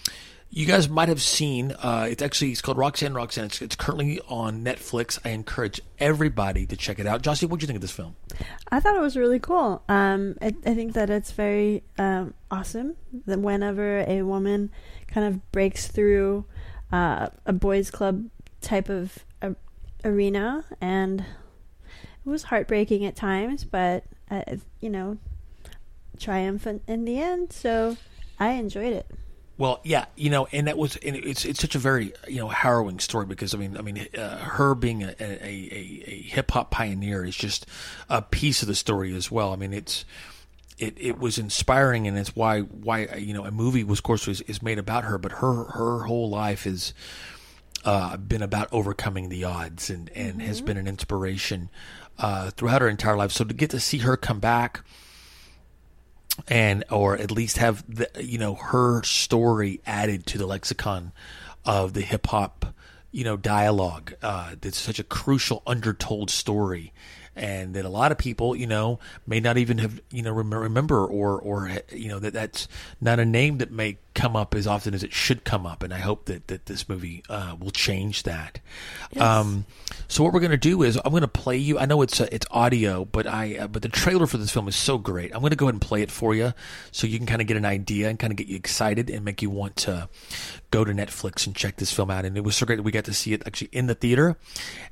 you 0.55 0.67
guys 0.67 0.87
might 0.87 1.09
have 1.09 1.23
seen. 1.23 1.73
Uh, 1.73 2.07
it's 2.11 2.23
actually 2.23 2.51
it's 2.51 2.61
called 2.61 2.77
Roxanne 2.77 3.15
Roxanne. 3.15 3.47
It's, 3.47 3.63
it's 3.63 3.75
currently 3.75 4.21
on 4.29 4.63
Netflix. 4.63 5.19
I 5.25 5.31
encourage 5.31 5.81
everybody 5.99 6.67
to 6.67 6.77
check 6.77 6.99
it 6.99 7.07
out. 7.07 7.23
Jossie, 7.23 7.49
what 7.49 7.59
do 7.59 7.65
you 7.65 7.67
think 7.69 7.77
of 7.77 7.81
this 7.81 7.91
film? 7.91 8.17
I 8.71 8.79
thought 8.79 8.95
it 8.95 9.01
was 9.01 9.17
really 9.17 9.39
cool. 9.39 9.83
Um, 9.89 10.37
I, 10.43 10.55
I 10.67 10.75
think 10.75 10.93
that 10.93 11.09
it's 11.09 11.33
very 11.33 11.85
um, 11.97 12.35
awesome 12.51 12.97
that 13.25 13.39
whenever 13.39 14.05
a 14.07 14.23
woman 14.23 14.71
kind 15.07 15.27
of 15.27 15.53
breaks 15.53 15.89
through 15.89 16.45
uh, 16.93 17.29
a 17.47 17.55
boys' 17.55 17.91
club 17.91 18.27
type 18.61 18.91
of 18.91 19.25
a- 19.41 19.57
arena, 20.05 20.67
and 20.83 21.21
it 21.21 22.29
was 22.29 22.43
heartbreaking 22.43 23.07
at 23.07 23.17
times, 23.17 23.65
but 23.65 24.05
uh, 24.31 24.43
you 24.81 24.91
know, 24.91 25.17
triumphant 26.19 26.83
in 26.87 27.05
the 27.05 27.19
end. 27.19 27.53
So 27.53 27.97
I 28.39 28.53
enjoyed 28.53 28.93
it. 28.93 29.07
Well, 29.59 29.81
yeah, 29.85 30.07
you 30.17 30.31
know, 30.31 30.49
and 30.51 30.67
that 30.67 30.79
was, 30.79 30.97
and 30.97 31.15
it's 31.15 31.45
it's 31.45 31.61
such 31.61 31.75
a 31.75 31.79
very 31.79 32.13
you 32.27 32.39
know 32.39 32.49
harrowing 32.49 32.99
story 32.99 33.27
because 33.27 33.55
I 33.55 33.59
mean, 33.59 33.77
I 33.77 33.83
mean, 33.83 34.09
uh, 34.17 34.39
her 34.39 34.75
being 34.75 35.05
a 35.05 35.15
a, 35.21 35.25
a, 35.25 36.05
a 36.07 36.23
hip 36.23 36.51
hop 36.51 36.71
pioneer 36.71 37.25
is 37.25 37.37
just 37.37 37.67
a 38.09 38.23
piece 38.23 38.63
of 38.63 38.69
the 38.69 38.75
story 38.75 39.15
as 39.15 39.31
well. 39.31 39.53
I 39.53 39.57
mean, 39.57 39.73
it's 39.73 40.05
it, 40.79 40.95
it 40.99 41.19
was 41.19 41.39
inspiring, 41.39 42.09
and 42.09 42.19
it's 42.19 42.35
why 42.35 42.61
why 42.63 43.15
you 43.17 43.35
know 43.35 43.45
a 43.45 43.51
movie 43.51 43.85
was 43.85 44.01
of 44.01 44.03
course 44.03 44.27
was, 44.27 44.41
is 44.43 44.63
made 44.63 44.79
about 44.79 45.05
her, 45.05 45.19
but 45.19 45.33
her 45.33 45.65
her 45.65 46.05
whole 46.05 46.31
life 46.31 46.67
is 46.67 46.95
uh, 47.85 48.17
been 48.17 48.43
about 48.43 48.69
overcoming 48.73 49.29
the 49.29 49.45
odds 49.45 49.91
and 49.91 50.11
and 50.15 50.41
has 50.43 50.61
been 50.61 50.77
an 50.77 50.89
inspiration 50.89 51.69
uh, 52.19 52.51
throughout 52.51 52.81
her 52.81 52.89
entire 52.89 53.17
life. 53.17 53.33
So 53.33 53.45
to 53.45 53.55
get 53.55 53.71
to 53.71 53.81
see 53.81 53.99
her 53.99 54.17
come 54.17 54.41
back 54.41 54.83
and 56.49 56.85
or 56.91 57.17
at 57.17 57.31
least 57.31 57.59
have 57.59 57.85
the 57.89 58.09
you 58.23 58.39
know 58.39 58.55
her 58.55 59.03
story 59.03 59.81
added 59.87 60.27
to 60.27 60.39
the 60.39 60.47
lexicon 60.47 61.13
of 61.65 61.93
the 61.93 62.01
hip 62.01 62.27
hop 62.29 62.75
you 63.11 63.23
know 63.23 63.37
dialogue 63.37 64.15
uh 64.23 64.55
that's 64.61 64.79
such 64.79 64.99
a 64.99 65.05
crucial 65.05 65.63
undertold 65.67 66.31
story. 66.31 66.93
And 67.35 67.73
that 67.73 67.87
a 67.87 67.89
lot 67.89 68.13
of 68.13 68.19
people 68.19 68.55
you 68.55 68.67
know 68.67 68.99
may 69.27 69.41
not 69.41 69.57
even 69.57 69.79
have 69.79 70.03
you 70.11 70.23
know 70.23 70.33
rem- 70.33 70.53
remember 70.53 71.07
or 71.07 71.41
or 71.41 71.79
you 71.91 72.09
know 72.09 72.19
that 72.19 72.35
that's 72.35 72.69
not 73.01 73.19
a 73.19 73.25
name 73.25 73.57
that 73.59 73.71
may 73.71 73.97
come 74.15 74.37
up 74.37 74.55
as 74.55 74.67
often 74.67 74.95
as 74.95 75.03
it 75.03 75.13
should 75.13 75.45
come 75.45 75.67
up 75.67 75.83
and 75.83 75.93
i 75.93 75.99
hope 75.99 76.27
that 76.27 76.47
that 76.49 76.67
this 76.67 76.89
movie 76.89 77.23
uh 77.29 77.57
will 77.59 77.71
change 77.71 78.23
that. 78.25 78.61
Um 79.19 79.65
so 80.09 80.23
what 80.23 80.33
we're 80.33 80.41
going 80.41 80.51
to 80.51 80.57
do 80.57 80.83
is 80.83 80.97
i'm 81.05 81.11
going 81.11 81.23
to 81.23 81.29
play 81.29 81.57
you 81.57 81.79
i 81.79 81.87
know 81.87 82.03
it's 82.03 82.21
uh, 82.21 82.29
it's 82.33 82.47
audio 82.51 83.05
but 83.05 83.27
i 83.27 83.57
uh, 83.57 83.67
but 83.67 83.83
the 83.83 83.89
trailer 83.89 84.27
for 84.27 84.39
this 84.39 84.51
film 84.51 84.69
is 84.69 84.77
so 84.77 84.99
great. 84.99 85.35
I'm 85.35 85.41
going 85.41 85.51
to 85.51 85.57
go 85.57 85.67
ahead 85.67 85.75
and 85.75 85.81
play 85.81 86.03
it 86.03 86.11
for 86.11 86.35
you 86.35 86.53
so 86.91 87.07
you 87.07 87.19
can 87.19 87.27
kind 87.27 87.41
of 87.41 87.47
get 87.47 87.57
an 87.57 87.65
idea 87.65 88.09
and 88.09 88.19
kind 88.19 88.33
of 88.33 88.37
get 88.37 88.47
you 88.47 88.57
excited 88.57 89.11
and 89.11 89.25
make 89.25 89.43
you 89.43 89.51
want 89.51 89.77
to 89.77 90.09
go 90.71 90.85
to 90.85 90.93
netflix 90.93 91.47
and 91.47 91.55
check 91.55 91.77
this 91.77 91.93
film 91.93 92.11
out. 92.11 92.25
And 92.25 92.37
it 92.37 92.45
was 92.45 92.57
so 92.57 92.67
great 92.67 92.77
that 92.77 92.83
we 92.83 92.93
got 92.93 93.05
to 93.05 93.15
see 93.15 93.33
it 93.33 93.43
actually 93.47 93.69
in 93.73 93.87
the 93.87 93.95
theater 93.95 94.37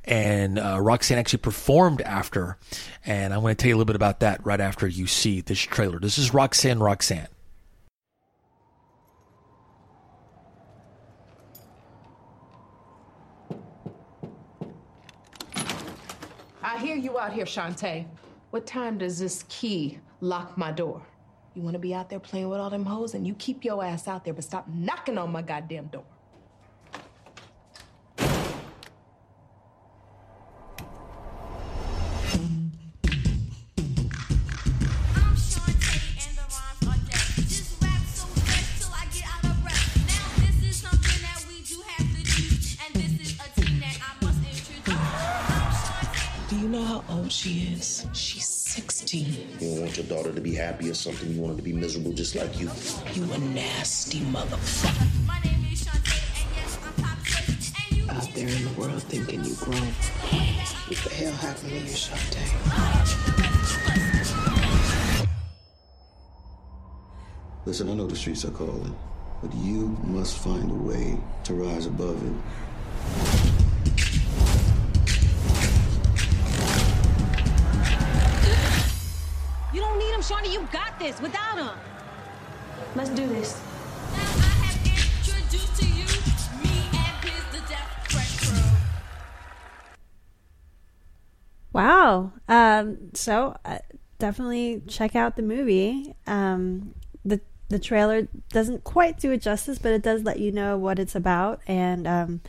and 0.05 0.59
uh, 0.59 0.79
roxanne 0.81 1.19
actually 1.19 1.39
performed 1.39 2.03
after. 2.03 2.57
And 3.05 3.33
i'm 3.35 3.41
going 3.41 3.55
to 3.55 3.61
tell 3.61 3.69
you 3.69 3.75
a 3.75 3.79
little 3.79 3.87
bit 3.87 3.97
about 3.97 4.21
that 4.21 4.45
right 4.45 4.61
after 4.61 4.87
you 4.87 5.07
see 5.07 5.41
this 5.41 5.61
trailer. 5.61 5.99
This 5.99 6.19
is 6.19 6.33
roxanne 6.33 6.79
roxanne 6.81 7.29
hear 16.81 16.97
you 16.97 17.19
out 17.19 17.33
here, 17.33 17.45
Shante. 17.45 18.07
What 18.51 18.67
time 18.67 18.99
does 18.99 19.19
this 19.19 19.45
key 19.49 19.99
lock 20.21 20.57
my 20.57 20.73
door? 20.73 21.03
You 21.55 21.63
want 21.63 21.75
to 21.75 21.79
be 21.79 21.95
out 21.95 22.09
there 22.09 22.21
playing 22.21 22.49
with 22.49 22.59
all 22.59 22.71
them 22.71 22.87
hoes, 22.87 23.15
and 23.15 23.27
you 23.27 23.35
keep 23.35 23.65
your 23.65 23.85
ass 23.85 24.09
out 24.09 24.25
there, 24.25 24.35
but 24.35 24.45
stop 24.45 24.67
knocking 24.69 25.19
on 25.19 25.31
my 25.31 25.43
goddamn 25.43 25.87
door. 25.87 26.05
Your 50.01 50.09
daughter 50.17 50.33
to 50.33 50.41
be 50.41 50.55
happy 50.55 50.89
or 50.89 50.95
something. 50.95 51.31
You 51.31 51.43
want 51.43 51.53
her 51.53 51.57
to 51.59 51.63
be 51.63 51.75
miserable 51.75 52.15
just 52.15 52.35
like 52.35 52.59
you. 52.59 52.71
You 53.13 53.31
a 53.35 53.39
nasty 53.39 54.21
motherfucker. 54.21 55.27
My 55.27 55.39
name 55.41 55.63
is 55.71 55.85
Shante, 55.85 56.41
and 56.41 56.49
yes, 56.57 56.79
I'm 56.83 56.95
top. 57.05 57.19
And 57.91 57.99
you 57.99 58.09
Out 58.09 58.35
there 58.35 58.49
in 58.49 58.65
the 58.65 58.81
world 58.81 59.03
thinking 59.03 59.45
you 59.45 59.55
grown. 59.57 59.77
What 59.77 60.97
the 61.05 61.11
hell 61.11 61.33
happened 61.35 61.69
to 61.69 61.77
you, 61.81 61.93
Shante? 61.93 62.41
Listen, 67.67 67.91
I 67.91 67.93
know 67.93 68.07
the 68.07 68.17
streets 68.17 68.47
are 68.47 68.53
calling, 68.53 68.97
but 69.43 69.55
you 69.57 69.99
must 70.03 70.39
find 70.39 70.71
a 70.71 70.75
way 70.75 71.19
to 71.45 71.53
rise 71.53 71.85
above 71.85 72.25
it. 72.27 73.40
Shante. 80.31 80.53
You 80.53 80.69
got 80.73 80.97
this 80.99 81.21
without 81.21 81.59
him. 81.59 81.77
Let's 82.95 83.11
do 83.11 83.27
this. 83.27 83.61
Wow. 91.73 92.33
Um, 92.49 93.11
so 93.15 93.57
uh, 93.65 93.79
definitely 94.19 94.83
check 94.87 95.17
out 95.17 95.37
the 95.37 95.43
movie. 95.43 96.15
Um, 96.27 96.95
the 97.25 97.41
the 97.69 97.79
trailer 97.79 98.29
doesn't 98.53 98.85
quite 98.85 99.19
do 99.19 99.33
it 99.33 99.43
justice, 99.43 99.79
but 99.79 99.93
it 99.93 100.03
does 100.03 100.23
let 100.23 100.41
you 100.41 100.53
know 100.53 100.77
what 100.77 100.99
it's 100.99 101.15
about, 101.15 101.61
and 101.67 102.07
um, 102.07 102.41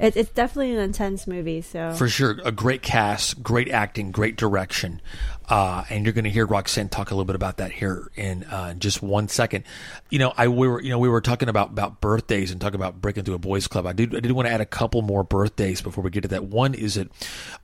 it, 0.00 0.16
it's 0.16 0.30
definitely 0.30 0.72
an 0.72 0.80
intense 0.80 1.26
movie. 1.26 1.60
So 1.60 1.92
For 1.92 2.08
sure, 2.08 2.40
a 2.44 2.50
great 2.50 2.82
cast, 2.82 3.42
great 3.42 3.68
acting, 3.68 4.10
great 4.10 4.36
direction, 4.36 5.02
uh, 5.48 5.84
and 5.90 6.04
you're 6.04 6.14
going 6.14 6.24
to 6.24 6.30
hear 6.30 6.46
Roxanne 6.46 6.88
talk 6.88 7.10
a 7.10 7.14
little 7.14 7.26
bit 7.26 7.36
about 7.36 7.58
that 7.58 7.70
here 7.70 8.10
in 8.16 8.44
uh, 8.44 8.72
just 8.74 9.02
one 9.02 9.28
second. 9.28 9.64
You 10.08 10.18
know, 10.18 10.32
I 10.36 10.48
we 10.48 10.66
were 10.66 10.80
you 10.80 10.88
know 10.88 10.98
we 10.98 11.08
were 11.08 11.20
talking 11.20 11.50
about 11.50 11.68
about 11.68 12.00
birthdays 12.00 12.50
and 12.50 12.60
talking 12.60 12.76
about 12.76 13.00
breaking 13.00 13.24
through 13.24 13.34
a 13.34 13.38
boys' 13.38 13.66
club. 13.66 13.86
I 13.86 13.92
did 13.92 14.16
I 14.16 14.20
did 14.20 14.32
want 14.32 14.48
to 14.48 14.52
add 14.52 14.62
a 14.62 14.66
couple 14.66 15.02
more 15.02 15.22
birthdays 15.22 15.82
before 15.82 16.02
we 16.02 16.10
get 16.10 16.22
to 16.22 16.28
that. 16.28 16.44
One 16.44 16.72
is 16.72 16.94
that 16.94 17.08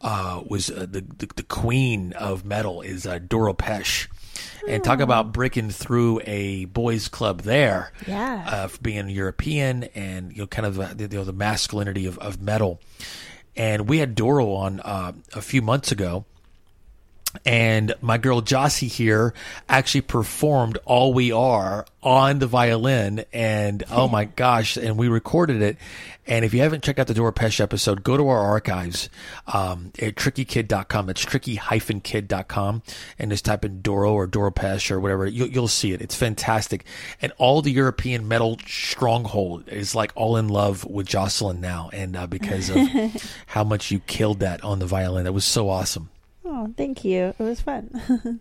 uh, 0.02 0.42
was 0.46 0.70
uh, 0.70 0.86
the, 0.90 1.00
the 1.00 1.28
the 1.36 1.42
queen 1.42 2.12
of 2.12 2.44
metal 2.44 2.82
is 2.82 3.06
uh, 3.06 3.18
Doro 3.18 3.54
Pesch. 3.54 4.08
And 4.68 4.82
talk 4.82 5.00
about 5.00 5.32
breaking 5.32 5.70
through 5.70 6.20
a 6.24 6.64
boys' 6.66 7.08
club 7.08 7.42
there. 7.42 7.92
Yeah. 8.06 8.44
Uh, 8.46 8.68
being 8.82 9.08
European 9.08 9.84
and 9.94 10.32
you 10.32 10.42
know 10.42 10.46
kind 10.46 10.66
of 10.66 10.80
uh, 10.80 10.94
the, 10.94 11.04
you 11.04 11.18
know, 11.18 11.24
the 11.24 11.32
masculinity 11.32 12.06
of, 12.06 12.18
of 12.18 12.40
metal. 12.40 12.80
And 13.56 13.88
we 13.88 13.98
had 13.98 14.14
Doro 14.14 14.52
on 14.52 14.80
uh, 14.80 15.12
a 15.34 15.40
few 15.40 15.62
months 15.62 15.90
ago, 15.90 16.26
and 17.44 17.94
my 18.00 18.18
girl 18.18 18.40
Jossie 18.42 18.88
here 18.88 19.34
actually 19.68 20.02
performed 20.02 20.78
"All 20.84 21.12
We 21.12 21.32
Are" 21.32 21.86
on 22.02 22.38
the 22.38 22.46
violin, 22.46 23.24
and 23.32 23.82
oh 23.90 24.08
my 24.08 24.24
gosh! 24.36 24.76
And 24.76 24.96
we 24.96 25.08
recorded 25.08 25.62
it. 25.62 25.76
And 26.28 26.44
if 26.44 26.52
you 26.52 26.60
haven't 26.60 26.82
checked 26.82 26.98
out 26.98 27.06
the 27.06 27.14
Doro 27.14 27.30
Pesch 27.32 27.60
episode, 27.60 28.02
go 28.02 28.16
to 28.16 28.26
our 28.26 28.40
archives 28.40 29.08
um, 29.46 29.92
at 30.00 30.16
trickykid.com. 30.16 31.08
It's 31.08 31.24
tricky-kid.com, 31.24 32.82
and 33.18 33.30
just 33.30 33.44
type 33.44 33.64
in 33.64 33.80
Doro 33.80 34.12
or 34.12 34.26
Doro 34.26 34.50
Pesch 34.50 34.90
or 34.90 34.98
whatever. 34.98 35.26
You, 35.26 35.46
you'll 35.46 35.68
see 35.68 35.92
it. 35.92 36.02
It's 36.02 36.16
fantastic, 36.16 36.84
and 37.22 37.32
all 37.38 37.62
the 37.62 37.70
European 37.70 38.26
metal 38.26 38.58
stronghold 38.66 39.68
is 39.68 39.94
like 39.94 40.12
all 40.16 40.36
in 40.36 40.48
love 40.48 40.84
with 40.84 41.06
Jocelyn 41.06 41.60
now, 41.60 41.90
and 41.92 42.16
uh, 42.16 42.26
because 42.26 42.70
of 42.70 42.76
how 43.46 43.62
much 43.62 43.90
you 43.90 44.00
killed 44.00 44.40
that 44.40 44.64
on 44.64 44.80
the 44.80 44.86
violin, 44.86 45.24
that 45.24 45.32
was 45.32 45.44
so 45.44 45.68
awesome. 45.68 46.10
Oh, 46.48 46.72
thank 46.76 47.04
you. 47.04 47.34
It 47.38 47.42
was 47.42 47.60
fun. 47.60 48.40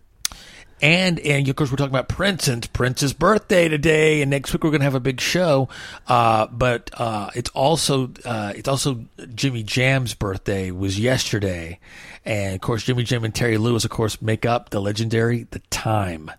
And 0.82 1.18
and 1.20 1.48
of 1.48 1.56
course 1.56 1.70
we're 1.70 1.78
talking 1.78 1.94
about 1.94 2.08
Prince 2.08 2.48
and 2.48 2.70
Prince's 2.74 3.14
birthday 3.14 3.66
today, 3.68 4.20
and 4.20 4.30
next 4.30 4.52
week 4.52 4.62
we're 4.62 4.70
going 4.70 4.80
to 4.80 4.84
have 4.84 4.94
a 4.94 5.00
big 5.00 5.22
show. 5.22 5.70
Uh, 6.06 6.48
but 6.48 6.90
uh, 6.92 7.30
it's 7.34 7.48
also 7.50 8.10
uh, 8.26 8.52
it's 8.54 8.68
also 8.68 9.06
Jimmy 9.34 9.62
Jam's 9.62 10.12
birthday 10.12 10.70
was 10.70 11.00
yesterday, 11.00 11.80
and 12.26 12.54
of 12.54 12.60
course 12.60 12.84
Jimmy 12.84 13.04
Jam 13.04 13.24
and 13.24 13.34
Terry 13.34 13.56
Lewis, 13.56 13.86
of 13.86 13.90
course, 13.90 14.20
make 14.20 14.44
up 14.44 14.68
the 14.68 14.80
legendary 14.80 15.46
The 15.50 15.60
Time. 15.70 16.30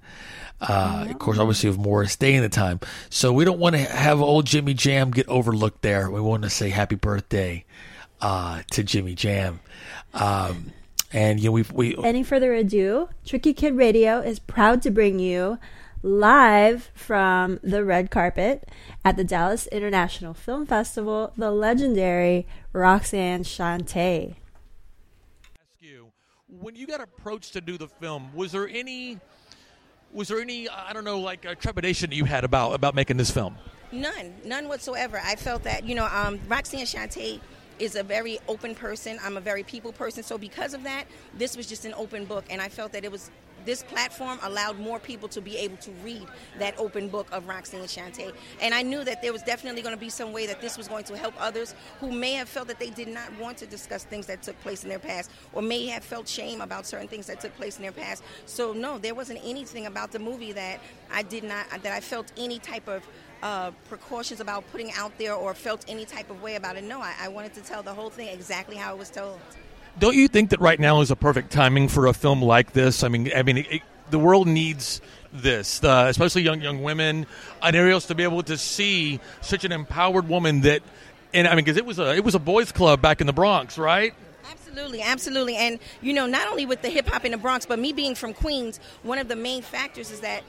Uh, 0.61 1.07
of 1.09 1.17
course, 1.19 1.39
obviously, 1.39 1.69
of 1.69 1.79
Morris 1.79 2.15
Day 2.15 2.35
in 2.35 2.41
the 2.43 2.49
time. 2.49 2.79
So 3.09 3.31
we 3.33 3.45
don't 3.45 3.59
want 3.59 3.75
to 3.75 3.81
have 3.81 4.21
old 4.21 4.45
Jimmy 4.45 4.73
Jam 4.75 5.11
get 5.11 5.27
overlooked 5.29 5.81
there. 5.81 6.09
We 6.09 6.21
want 6.21 6.43
to 6.43 6.49
say 6.49 6.69
happy 6.69 6.95
birthday 6.95 7.63
uh, 8.21 8.61
to 8.71 8.83
Jimmy 8.83 9.13
Jam. 9.15 9.59
Um, 10.15 10.73
and 11.11 11.39
you 11.39 11.49
know, 11.49 11.53
we 11.53 11.65
we 11.73 11.95
Any 12.03 12.23
further 12.23 12.53
ado, 12.53 13.09
Tricky 13.25 13.53
Kid 13.53 13.75
Radio 13.75 14.19
is 14.19 14.39
proud 14.39 14.81
to 14.83 14.91
bring 14.91 15.19
you 15.19 15.57
live 16.03 16.91
from 16.93 17.59
the 17.63 17.83
red 17.83 18.11
carpet 18.11 18.69
at 19.03 19.17
the 19.17 19.23
Dallas 19.23 19.67
International 19.67 20.33
Film 20.33 20.65
Festival, 20.65 21.33
the 21.37 21.51
legendary 21.51 22.47
Roxanne 22.73 23.43
Shante. 23.43 24.35
when 26.47 26.75
you 26.75 26.87
got 26.87 27.01
approached 27.01 27.53
to 27.53 27.61
do 27.61 27.77
the 27.77 27.87
film, 27.87 28.29
was 28.33 28.51
there 28.51 28.67
any 28.67 29.19
was 30.11 30.27
there 30.27 30.39
any 30.39 30.69
I 30.69 30.93
don't 30.93 31.03
know 31.03 31.19
like 31.19 31.41
trepidation 31.59 32.09
that 32.09 32.15
you 32.15 32.25
had 32.25 32.43
about 32.43 32.73
about 32.73 32.95
making 32.95 33.17
this 33.17 33.31
film? 33.31 33.55
None, 33.91 34.35
none 34.43 34.67
whatsoever. 34.67 35.21
I 35.23 35.35
felt 35.35 35.63
that 35.63 35.85
you 35.85 35.95
know, 35.95 36.05
um, 36.11 36.39
Roxanne 36.47 36.85
Shante 36.85 37.39
is 37.79 37.95
a 37.95 38.03
very 38.03 38.39
open 38.47 38.75
person. 38.75 39.19
I'm 39.23 39.37
a 39.37 39.41
very 39.41 39.63
people 39.63 39.91
person, 39.91 40.23
so 40.23 40.37
because 40.37 40.73
of 40.73 40.83
that, 40.83 41.05
this 41.37 41.55
was 41.55 41.67
just 41.67 41.85
an 41.85 41.93
open 41.95 42.25
book, 42.25 42.45
and 42.49 42.61
I 42.61 42.69
felt 42.69 42.91
that 42.93 43.05
it 43.05 43.11
was. 43.11 43.31
This 43.65 43.83
platform 43.83 44.39
allowed 44.43 44.79
more 44.79 44.97
people 44.97 45.27
to 45.27 45.41
be 45.41 45.57
able 45.57 45.75
to 45.77 45.91
read 46.01 46.25
that 46.57 46.79
open 46.79 47.09
book 47.09 47.27
of 47.33 47.49
Roxanne 47.49 47.81
Shante. 47.81 48.31
And 48.61 48.73
I 48.73 48.81
knew 48.81 49.03
that 49.03 49.21
there 49.21 49.33
was 49.33 49.41
definitely 49.41 49.81
going 49.81 49.93
to 49.93 49.99
be 49.99 50.09
some 50.09 50.31
way 50.31 50.47
that 50.47 50.61
this 50.61 50.77
was 50.77 50.87
going 50.87 51.03
to 51.05 51.17
help 51.17 51.33
others 51.37 51.75
who 51.99 52.09
may 52.09 52.31
have 52.33 52.47
felt 52.47 52.69
that 52.69 52.79
they 52.79 52.91
did 52.91 53.09
not 53.09 53.37
want 53.37 53.57
to 53.57 53.65
discuss 53.65 54.05
things 54.05 54.25
that 54.27 54.41
took 54.41 54.57
place 54.61 54.83
in 54.83 54.89
their 54.89 54.99
past 54.99 55.31
or 55.51 55.61
may 55.61 55.85
have 55.87 56.05
felt 56.05 56.29
shame 56.29 56.61
about 56.61 56.85
certain 56.85 57.09
things 57.09 57.27
that 57.27 57.41
took 57.41 57.53
place 57.57 57.75
in 57.75 57.81
their 57.81 57.91
past. 57.91 58.23
So 58.45 58.71
no, 58.71 58.99
there 58.99 59.15
wasn't 59.15 59.41
anything 59.43 59.85
about 59.85 60.13
the 60.13 60.19
movie 60.19 60.53
that 60.53 60.79
I 61.11 61.23
did 61.23 61.43
not 61.43 61.69
that 61.69 61.91
I 61.91 61.99
felt 61.99 62.31
any 62.37 62.59
type 62.59 62.87
of 62.87 63.03
uh, 63.43 63.71
precautions 63.89 64.39
about 64.39 64.69
putting 64.71 64.91
out 64.93 65.17
there 65.17 65.33
or 65.33 65.53
felt 65.53 65.85
any 65.87 66.05
type 66.05 66.29
of 66.29 66.41
way 66.41 66.55
about 66.55 66.75
it. 66.75 66.83
No, 66.83 66.99
I, 67.01 67.13
I 67.21 67.27
wanted 67.29 67.53
to 67.55 67.61
tell 67.61 67.83
the 67.83 67.93
whole 67.93 68.09
thing 68.09 68.27
exactly 68.29 68.75
how 68.75 68.93
it 68.93 68.97
was 68.97 69.09
told. 69.09 69.39
Don't 69.99 70.15
you 70.15 70.27
think 70.27 70.51
that 70.51 70.61
right 70.61 70.79
now 70.79 71.01
is 71.01 71.09
a 71.09 71.15
perfect 71.15 71.51
timing 71.51 71.87
for 71.87 72.07
a 72.07 72.13
film 72.13 72.41
like 72.41 72.73
this? 72.73 73.03
I 73.03 73.07
mean, 73.07 73.31
I 73.35 73.43
mean, 73.43 73.57
it, 73.57 73.71
it, 73.71 73.81
the 74.11 74.19
world 74.19 74.47
needs 74.47 75.01
this, 75.33 75.83
uh, 75.83 76.05
especially 76.09 76.43
young 76.43 76.61
young 76.61 76.83
women, 76.83 77.25
and 77.61 77.75
areas 77.75 78.05
to 78.07 78.15
be 78.15 78.23
able 78.23 78.43
to 78.43 78.57
see 78.57 79.19
such 79.41 79.65
an 79.65 79.71
empowered 79.71 80.29
woman 80.29 80.61
that, 80.61 80.81
and 81.33 81.47
I 81.47 81.55
mean, 81.55 81.65
because 81.65 81.77
it 81.77 81.85
was 81.85 81.99
a 81.99 82.15
it 82.15 82.23
was 82.23 82.35
a 82.35 82.39
boys' 82.39 82.71
club 82.71 83.01
back 83.01 83.21
in 83.21 83.27
the 83.27 83.33
Bronx, 83.33 83.77
right? 83.77 84.13
Absolutely, 84.49 85.01
absolutely. 85.01 85.55
And, 85.55 85.79
you 86.01 86.13
know, 86.13 86.27
not 86.27 86.47
only 86.47 86.65
with 86.65 86.83
the 86.83 86.89
hip 86.89 87.07
hop 87.07 87.25
in 87.25 87.31
the 87.31 87.37
Bronx, 87.37 87.65
but 87.65 87.79
me 87.79 87.93
being 87.93 88.13
from 88.13 88.33
Queens, 88.33 88.79
one 89.01 89.17
of 89.17 89.27
the 89.27 89.35
main 89.35 89.63
factors 89.63 90.11
is 90.11 90.19
that 90.19 90.43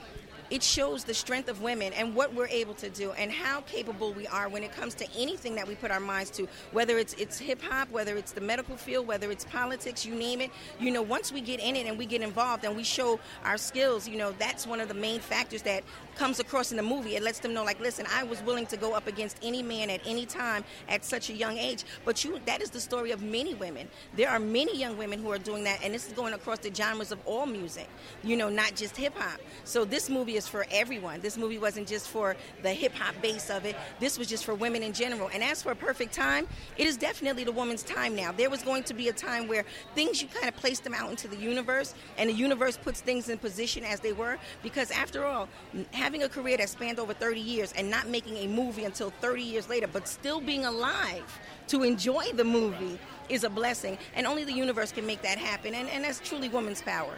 it 0.49 0.63
shows 0.63 1.03
the 1.03 1.13
strength 1.13 1.49
of 1.49 1.61
women 1.61 1.93
and 1.93 2.15
what 2.15 2.33
we're 2.33 2.47
able 2.47 2.73
to 2.75 2.89
do 2.89 3.11
and 3.11 3.31
how 3.31 3.61
capable 3.61 4.13
we 4.13 4.27
are 4.27 4.49
when 4.49 4.63
it 4.63 4.71
comes 4.71 4.95
to 4.95 5.07
anything 5.17 5.55
that 5.55 5.67
we 5.67 5.75
put 5.75 5.91
our 5.91 5.99
minds 5.99 6.29
to 6.31 6.47
whether 6.71 6.97
it's 6.97 7.13
it's 7.13 7.37
hip 7.37 7.61
hop 7.61 7.89
whether 7.91 8.17
it's 8.17 8.31
the 8.31 8.41
medical 8.41 8.75
field 8.75 9.07
whether 9.07 9.31
it's 9.31 9.45
politics 9.45 10.05
you 10.05 10.15
name 10.15 10.41
it. 10.41 10.51
You 10.79 10.91
know 10.91 11.01
once 11.01 11.31
we 11.31 11.41
get 11.41 11.59
in 11.59 11.75
it 11.75 11.85
and 11.85 11.97
we 11.97 12.05
get 12.05 12.21
involved 12.21 12.65
and 12.65 12.75
we 12.75 12.83
show 12.83 13.19
our 13.43 13.57
skills 13.57 14.07
you 14.07 14.17
know 14.17 14.33
that's 14.39 14.65
one 14.65 14.79
of 14.79 14.87
the 14.87 14.93
main 14.93 15.19
factors 15.19 15.61
that 15.63 15.83
comes 16.19 16.39
across 16.39 16.71
in 16.71 16.77
the 16.77 16.83
movie 16.83 17.15
it 17.15 17.23
lets 17.23 17.39
them 17.39 17.53
know 17.53 17.63
like 17.63 17.79
listen 17.79 18.05
I 18.13 18.23
was 18.23 18.41
willing 18.43 18.65
to 18.67 18.77
go 18.77 18.93
up 18.93 19.07
against 19.07 19.37
any 19.41 19.63
man 19.63 19.89
at 19.89 20.01
any 20.05 20.25
time 20.25 20.65
at 20.89 21.05
such 21.05 21.29
a 21.29 21.33
young 21.33 21.57
age 21.57 21.85
but 22.03 22.23
you 22.23 22.39
that 22.45 22.61
is 22.61 22.69
the 22.69 22.81
story 22.81 23.11
of 23.11 23.21
many 23.21 23.53
women 23.53 23.87
there 24.15 24.29
are 24.29 24.39
many 24.39 24.77
young 24.77 24.97
women 24.97 25.21
who 25.23 25.31
are 25.31 25.37
doing 25.37 25.63
that 25.63 25.79
and 25.83 25.93
this 25.93 26.07
is 26.07 26.13
going 26.13 26.33
across 26.33 26.59
the 26.59 26.73
genres 26.73 27.13
of 27.13 27.19
all 27.25 27.45
music 27.45 27.87
you 28.23 28.35
know 28.35 28.49
not 28.49 28.75
just 28.75 28.97
hip 28.97 29.17
hop 29.17 29.39
so 29.63 29.85
this 29.85 30.09
movie 30.09 30.35
is 30.35 30.47
for 30.47 30.65
everyone. 30.71 31.21
This 31.21 31.37
movie 31.37 31.59
wasn't 31.59 31.87
just 31.87 32.09
for 32.09 32.35
the 32.63 32.73
hip 32.73 32.95
hop 32.95 33.13
base 33.21 33.51
of 33.51 33.65
it. 33.65 33.75
This 33.99 34.17
was 34.17 34.27
just 34.27 34.45
for 34.45 34.55
women 34.55 34.81
in 34.81 34.93
general. 34.93 35.29
And 35.31 35.43
as 35.43 35.61
for 35.61 35.71
a 35.71 35.75
perfect 35.75 36.11
time, 36.11 36.47
it 36.75 36.87
is 36.87 36.97
definitely 36.97 37.43
the 37.43 37.51
woman's 37.51 37.83
time 37.83 38.15
now. 38.15 38.31
There 38.31 38.49
was 38.49 38.63
going 38.63 38.83
to 38.83 38.95
be 38.95 39.09
a 39.09 39.13
time 39.13 39.47
where 39.47 39.63
things 39.93 40.23
you 40.23 40.27
kind 40.27 40.47
of 40.47 40.55
placed 40.55 40.83
them 40.83 40.95
out 40.95 41.11
into 41.11 41.27
the 41.27 41.37
universe, 41.37 41.93
and 42.17 42.29
the 42.29 42.33
universe 42.33 42.77
puts 42.77 43.01
things 43.01 43.29
in 43.29 43.37
position 43.37 43.83
as 43.83 43.99
they 43.99 44.13
were. 44.13 44.37
Because 44.63 44.89
after 44.91 45.25
all, 45.25 45.47
having 45.91 46.08
a 46.17 46.29
career 46.29 46.57
that 46.57 46.69
spanned 46.69 46.99
over 46.99 47.13
30 47.13 47.39
years 47.39 47.71
and 47.73 47.89
not 47.89 48.07
making 48.07 48.37
a 48.37 48.47
movie 48.47 48.83
until 48.83 49.11
30 49.21 49.43
years 49.43 49.69
later, 49.69 49.87
but 49.87 50.07
still 50.07 50.41
being 50.41 50.65
alive 50.65 51.39
to 51.67 51.83
enjoy 51.83 52.25
the 52.33 52.43
movie 52.43 52.99
is 53.29 53.43
a 53.43 53.49
blessing. 53.49 53.97
And 54.15 54.25
only 54.27 54.43
the 54.43 54.53
universe 54.53 54.91
can 54.91 55.05
make 55.05 55.21
that 55.21 55.37
happen. 55.37 55.73
And, 55.75 55.87
and 55.89 56.03
that's 56.03 56.19
truly 56.19 56.49
woman's 56.49 56.81
power. 56.81 57.15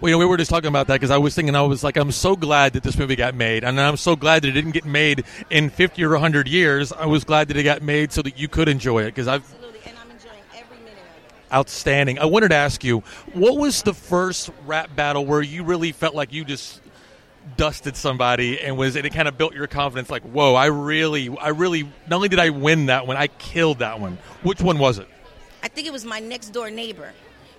Well, 0.00 0.10
you 0.10 0.14
know, 0.16 0.18
we 0.18 0.24
were 0.26 0.36
just 0.36 0.50
talking 0.50 0.66
about 0.66 0.88
that 0.88 0.94
because 0.94 1.12
I 1.12 1.18
was 1.18 1.34
thinking, 1.34 1.54
I 1.54 1.62
was 1.62 1.84
like, 1.84 1.96
I'm 1.96 2.10
so 2.10 2.34
glad 2.34 2.72
that 2.72 2.82
this 2.82 2.98
movie 2.98 3.14
got 3.14 3.36
made, 3.36 3.62
and 3.62 3.80
I'm 3.80 3.96
so 3.96 4.16
glad 4.16 4.42
that 4.42 4.48
it 4.48 4.52
didn't 4.52 4.72
get 4.72 4.84
made 4.84 5.22
in 5.48 5.70
50 5.70 6.02
or 6.02 6.10
100 6.10 6.48
years. 6.48 6.92
I 6.92 7.06
was 7.06 7.22
glad 7.22 7.46
that 7.48 7.56
it 7.56 7.62
got 7.62 7.82
made 7.82 8.10
so 8.12 8.20
that 8.22 8.36
you 8.36 8.48
could 8.48 8.68
enjoy 8.68 9.02
it 9.02 9.06
because 9.06 9.28
I've 9.28 9.44
Absolutely. 9.44 9.78
And 9.86 9.96
I'm 10.02 10.10
enjoying 10.10 10.42
every 10.56 10.78
minute 10.78 10.98
of 10.98 11.36
it. 11.36 11.54
outstanding. 11.54 12.18
I 12.18 12.24
wanted 12.24 12.48
to 12.48 12.56
ask 12.56 12.82
you, 12.82 13.04
what 13.32 13.58
was 13.58 13.82
the 13.82 13.94
first 13.94 14.50
rap 14.66 14.94
battle 14.96 15.24
where 15.24 15.40
you 15.42 15.62
really 15.62 15.92
felt 15.92 16.16
like 16.16 16.32
you 16.32 16.44
just 16.44 16.81
dusted 17.56 17.96
somebody 17.96 18.60
and 18.60 18.76
was 18.76 18.96
and 18.96 19.06
it 19.06 19.12
kind 19.12 19.28
of 19.28 19.36
built 19.38 19.54
your 19.54 19.66
confidence? 19.66 20.10
Like, 20.10 20.22
whoa, 20.22 20.54
I 20.54 20.66
really, 20.66 21.28
I 21.38 21.48
really, 21.48 21.84
not 22.08 22.16
only 22.16 22.28
did 22.28 22.38
I 22.38 22.50
win 22.50 22.86
that 22.86 23.06
one, 23.06 23.16
I 23.16 23.26
killed 23.26 23.80
that 23.80 24.00
one. 24.00 24.18
Which 24.42 24.60
one 24.60 24.78
was 24.78 24.98
it? 24.98 25.08
I 25.62 25.68
think 25.68 25.86
it 25.86 25.92
was 25.92 26.04
my 26.04 26.18
next 26.18 26.50
door 26.50 26.70
neighbor. 26.70 27.12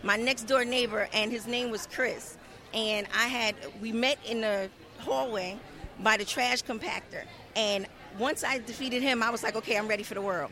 My 0.04 0.18
next 0.18 0.44
door 0.44 0.66
neighbor, 0.66 1.08
and 1.14 1.32
his 1.32 1.48
name 1.48 1.72
was 1.72 1.88
Chris. 1.88 2.38
And 2.74 3.08
I 3.16 3.28
had, 3.28 3.56
we 3.82 3.92
met 3.92 4.18
in 4.26 4.42
the 4.42 4.70
hallway 5.00 5.58
by 6.00 6.18
the 6.18 6.26
trash 6.26 6.64
compactor. 6.64 7.24
And 7.56 7.88
once 8.20 8.44
I 8.44 8.60
defeated 8.60 9.02
him, 9.02 9.24
I 9.24 9.30
was 9.30 9.44
like, 9.44 9.56
okay, 9.56 9.78
I'm 9.78 9.88
ready 9.88 10.04
for 10.04 10.14
the 10.16 10.22
world. 10.22 10.52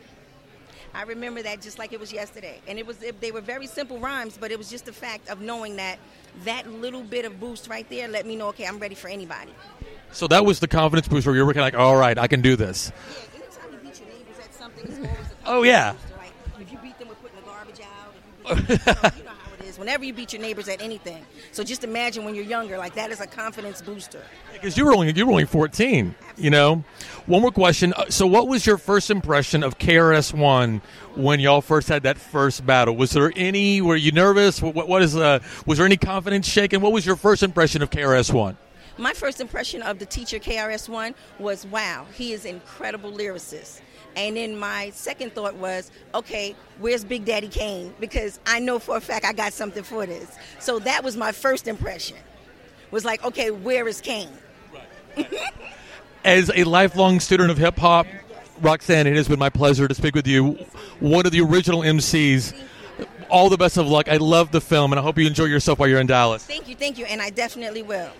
I 0.94 1.02
remember 1.04 1.42
that 1.42 1.62
just 1.62 1.78
like 1.78 1.92
it 1.92 2.00
was 2.00 2.12
yesterday. 2.12 2.60
And 2.68 2.78
it 2.78 2.86
was 2.86 2.98
they 2.98 3.32
were 3.32 3.40
very 3.40 3.66
simple 3.66 3.98
rhymes, 3.98 4.36
but 4.38 4.50
it 4.50 4.58
was 4.58 4.68
just 4.70 4.84
the 4.84 4.92
fact 4.92 5.28
of 5.30 5.40
knowing 5.40 5.76
that 5.76 5.98
that 6.44 6.70
little 6.70 7.02
bit 7.02 7.24
of 7.24 7.40
boost 7.40 7.68
right 7.68 7.88
there 7.88 8.08
let 8.08 8.26
me 8.26 8.36
know, 8.36 8.48
okay, 8.48 8.66
I'm 8.66 8.78
ready 8.78 8.94
for 8.94 9.08
anybody. 9.08 9.52
So 10.12 10.26
that 10.28 10.44
was 10.44 10.60
the 10.60 10.68
confidence 10.68 11.08
boost 11.08 11.26
where 11.26 11.34
you 11.34 11.46
were 11.46 11.54
kind 11.54 11.66
of 11.66 11.72
like, 11.78 11.80
all 11.82 11.96
right, 11.96 12.18
I 12.18 12.26
can 12.26 12.42
do 12.42 12.56
this. 12.56 12.92
Yeah, 12.92 13.40
anytime 13.42 13.72
you 13.72 13.78
beat 13.90 14.00
your 14.00 14.08
neighbors 14.08 14.36
at 14.44 14.54
something, 14.54 14.84
it's 14.84 14.96
always 14.98 15.10
a 15.10 15.36
Oh, 15.46 15.62
yeah. 15.62 15.92
booster, 15.92 16.16
right? 16.18 16.32
If 16.60 16.72
you 16.72 16.78
beat 16.78 16.98
them 16.98 17.08
with 17.08 17.20
putting 17.22 17.36
the 17.40 17.46
garbage 17.46 17.80
out, 17.80 19.14
Whenever 19.82 20.04
you 20.04 20.12
beat 20.12 20.32
your 20.32 20.40
neighbors 20.40 20.68
at 20.68 20.80
anything, 20.80 21.26
so 21.50 21.64
just 21.64 21.82
imagine 21.82 22.24
when 22.24 22.36
you're 22.36 22.44
younger, 22.44 22.78
like 22.78 22.94
that 22.94 23.10
is 23.10 23.20
a 23.20 23.26
confidence 23.26 23.82
booster. 23.82 24.22
Because 24.52 24.78
you 24.78 24.84
were 24.84 24.92
only 24.94 25.12
you 25.12 25.26
were 25.26 25.32
only 25.32 25.44
14, 25.44 26.14
you 26.36 26.50
know. 26.50 26.84
One 27.26 27.42
more 27.42 27.50
question. 27.50 27.92
Uh, 27.94 28.08
So, 28.08 28.24
what 28.28 28.46
was 28.46 28.64
your 28.64 28.78
first 28.78 29.10
impression 29.10 29.64
of 29.64 29.78
KRS 29.78 30.32
One 30.32 30.82
when 31.16 31.40
y'all 31.40 31.62
first 31.62 31.88
had 31.88 32.04
that 32.04 32.16
first 32.16 32.64
battle? 32.64 32.94
Was 32.94 33.10
there 33.10 33.32
any? 33.34 33.80
Were 33.80 33.96
you 33.96 34.12
nervous? 34.12 34.62
What, 34.62 34.86
what 34.86 35.02
is? 35.02 35.16
Uh, 35.16 35.40
was 35.66 35.78
there 35.78 35.84
any 35.84 35.96
confidence 35.96 36.46
shaken? 36.46 36.80
What 36.80 36.92
was 36.92 37.04
your 37.04 37.16
first 37.16 37.42
impression 37.42 37.82
of 37.82 37.90
KRS 37.90 38.32
One? 38.32 38.56
My 38.98 39.14
first 39.14 39.40
impression 39.40 39.82
of 39.82 39.98
the 39.98 40.06
teacher 40.06 40.38
KRS-One 40.38 41.14
was, 41.38 41.66
wow, 41.66 42.06
he 42.12 42.34
is 42.34 42.44
an 42.44 42.56
incredible 42.56 43.10
lyricist. 43.10 43.80
And 44.16 44.36
then 44.36 44.58
my 44.58 44.90
second 44.90 45.34
thought 45.34 45.54
was, 45.56 45.90
okay, 46.14 46.54
where's 46.78 47.04
Big 47.04 47.24
Daddy 47.24 47.48
Kane? 47.48 47.94
Because 47.98 48.40
I 48.46 48.58
know 48.58 48.78
for 48.78 48.96
a 48.96 49.00
fact 49.00 49.24
I 49.24 49.32
got 49.32 49.52
something 49.52 49.82
for 49.82 50.06
this. 50.06 50.36
So 50.58 50.78
that 50.80 51.02
was 51.02 51.16
my 51.16 51.32
first 51.32 51.66
impression. 51.66 52.16
was 52.90 53.04
like, 53.04 53.24
okay, 53.24 53.50
where 53.50 53.88
is 53.88 54.00
Kane? 54.00 54.28
As 56.24 56.50
a 56.54 56.64
lifelong 56.64 57.20
student 57.20 57.50
of 57.50 57.58
hip 57.58 57.76
hop, 57.78 58.06
Roxanne, 58.60 59.06
it 59.06 59.16
has 59.16 59.26
been 59.28 59.38
my 59.38 59.50
pleasure 59.50 59.88
to 59.88 59.94
speak 59.94 60.14
with 60.14 60.26
you. 60.26 60.52
One 61.00 61.26
of 61.26 61.32
the 61.32 61.40
original 61.40 61.80
MCs. 61.80 62.54
All 63.28 63.48
the 63.48 63.56
best 63.56 63.78
of 63.78 63.88
luck. 63.88 64.08
I 64.08 64.18
love 64.18 64.52
the 64.52 64.60
film, 64.60 64.92
and 64.92 65.00
I 65.00 65.02
hope 65.02 65.18
you 65.18 65.26
enjoy 65.26 65.46
yourself 65.46 65.78
while 65.78 65.88
you're 65.88 66.00
in 66.00 66.06
Dallas. 66.06 66.44
Thank 66.44 66.68
you, 66.68 66.74
thank 66.76 66.98
you, 66.98 67.06
and 67.06 67.20
I 67.22 67.30
definitely 67.30 67.82
will. 67.82 68.10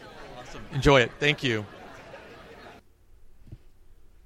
Enjoy 0.72 1.00
it. 1.02 1.12
Thank 1.20 1.44
you. 1.44 1.66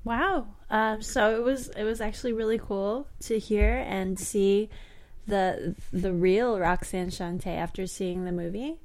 Wow. 0.05 0.47
Um, 0.69 1.01
so 1.01 1.37
it 1.37 1.43
was 1.43 1.69
it 1.69 1.85
was 1.85 2.01
actually 2.01 2.33
really 2.33 2.59
cool 2.59 3.07
to 3.21 3.39
hear 3.39 3.85
and 3.87 4.19
see 4.19 4.69
the 5.27 5.75
the 5.93 6.13
real 6.13 6.59
Roxanne 6.59 7.11
Shante 7.11 7.47
after 7.47 7.87
seeing 7.87 8.25
the 8.25 8.33
movie, 8.33 8.77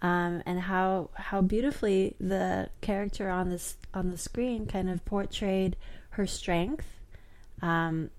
um, 0.00 0.42
and 0.46 0.60
how 0.60 1.10
how 1.14 1.40
beautifully 1.40 2.14
the 2.20 2.68
character 2.80 3.30
on 3.30 3.50
this 3.50 3.76
on 3.92 4.10
the 4.10 4.18
screen 4.18 4.66
kind 4.66 4.88
of 4.88 5.04
portrayed 5.04 5.76
her 6.10 6.26
strength. 6.26 6.86
Um, 7.62 8.10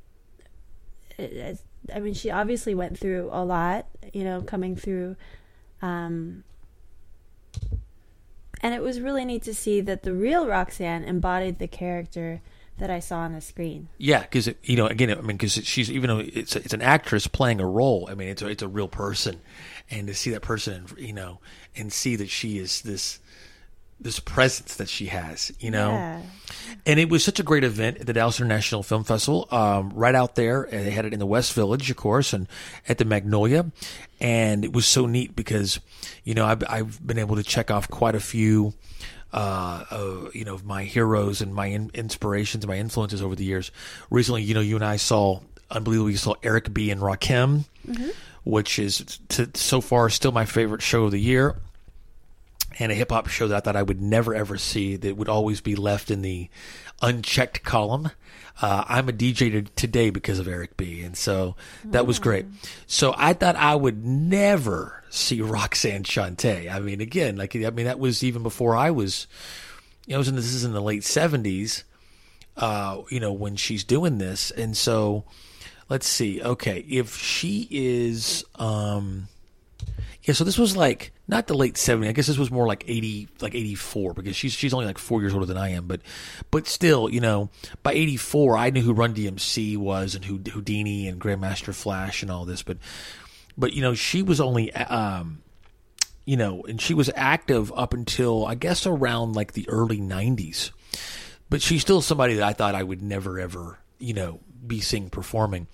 it, 1.18 1.34
it, 1.34 1.60
I 1.94 2.00
mean, 2.00 2.14
she 2.14 2.32
obviously 2.32 2.76
went 2.76 2.98
through 2.98 3.30
a 3.32 3.44
lot, 3.44 3.88
you 4.12 4.24
know, 4.24 4.42
coming 4.42 4.76
through. 4.76 5.16
Um, 5.82 6.44
and 8.62 8.74
it 8.74 8.82
was 8.82 9.00
really 9.00 9.26
neat 9.26 9.44
to 9.44 9.54
see 9.54 9.82
that 9.82 10.04
the 10.04 10.14
real 10.14 10.48
Roxanne 10.48 11.04
embodied 11.04 11.60
the 11.60 11.68
character 11.68 12.42
that 12.78 12.90
I 12.90 13.00
saw 13.00 13.20
on 13.20 13.34
the 13.34 13.42
screen. 13.42 13.88
Yeah, 13.98 14.22
because 14.22 14.50
you 14.64 14.76
know, 14.76 14.88
again, 14.88 15.12
I 15.12 15.16
mean, 15.16 15.38
because 15.38 15.54
she's 15.54 15.90
even 15.90 16.10
though 16.10 16.20
it's 16.20 16.56
it's 16.56 16.74
an 16.74 16.82
actress 16.82 17.28
playing 17.28 17.62
a 17.62 17.68
role. 17.68 18.08
I 18.10 18.16
mean, 18.16 18.30
it's 18.30 18.42
a, 18.42 18.48
it's 18.48 18.64
a 18.64 18.68
real 18.68 18.88
person, 18.88 19.42
and 19.90 20.08
to 20.08 20.14
see 20.14 20.32
that 20.32 20.42
person, 20.42 20.86
you 20.98 21.14
know, 21.14 21.40
and 21.76 21.92
see 21.92 22.16
that 22.16 22.30
she 22.30 22.58
is 22.58 22.82
this 22.82 23.20
this 24.00 24.20
presence 24.20 24.76
that 24.76 24.90
she 24.90 25.06
has, 25.08 25.52
you 25.60 25.72
know. 25.72 25.92
Yeah. 25.92 26.22
And 26.86 27.00
it 27.00 27.10
was 27.10 27.24
such 27.24 27.40
a 27.40 27.44
great 27.44 27.64
event 27.64 27.98
at 27.98 28.08
the 28.08 28.14
Dallas 28.14 28.40
International 28.40 28.84
Film 28.84 29.04
Festival, 29.04 29.48
um, 29.52 29.92
right 29.96 30.14
out 30.14 30.36
there. 30.36 30.64
And 30.64 30.86
they 30.86 30.92
had 30.92 31.06
it 31.06 31.14
in 31.14 31.20
the 31.20 31.26
West 31.26 31.54
Village, 31.54 31.90
of 31.90 31.96
course, 31.96 32.34
and 32.34 32.48
at 32.90 32.98
the 32.98 33.06
Magnolia. 33.06 33.72
And 34.20 34.66
it 34.66 34.74
was 34.74 34.86
so 34.86 35.06
neat 35.06 35.36
because, 35.36 35.80
you 36.24 36.34
know, 36.34 36.46
I've, 36.46 36.64
I've 36.70 37.06
been 37.06 37.20
able 37.20 37.38
to 37.38 37.44
check 37.44 37.72
off 37.72 37.90
quite 37.90 38.16
a 38.16 38.20
few, 38.20 38.74
uh, 39.36 39.84
uh, 39.92 40.30
you 40.34 40.46
know, 40.46 40.58
my 40.64 40.86
heroes 40.86 41.42
and 41.42 41.54
my 41.54 41.68
in- 41.68 41.92
inspirations 41.94 42.66
my 42.66 42.78
influences 42.78 43.22
over 43.22 43.36
the 43.36 43.44
years. 43.44 43.70
Recently, 44.10 44.42
you 44.42 44.54
know, 44.54 44.62
you 44.62 44.76
and 44.76 44.86
I 44.86 44.96
saw, 44.96 45.42
unbelievably, 45.70 46.14
you 46.14 46.18
saw 46.18 46.36
Eric 46.42 46.74
B. 46.74 46.90
and 46.90 47.02
Rakim, 47.02 47.66
which 48.46 48.80
is 48.80 49.20
to, 49.30 49.50
so 49.54 49.82
far 49.82 50.10
still 50.10 50.32
my 50.32 50.46
favorite 50.46 50.82
show 50.82 51.04
of 51.04 51.12
the 51.12 51.20
year 51.20 51.58
and 52.80 52.92
a 52.92 52.96
hip 52.96 53.12
hop 53.12 53.28
show 53.28 53.50
that 53.50 53.58
I 53.58 53.60
thought 53.60 53.76
I 53.76 53.84
would 53.84 54.02
never 54.02 54.34
ever 54.34 54.58
see 54.58 54.96
that 54.96 55.18
would 55.18 55.30
always 55.30 55.60
be 55.60 55.76
left 55.76 56.10
in 56.10 56.22
the 56.22 56.50
unchecked 57.02 57.64
column. 57.64 58.12
Uh, 58.62 58.86
I'm 58.88 59.10
a 59.10 59.12
DJ 59.12 59.68
today 59.76 60.10
because 60.10 60.40
of 60.40 60.48
Eric 60.48 60.78
B. 60.78 61.02
And 61.02 61.18
so 61.18 61.56
that 61.86 62.08
was 62.08 62.20
great. 62.20 62.46
So 62.88 63.14
I 63.18 63.34
thought 63.34 63.56
I 63.58 63.76
would 63.76 64.06
never 64.06 65.04
see 65.10 65.42
Roxanne 65.42 66.04
Shante. 66.04 66.72
I 66.72 66.80
mean, 66.80 67.02
again, 67.02 67.36
like, 67.36 67.56
I 67.56 67.70
mean, 67.70 67.86
that 67.86 68.00
was 68.00 68.24
even 68.24 68.44
before 68.44 68.76
I 68.76 68.92
was, 68.92 69.28
you 70.06 70.12
know, 70.12 70.18
I 70.18 70.20
was 70.20 70.30
in, 70.30 70.36
this 70.36 70.54
is 70.54 70.64
in 70.64 70.72
the 70.72 70.82
late 70.82 71.04
70s, 71.04 71.84
uh, 72.56 73.02
you 73.10 73.20
know, 73.20 73.34
when 73.34 73.58
she's 73.58 73.84
doing 73.84 74.20
this. 74.20 74.52
And 74.52 74.78
so 74.78 75.26
let's 75.90 76.08
see. 76.08 76.42
Okay. 76.42 76.80
If 76.88 77.18
she 77.18 77.68
is, 77.70 78.46
um, 78.56 79.28
yeah, 80.24 80.34
so 80.34 80.44
this 80.44 80.58
was 80.58 80.78
like 80.78 81.12
not 81.28 81.48
the 81.48 81.56
late 81.56 81.76
70s. 81.76 82.08
I 82.08 82.12
guess 82.12 82.28
this 82.28 82.38
was 82.38 82.52
more 82.52 82.68
like 82.68 82.84
80 82.88 83.30
like 83.42 83.56
84 83.56 84.14
because 84.14 84.36
she's 84.36 84.54
she's 84.54 84.74
only 84.74 84.86
like 84.86 84.98
4 84.98 85.22
years 85.22 85.34
older 85.34 85.46
than 85.46 85.58
I 85.58 85.70
am, 85.70 85.88
but 85.88 86.02
but 86.52 86.68
still, 86.68 87.10
you 87.10 87.20
know, 87.20 87.50
by 87.84 87.94
84 87.94 88.58
I 88.58 88.70
knew 88.70 88.82
who 88.82 88.94
Run 88.94 89.14
DMC 89.14 89.78
was 89.78 90.16
and 90.16 90.26
who 90.26 90.38
Houdini 90.38 91.08
and 91.08 91.20
Grandmaster 91.20 91.74
Flash 91.74 92.22
and 92.22 92.32
all 92.32 92.46
this, 92.46 92.64
but 92.64 92.78
but 93.58 93.74
you 93.74 93.82
know, 93.82 93.94
she 93.94 94.22
was 94.22 94.40
only 94.40 94.74
um 94.74 95.42
you 96.26 96.38
know, 96.38 96.64
and 96.64 96.82
she 96.82 96.94
was 96.94 97.12
active 97.16 97.72
up 97.76 97.94
until 97.94 98.46
I 98.46 98.56
guess 98.56 98.86
around 98.86 99.36
like 99.36 99.54
the 99.54 99.70
early 99.70 100.00
90s. 100.00 100.72
But 101.50 101.62
she's 101.62 101.82
still 101.82 102.02
somebody 102.02 102.36
that 102.36 102.44
I 102.44 102.54
thought 102.54 102.74
I 102.74 102.82
would 102.82 103.04
never 103.04 103.40
ever, 103.40 103.78
you 104.00 104.14
know, 104.14 104.40
be 104.68 104.82
seeing 104.82 105.10
performing. 105.10 105.68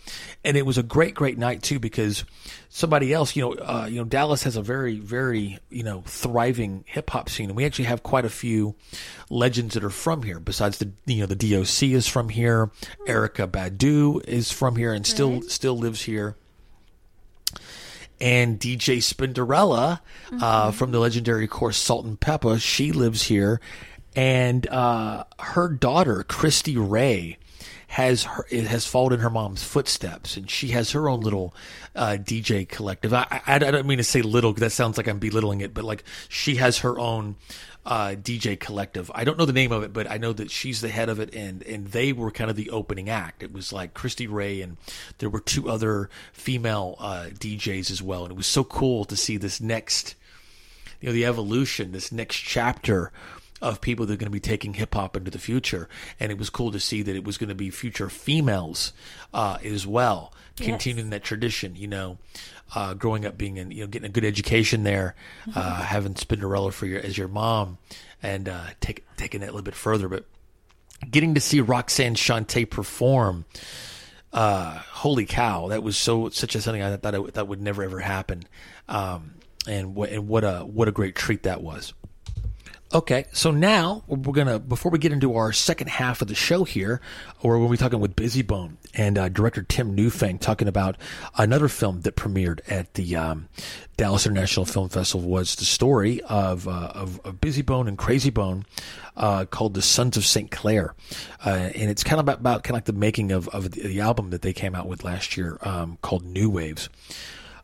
And 0.43 0.57
it 0.57 0.65
was 0.65 0.77
a 0.77 0.83
great, 0.83 1.13
great 1.13 1.37
night 1.37 1.61
too 1.61 1.79
because 1.79 2.23
somebody 2.69 3.13
else, 3.13 3.35
you 3.35 3.43
know, 3.43 3.53
uh, 3.53 3.87
you 3.89 3.97
know, 3.97 4.05
Dallas 4.05 4.43
has 4.43 4.55
a 4.55 4.61
very, 4.61 4.99
very, 4.99 5.59
you 5.69 5.83
know, 5.83 6.03
thriving 6.05 6.83
hip 6.87 7.09
hop 7.09 7.29
scene, 7.29 7.49
and 7.49 7.55
we 7.55 7.65
actually 7.65 7.85
have 7.85 8.03
quite 8.03 8.25
a 8.25 8.29
few 8.29 8.75
legends 9.29 9.73
that 9.73 9.83
are 9.83 9.89
from 9.89 10.23
here. 10.23 10.39
Besides 10.39 10.79
the, 10.79 10.91
you 11.05 11.21
know, 11.21 11.25
the 11.27 11.35
DOC 11.35 11.83
is 11.83 12.07
from 12.07 12.29
here, 12.29 12.71
Erykah 13.07 13.51
Badu 13.51 14.23
is 14.27 14.51
from 14.51 14.75
here, 14.75 14.93
and 14.93 15.05
still 15.05 15.41
still 15.43 15.77
lives 15.77 16.03
here. 16.03 16.35
And 18.19 18.59
DJ 18.59 18.97
Spinderella 18.97 19.99
uh, 20.31 20.71
from 20.71 20.91
the 20.91 20.99
legendary 20.99 21.47
course 21.47 21.77
Salt 21.77 22.05
and 22.05 22.19
Pepa, 22.19 22.61
she 22.61 22.91
lives 22.91 23.23
here, 23.23 23.59
and 24.15 24.67
uh, 24.67 25.23
her 25.39 25.69
daughter 25.69 26.23
Christy 26.23 26.77
Ray 26.77 27.37
has 27.91 28.23
her 28.23 28.45
it 28.49 28.67
has 28.67 28.87
followed 28.87 29.11
in 29.11 29.19
her 29.19 29.29
mom's 29.29 29.63
footsteps, 29.63 30.37
and 30.37 30.49
she 30.49 30.69
has 30.69 30.91
her 30.91 31.09
own 31.09 31.19
little 31.19 31.53
uh, 31.93 32.15
DJ 32.17 32.65
collective. 32.65 33.13
I, 33.13 33.41
I, 33.45 33.55
I 33.55 33.59
don't 33.59 33.85
mean 33.85 33.97
to 33.97 34.03
say 34.05 34.21
little 34.21 34.53
because 34.53 34.61
that 34.61 34.71
sounds 34.71 34.95
like 34.95 35.09
I'm 35.09 35.19
belittling 35.19 35.59
it, 35.59 35.73
but 35.73 35.83
like 35.83 36.05
she 36.29 36.55
has 36.55 36.77
her 36.77 36.97
own 36.97 37.35
uh, 37.85 38.11
DJ 38.11 38.57
collective. 38.57 39.11
I 39.13 39.25
don't 39.25 39.37
know 39.37 39.43
the 39.43 39.51
name 39.51 39.73
of 39.73 39.83
it, 39.83 39.91
but 39.91 40.09
I 40.09 40.15
know 40.15 40.31
that 40.31 40.51
she's 40.51 40.79
the 40.79 40.87
head 40.87 41.09
of 41.09 41.19
it, 41.19 41.35
and 41.35 41.63
and 41.63 41.87
they 41.87 42.13
were 42.13 42.31
kind 42.31 42.49
of 42.49 42.55
the 42.55 42.69
opening 42.69 43.09
act. 43.09 43.43
It 43.43 43.51
was 43.51 43.73
like 43.73 43.93
Christy 43.93 44.25
Ray, 44.25 44.61
and 44.61 44.77
there 45.17 45.29
were 45.29 45.41
two 45.41 45.69
other 45.69 46.09
female 46.31 46.95
uh, 46.97 47.25
DJs 47.33 47.91
as 47.91 48.01
well, 48.01 48.23
and 48.23 48.31
it 48.31 48.37
was 48.37 48.47
so 48.47 48.63
cool 48.63 49.03
to 49.03 49.17
see 49.17 49.35
this 49.35 49.59
next, 49.59 50.15
you 51.01 51.09
know, 51.09 51.13
the 51.13 51.25
evolution, 51.25 51.91
this 51.91 52.09
next 52.09 52.37
chapter 52.37 53.11
of 53.61 53.79
people 53.81 54.05
that 54.05 54.13
are 54.13 54.17
going 54.17 54.25
to 54.25 54.31
be 54.31 54.39
taking 54.39 54.73
hip 54.73 54.93
hop 54.95 55.15
into 55.15 55.29
the 55.31 55.37
future. 55.39 55.87
And 56.19 56.31
it 56.31 56.37
was 56.37 56.49
cool 56.49 56.71
to 56.71 56.79
see 56.79 57.01
that 57.03 57.15
it 57.15 57.23
was 57.23 57.37
going 57.37 57.49
to 57.49 57.55
be 57.55 57.69
future 57.69 58.09
females 58.09 58.93
uh, 59.33 59.57
as 59.63 59.85
well, 59.85 60.33
Yes. 60.57 60.67
continuing 60.67 61.11
that 61.11 61.23
tradition. 61.23 61.75
You 61.75 61.87
know, 61.87 62.17
uh, 62.75 62.93
growing 62.95 63.25
up, 63.25 63.37
being 63.37 63.57
in, 63.57 63.71
you 63.71 63.81
know, 63.81 63.87
getting 63.87 64.07
a 64.09 64.11
good 64.11 64.25
education 64.25 64.83
there, 64.83 65.15
uh, 65.55 65.83
having 65.83 66.13
Spinderella 66.15 66.73
for 66.73 66.85
your 66.87 66.99
as 67.01 67.17
your 67.17 67.27
mom, 67.27 67.77
and 68.23 68.49
uh, 68.49 68.65
take, 68.79 69.05
taking 69.17 69.41
it 69.41 69.45
a 69.45 69.47
little 69.47 69.61
bit 69.61 69.75
further, 69.75 70.07
but 70.09 70.25
getting 71.09 71.33
to 71.35 71.41
see 71.41 71.61
Roxanne 71.61 72.15
Shante 72.15 72.69
perform. 72.69 73.45
Uh, 74.33 74.79
holy 74.91 75.25
cow! 75.25 75.67
That 75.67 75.83
was 75.83 75.97
so 75.97 76.29
such 76.29 76.55
a 76.55 76.61
something 76.61 76.81
I 76.81 76.95
thought 76.95 77.15
I, 77.15 77.19
that 77.33 77.47
would 77.49 77.61
never 77.61 77.83
ever 77.83 77.99
happen, 77.99 78.43
um, 78.87 79.33
and 79.67 79.93
what 79.93 80.09
and 80.09 80.27
what 80.29 80.43
a 80.45 80.59
what 80.59 80.87
a 80.87 80.91
great 80.93 81.15
treat 81.15 81.43
that 81.43 81.61
was. 81.61 81.93
Okay, 82.93 83.23
so 83.31 83.51
now 83.51 84.03
we're 84.05 84.33
gonna 84.33 84.59
before 84.59 84.91
we 84.91 84.99
get 84.99 85.13
into 85.13 85.35
our 85.35 85.53
second 85.53 85.87
half 85.87 86.21
of 86.21 86.27
the 86.27 86.35
show 86.35 86.65
here, 86.65 86.99
or 87.41 87.57
when 87.57 87.69
we're 87.69 87.77
talking 87.77 88.01
with 88.01 88.17
Bizzy 88.17 88.45
Bone 88.45 88.77
and 88.93 89.17
uh, 89.17 89.29
director 89.29 89.63
Tim 89.63 89.95
Newfang 89.95 90.41
talking 90.41 90.67
about 90.67 90.97
another 91.37 91.69
film 91.69 92.01
that 92.01 92.17
premiered 92.17 92.59
at 92.67 92.95
the 92.95 93.15
um, 93.15 93.47
Dallas 93.95 94.25
International 94.25 94.65
Film 94.65 94.89
Festival 94.89 95.29
was 95.29 95.55
the 95.55 95.63
story 95.63 96.21
of 96.23 96.67
uh, 96.67 96.91
of, 96.93 97.21
of 97.21 97.39
Bizzy 97.39 97.65
Bone 97.65 97.87
and 97.87 97.97
Krayzie 97.97 98.33
Bone 98.33 98.65
uh, 99.15 99.45
called 99.45 99.73
The 99.73 99.81
Sons 99.81 100.17
of 100.17 100.25
St. 100.25 100.51
Clair, 100.51 100.93
uh, 101.45 101.49
and 101.49 101.89
it's 101.89 102.03
kind 102.03 102.19
of 102.19 102.25
about, 102.25 102.41
about 102.41 102.63
kind 102.63 102.71
of 102.71 102.79
like 102.79 102.85
the 102.85 102.93
making 102.93 103.31
of 103.31 103.47
of 103.49 103.71
the, 103.71 103.87
the 103.87 104.01
album 104.01 104.31
that 104.31 104.41
they 104.41 104.51
came 104.51 104.75
out 104.75 104.87
with 104.87 105.05
last 105.05 105.37
year 105.37 105.57
um, 105.61 105.97
called 106.01 106.25
New 106.25 106.49
Waves. 106.49 106.89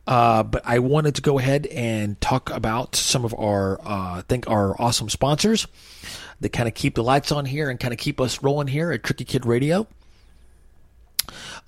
Uh, 0.08 0.42
but 0.42 0.62
I 0.64 0.78
wanted 0.78 1.16
to 1.16 1.22
go 1.22 1.38
ahead 1.38 1.66
and 1.66 2.18
talk 2.18 2.48
about 2.48 2.96
some 2.96 3.26
of 3.26 3.34
our, 3.34 3.78
uh, 3.84 4.22
think 4.22 4.48
our 4.48 4.74
awesome 4.80 5.10
sponsors 5.10 5.66
that 6.40 6.48
kind 6.48 6.66
of 6.66 6.72
keep 6.72 6.94
the 6.94 7.04
lights 7.04 7.30
on 7.30 7.44
here 7.44 7.68
and 7.68 7.78
kind 7.78 7.92
of 7.92 8.00
keep 8.00 8.18
us 8.18 8.42
rolling 8.42 8.68
here 8.68 8.90
at 8.90 9.02
Tricky 9.02 9.26
Kid 9.26 9.44
Radio. 9.44 9.86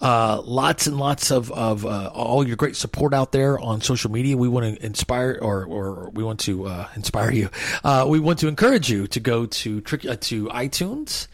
Uh, 0.00 0.40
lots 0.42 0.86
and 0.86 0.96
lots 0.96 1.30
of, 1.30 1.52
of 1.52 1.84
uh, 1.84 2.10
all 2.14 2.46
your 2.46 2.56
great 2.56 2.76
support 2.76 3.12
out 3.12 3.32
there 3.32 3.58
on 3.58 3.82
social 3.82 4.10
media. 4.10 4.38
We 4.38 4.48
want 4.48 4.74
to 4.74 4.86
inspire, 4.86 5.38
or, 5.42 5.66
or 5.66 6.08
we 6.08 6.24
want 6.24 6.40
to 6.40 6.66
uh, 6.66 6.88
inspire 6.96 7.30
you. 7.32 7.50
Uh, 7.84 8.06
we 8.08 8.20
want 8.20 8.38
to 8.38 8.48
encourage 8.48 8.90
you 8.90 9.06
to 9.08 9.20
go 9.20 9.44
to 9.44 9.82
Tricky 9.82 10.08
uh, 10.08 10.16
to 10.18 10.46
iTunes 10.46 11.26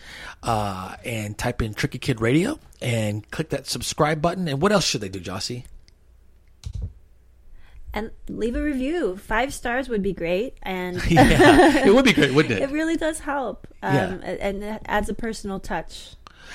uh, 0.42 0.96
and 1.04 1.38
type 1.38 1.62
in 1.62 1.72
Tricky 1.72 1.98
Kid 1.98 2.20
Radio 2.20 2.58
and 2.82 3.30
click 3.30 3.50
that 3.50 3.68
subscribe 3.68 4.20
button. 4.20 4.48
And 4.48 4.60
what 4.60 4.72
else 4.72 4.84
should 4.84 5.02
they 5.02 5.08
do, 5.08 5.20
Jossie? 5.20 5.62
And 7.96 8.10
leave 8.28 8.54
a 8.56 8.62
review. 8.62 9.16
Five 9.16 9.52
stars 9.54 9.88
would 9.88 10.02
be 10.02 10.12
great, 10.12 10.54
and 10.62 11.02
Yeah, 11.10 11.86
it 11.86 11.94
would 11.94 12.04
be 12.04 12.12
great, 12.12 12.32
wouldn't 12.34 12.54
it? 12.54 12.62
It 12.68 12.70
really 12.70 12.96
does 12.96 13.18
help, 13.20 13.66
um, 13.82 13.94
Yeah. 13.94 14.36
and 14.40 14.62
it 14.62 14.82
adds 14.86 15.08
a 15.08 15.14
personal 15.14 15.58
touch. 15.58 16.14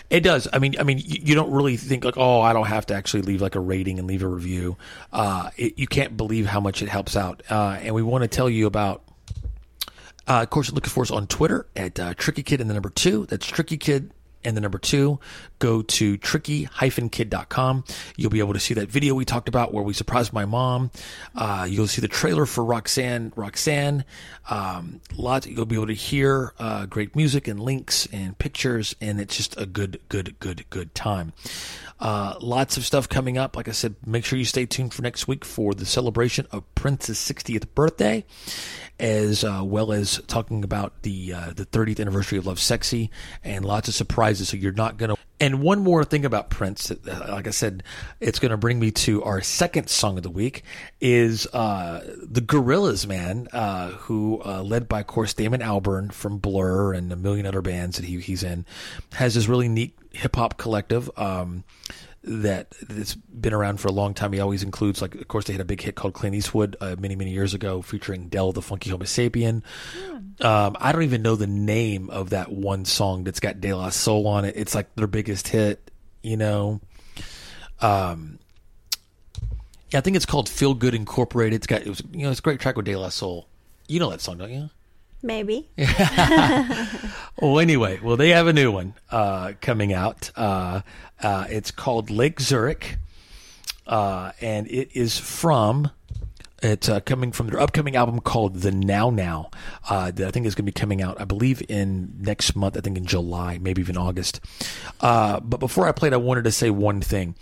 It 0.10 0.22
does. 0.22 0.48
I 0.54 0.60
mean, 0.60 0.76
I 0.80 0.84
mean, 0.84 1.00
you, 1.04 1.36
don't 1.36 1.52
really 1.52 1.76
think 1.78 2.06
like, 2.06 2.18
oh, 2.18 2.40
I 2.42 2.54
don't 2.54 2.68
have 2.68 2.86
to 2.88 2.94
actually 2.94 3.24
leave 3.24 3.42
like 3.42 3.56
a 3.56 3.60
rating 3.60 4.00
and 4.00 4.08
leave 4.08 4.24
a 4.24 4.28
review. 4.28 4.78
Uh, 5.12 5.50
it, 5.58 5.78
you 5.78 5.88
can't 5.88 6.16
believe 6.16 6.46
how 6.46 6.60
much 6.62 6.82
it 6.82 6.88
helps 6.90 7.16
out. 7.18 7.44
Uh, 7.50 7.78
and 7.82 7.94
we 7.94 8.02
want 8.02 8.24
to 8.24 8.28
tell 8.30 8.50
you 8.50 8.68
about 8.68 9.04
Uh, 10.28 10.42
of 10.44 10.50
course, 10.50 10.72
look 10.72 10.86
for 10.88 11.02
us 11.04 11.12
on 11.12 11.28
Twitter 11.28 11.66
at 11.76 12.00
uh, 12.00 12.14
Tricky 12.14 12.44
Kid 12.44 12.62
and 12.62 12.70
the 12.70 12.74
number 12.74 12.90
two. 12.90 13.26
That's 13.26 13.46
Tricky 13.46 13.78
Kid 13.78 14.12
and 14.44 14.56
the 14.56 14.62
number 14.62 14.78
two. 14.78 15.20
Go 15.60 15.82
to 15.82 16.18
tricky-kid.com. 16.18 17.84
You'll 18.18 18.32
be 18.32 18.40
able 18.40 18.54
to 18.54 18.60
see 18.60 18.74
that 18.74 18.90
video 18.90 19.14
we 19.14 19.26
talked 19.26 19.48
about 19.48 19.74
where 19.74 19.84
we 19.84 19.94
surprised 19.94 20.34
my 20.34 20.46
mom. 20.46 20.92
Uh, 21.36 21.68
you'll 21.70 21.88
see 21.88 22.02
the 22.02 22.08
trailer 22.08 22.46
for 22.46 22.64
Roxanne. 22.64 23.32
Roxanne. 23.36 24.06
Um, 24.50 25.02
lots. 25.16 25.48
You'll 25.48 25.66
be 25.66 25.76
able 25.76 25.88
to 25.88 25.94
hear 25.94 26.54
uh, 26.60 26.86
great 26.86 27.16
music 27.16 27.48
and 27.48 27.60
links 27.60 28.08
and 28.12 28.38
pictures, 28.38 28.96
and 29.00 29.20
it's 29.22 29.38
just 29.38 29.60
a 29.60 29.66
good, 29.66 30.00
good, 30.10 30.40
good, 30.40 30.66
good 30.70 30.94
time. 30.96 31.34
Uh, 32.02 32.34
lots 32.42 32.78
of 32.78 32.86
stuff 32.86 33.08
coming 33.08 33.38
up. 33.38 33.56
Like 33.56 33.68
I 33.68 33.72
said, 33.72 33.96
make 34.06 34.26
sure 34.26 34.40
you 34.40 34.46
stay 34.46 34.66
tuned 34.66 34.92
for 34.92 35.04
next 35.04 35.28
week 35.28 35.46
for 35.46 35.76
the 35.76 35.86
celebration 35.86 36.48
of 36.52 36.64
Prince's 36.74 37.20
60th 37.20 37.68
birthday, 37.76 38.26
as 39.00 39.44
uh, 39.44 39.62
well 39.64 39.92
as 39.92 40.20
talking 40.26 40.64
about 40.64 41.04
the 41.04 41.32
uh, 41.32 41.54
the 41.56 41.66
30th 41.66 42.00
anniversary 42.00 42.40
of 42.40 42.46
Lovesexy 42.46 43.10
and 43.44 43.64
lots 43.64 43.88
of 43.88 43.94
surprises. 43.94 44.50
So 44.50 44.58
you're 44.58 44.72
not 44.72 44.98
gonna. 44.98 45.16
And 45.42 45.60
one 45.60 45.80
more 45.80 46.06
thing 46.06 46.24
about 46.24 46.52
Prince, 46.52 46.92
uh, 46.92 47.26
like 47.30 47.48
I 47.48 47.50
said, 47.50 47.82
it's 48.20 48.38
going 48.38 48.52
to 48.52 48.58
bring 48.58 48.80
me 48.80 48.92
to 48.92 49.24
our 49.24 49.42
second 49.42 49.90
song 49.90 50.18
of 50.18 50.24
the 50.24 50.30
week 50.30 50.64
is 51.02 51.48
uh, 51.48 52.02
the 52.22 52.42
Gorillaz, 52.42 53.08
man, 53.08 53.48
uh, 53.52 53.90
who 53.90 54.40
uh, 54.46 54.62
led 54.62 54.88
by, 54.88 55.00
of 55.00 55.08
course, 55.08 55.34
Damon 55.34 55.62
Albarn 55.62 56.14
from 56.14 56.38
Blur 56.38 56.94
and 56.94 57.12
a 57.12 57.16
million 57.16 57.48
other 57.48 57.64
bands 57.64 57.98
that 57.98 58.06
he, 58.06 58.20
he's 58.20 58.44
in, 58.44 58.68
has 59.14 59.34
this 59.34 59.48
really 59.48 59.68
neat 59.68 59.98
hip 60.12 60.36
hop 60.36 60.58
collective. 60.60 61.10
Um, 61.18 61.64
that 62.24 62.72
that's 62.88 63.16
been 63.16 63.54
around 63.54 63.80
for 63.80 63.88
a 63.88 63.92
long 63.92 64.14
time. 64.14 64.32
He 64.34 64.40
always 64.40 64.64
includes, 64.64 65.02
like, 65.02 65.16
of 65.16 65.28
course, 65.28 65.46
they 65.46 65.54
had 65.54 65.62
a 65.62 65.66
big 65.66 65.82
hit 65.82 65.96
called 65.96 66.14
Clint 66.14 66.36
Eastwood 66.36 66.76
uh, 66.80 66.96
many, 67.00 67.16
many 67.16 67.32
years 67.32 67.54
ago, 67.54 67.82
featuring 67.82 68.30
Del 68.30 68.52
the 68.52 68.62
Funky 68.62 68.92
Homosapien. 68.92 69.64
Um, 70.40 70.78
I 70.80 70.92
don't 70.92 71.04
even 71.04 71.22
know 71.22 71.36
the 71.36 71.48
name 71.48 72.10
of 72.10 72.30
that 72.30 72.52
one 72.52 72.86
song 72.86 73.24
that's 73.24 73.40
got 73.40 73.60
De 73.60 73.74
La 73.74 73.90
Soul 73.90 74.28
on 74.28 74.46
it. 74.46 74.56
It's 74.56 74.76
like 74.76 74.94
their 74.96 75.08
biggest 75.08 75.48
hit, 75.48 75.92
you 76.22 76.38
know. 76.38 76.80
Um, 77.80 78.38
yeah, 79.90 80.00
I 80.00 80.02
think 80.02 80.16
it's 80.16 80.26
called 80.26 80.48
Feel 80.48 80.74
Good 80.74 80.94
Incorporated. 80.94 81.56
It's 81.56 81.68
got 81.68 81.82
it 81.82 81.90
was 81.90 82.02
you 82.12 82.24
know 82.24 82.30
it's 82.32 82.40
a 82.40 82.44
great 82.44 82.60
track 82.60 82.78
with 82.78 82.86
De 82.86 82.96
La 82.96 83.10
Soul. 83.10 83.48
You 83.88 84.00
know 84.00 84.10
that 84.12 84.22
song, 84.22 84.38
don't 84.38 84.52
you? 84.52 84.70
Maybe. 85.24 85.70
well, 85.78 87.60
anyway, 87.60 88.00
well, 88.00 88.18
they 88.18 88.30
have 88.30 88.48
a 88.48 88.54
new 88.54 88.72
one 88.72 88.96
uh, 89.12 89.54
coming 89.62 89.94
out. 89.94 90.32
Uh, 90.36 90.82
uh, 91.22 91.46
it's 91.50 91.70
called 91.70 92.10
Lake 92.10 92.40
Zurich, 92.40 92.98
uh, 93.86 94.32
and 94.42 94.68
it 94.68 94.90
is 94.94 95.18
from. 95.20 95.92
It's 96.64 96.90
uh, 96.90 97.00
coming 97.00 97.32
from 97.32 97.48
their 97.48 97.60
upcoming 97.60 97.96
album 97.96 98.20
called 98.20 98.58
The 98.58 98.72
Now 98.72 99.10
Now. 99.10 99.50
Uh, 99.90 100.12
that 100.12 100.28
I 100.28 100.32
think 100.32 100.46
is 100.46 100.56
going 100.56 100.66
to 100.66 100.72
be 100.72 100.80
coming 100.80 101.02
out, 101.02 101.20
I 101.20 101.26
believe, 101.26 101.62
in 101.70 102.14
next 102.20 102.56
month. 102.56 102.78
I 102.78 102.82
think 102.82 102.98
in 102.98 103.06
July, 103.06 103.58
maybe 103.60 103.82
even 103.82 103.98
August. 103.98 104.42
But 105.00 105.58
before 105.60 105.88
I 105.88 105.92
played, 105.92 106.14
I 106.14 106.18
wanted 106.18 106.46
to 106.46 106.52
say 106.52 106.72
one 106.72 107.02
thing, 107.02 107.36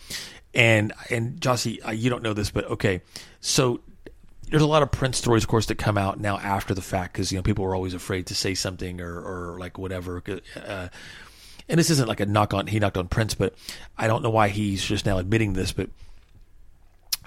and 0.54 0.94
and 1.10 1.40
Jossie, 1.40 1.80
you 1.98 2.10
don't 2.10 2.24
know 2.24 2.34
this, 2.34 2.52
but 2.52 2.66
okay. 2.66 3.02
So 3.40 3.82
there's 4.50 4.64
a 4.64 4.68
lot 4.68 4.84
of 4.84 4.92
Prince 4.92 5.18
stories, 5.18 5.44
of 5.44 5.50
course, 5.50 5.68
that 5.68 5.76
come 5.76 5.98
out 5.98 6.20
now 6.20 6.38
after 6.38 6.74
the 6.74 6.82
fact 6.82 7.14
because 7.14 7.32
you 7.32 7.38
know 7.38 7.44
people 7.44 7.64
were 7.64 7.76
always 7.76 7.94
afraid 7.94 8.28
to 8.28 8.36
say 8.36 8.54
something 8.54 9.02
or 9.02 9.20
or 9.20 9.60
like 9.60 9.78
whatever. 9.78 10.24
Uh, 10.56 10.88
and 11.68 11.80
this 11.80 11.90
isn't 11.90 12.08
like 12.08 12.20
a 12.20 12.26
knock 12.26 12.54
on 12.54 12.68
he 12.68 12.80
knocked 12.80 12.98
on 12.98 13.08
Prince, 13.08 13.36
but 13.36 13.54
I 13.98 14.08
don't 14.08 14.24
know 14.24 14.30
why 14.30 14.50
he's 14.50 14.84
just 14.84 15.06
now 15.06 15.18
admitting 15.18 15.54
this, 15.54 15.72
but 15.72 15.90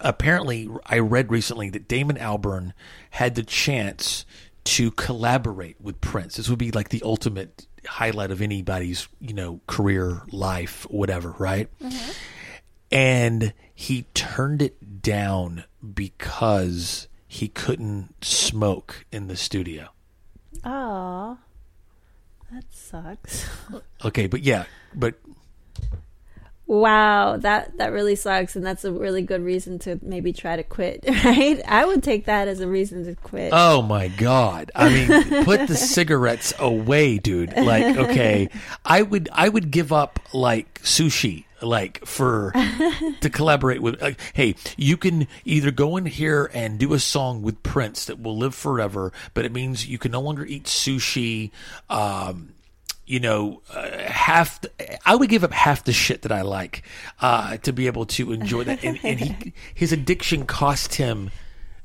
apparently 0.01 0.69
I 0.85 0.99
read 0.99 1.31
recently 1.31 1.71
that 1.71 1.89
Damon 1.89 2.17
Albarn 2.17 2.73
had 3.11 3.35
the 3.35 3.45
chance 3.45 4.25
to 4.65 4.91
collaborate 4.93 5.81
with 5.81 6.01
Prince. 6.01 6.37
This 6.37 6.49
would 6.49 6.59
be 6.59 6.71
like 6.71 6.89
the 6.91 7.03
ultimate 7.05 7.67
highlight 7.87 8.31
of 8.31 8.41
anybody's, 8.43 9.09
you 9.21 9.35
know, 9.35 9.61
career, 9.67 10.23
life, 10.31 10.87
whatever, 10.91 11.35
right? 11.39 11.69
And 12.91 13.53
he 13.75 14.07
turned 14.15 14.63
it 14.63 15.03
down 15.03 15.65
because 15.95 17.09
he 17.33 17.49
couldn't 17.49 18.23
smoke 18.23 19.07
in 19.11 19.27
the 19.27 19.37
studio. 19.37 19.89
Oh, 20.67 21.39
that 22.53 22.65
sucks. 22.71 23.49
Okay, 24.05 24.27
but 24.27 24.43
yeah, 24.43 24.65
but 24.95 25.15
Wow, 26.67 27.37
that 27.37 27.79
that 27.79 27.93
really 27.93 28.17
sucks, 28.17 28.57
and 28.57 28.67
that's 28.67 28.85
a 28.85 28.93
really 28.93 29.23
good 29.23 29.43
reason 29.43 29.79
to 29.81 29.99
maybe 30.03 30.33
try 30.33 30.57
to 30.57 30.63
quit, 30.63 31.05
right? 31.25 31.61
I 31.67 31.85
would 31.85 32.03
take 32.03 32.27
that 32.27 32.49
as 32.49 32.61
a 32.61 32.67
reason 32.67 33.05
to 33.05 33.15
quit. 33.15 33.53
Oh 33.55 33.81
my 33.83 34.09
god! 34.09 34.73
I 34.75 34.89
mean, 34.89 35.45
put 35.45 35.69
the 35.69 35.75
cigarettes 35.95 36.53
away, 36.59 37.19
dude. 37.19 37.57
Like, 37.57 37.97
okay, 37.97 38.49
I 38.85 39.03
would, 39.03 39.29
I 39.33 39.49
would 39.49 39.71
give 39.71 39.93
up 39.93 40.19
like 40.33 40.83
sushi, 40.83 41.45
like 41.63 42.05
for 42.05 42.53
to 43.21 43.31
collaborate 43.31 43.83
with. 43.83 44.01
Like, 44.01 44.19
hey, 44.35 44.55
you 44.77 44.97
can 44.97 45.29
either 45.45 45.71
go 45.71 45.97
in 45.97 46.07
here 46.07 46.51
and 46.53 46.79
do 46.79 46.93
a 46.95 46.99
song 46.99 47.43
with 47.43 47.63
Prince 47.63 48.07
that 48.07 48.21
will 48.21 48.37
live 48.37 48.55
forever, 48.55 49.13
but 49.35 49.45
it 49.45 49.53
means 49.53 49.87
you 49.87 49.99
can 49.99 50.13
no 50.13 50.21
longer 50.21 50.45
eat 50.45 50.65
sushi. 50.65 51.51
Um, 51.89 52.55
you 53.07 53.21
know, 53.21 53.63
uh, 53.75 53.99
half. 53.99 54.61
The, 54.61 54.71
I 55.09 55.17
would 55.17 55.29
give 55.29 55.45
up 55.45 55.53
half 55.53 55.85
the 55.85 55.93
shit 55.93 56.23
that 56.23 56.33
I 56.33 56.43
like 56.43 56.83
uh, 57.21 57.57
to 57.59 57.73
be 57.73 57.87
able 57.87 58.07
to 58.07 58.33
enjoy 58.33 58.65
that, 58.65 58.85
and, 58.85 58.99
and 59.03 59.21
he, 59.21 59.53
his 59.75 59.93
addiction 59.93 60.47
cost 60.47 60.95
him 60.95 61.31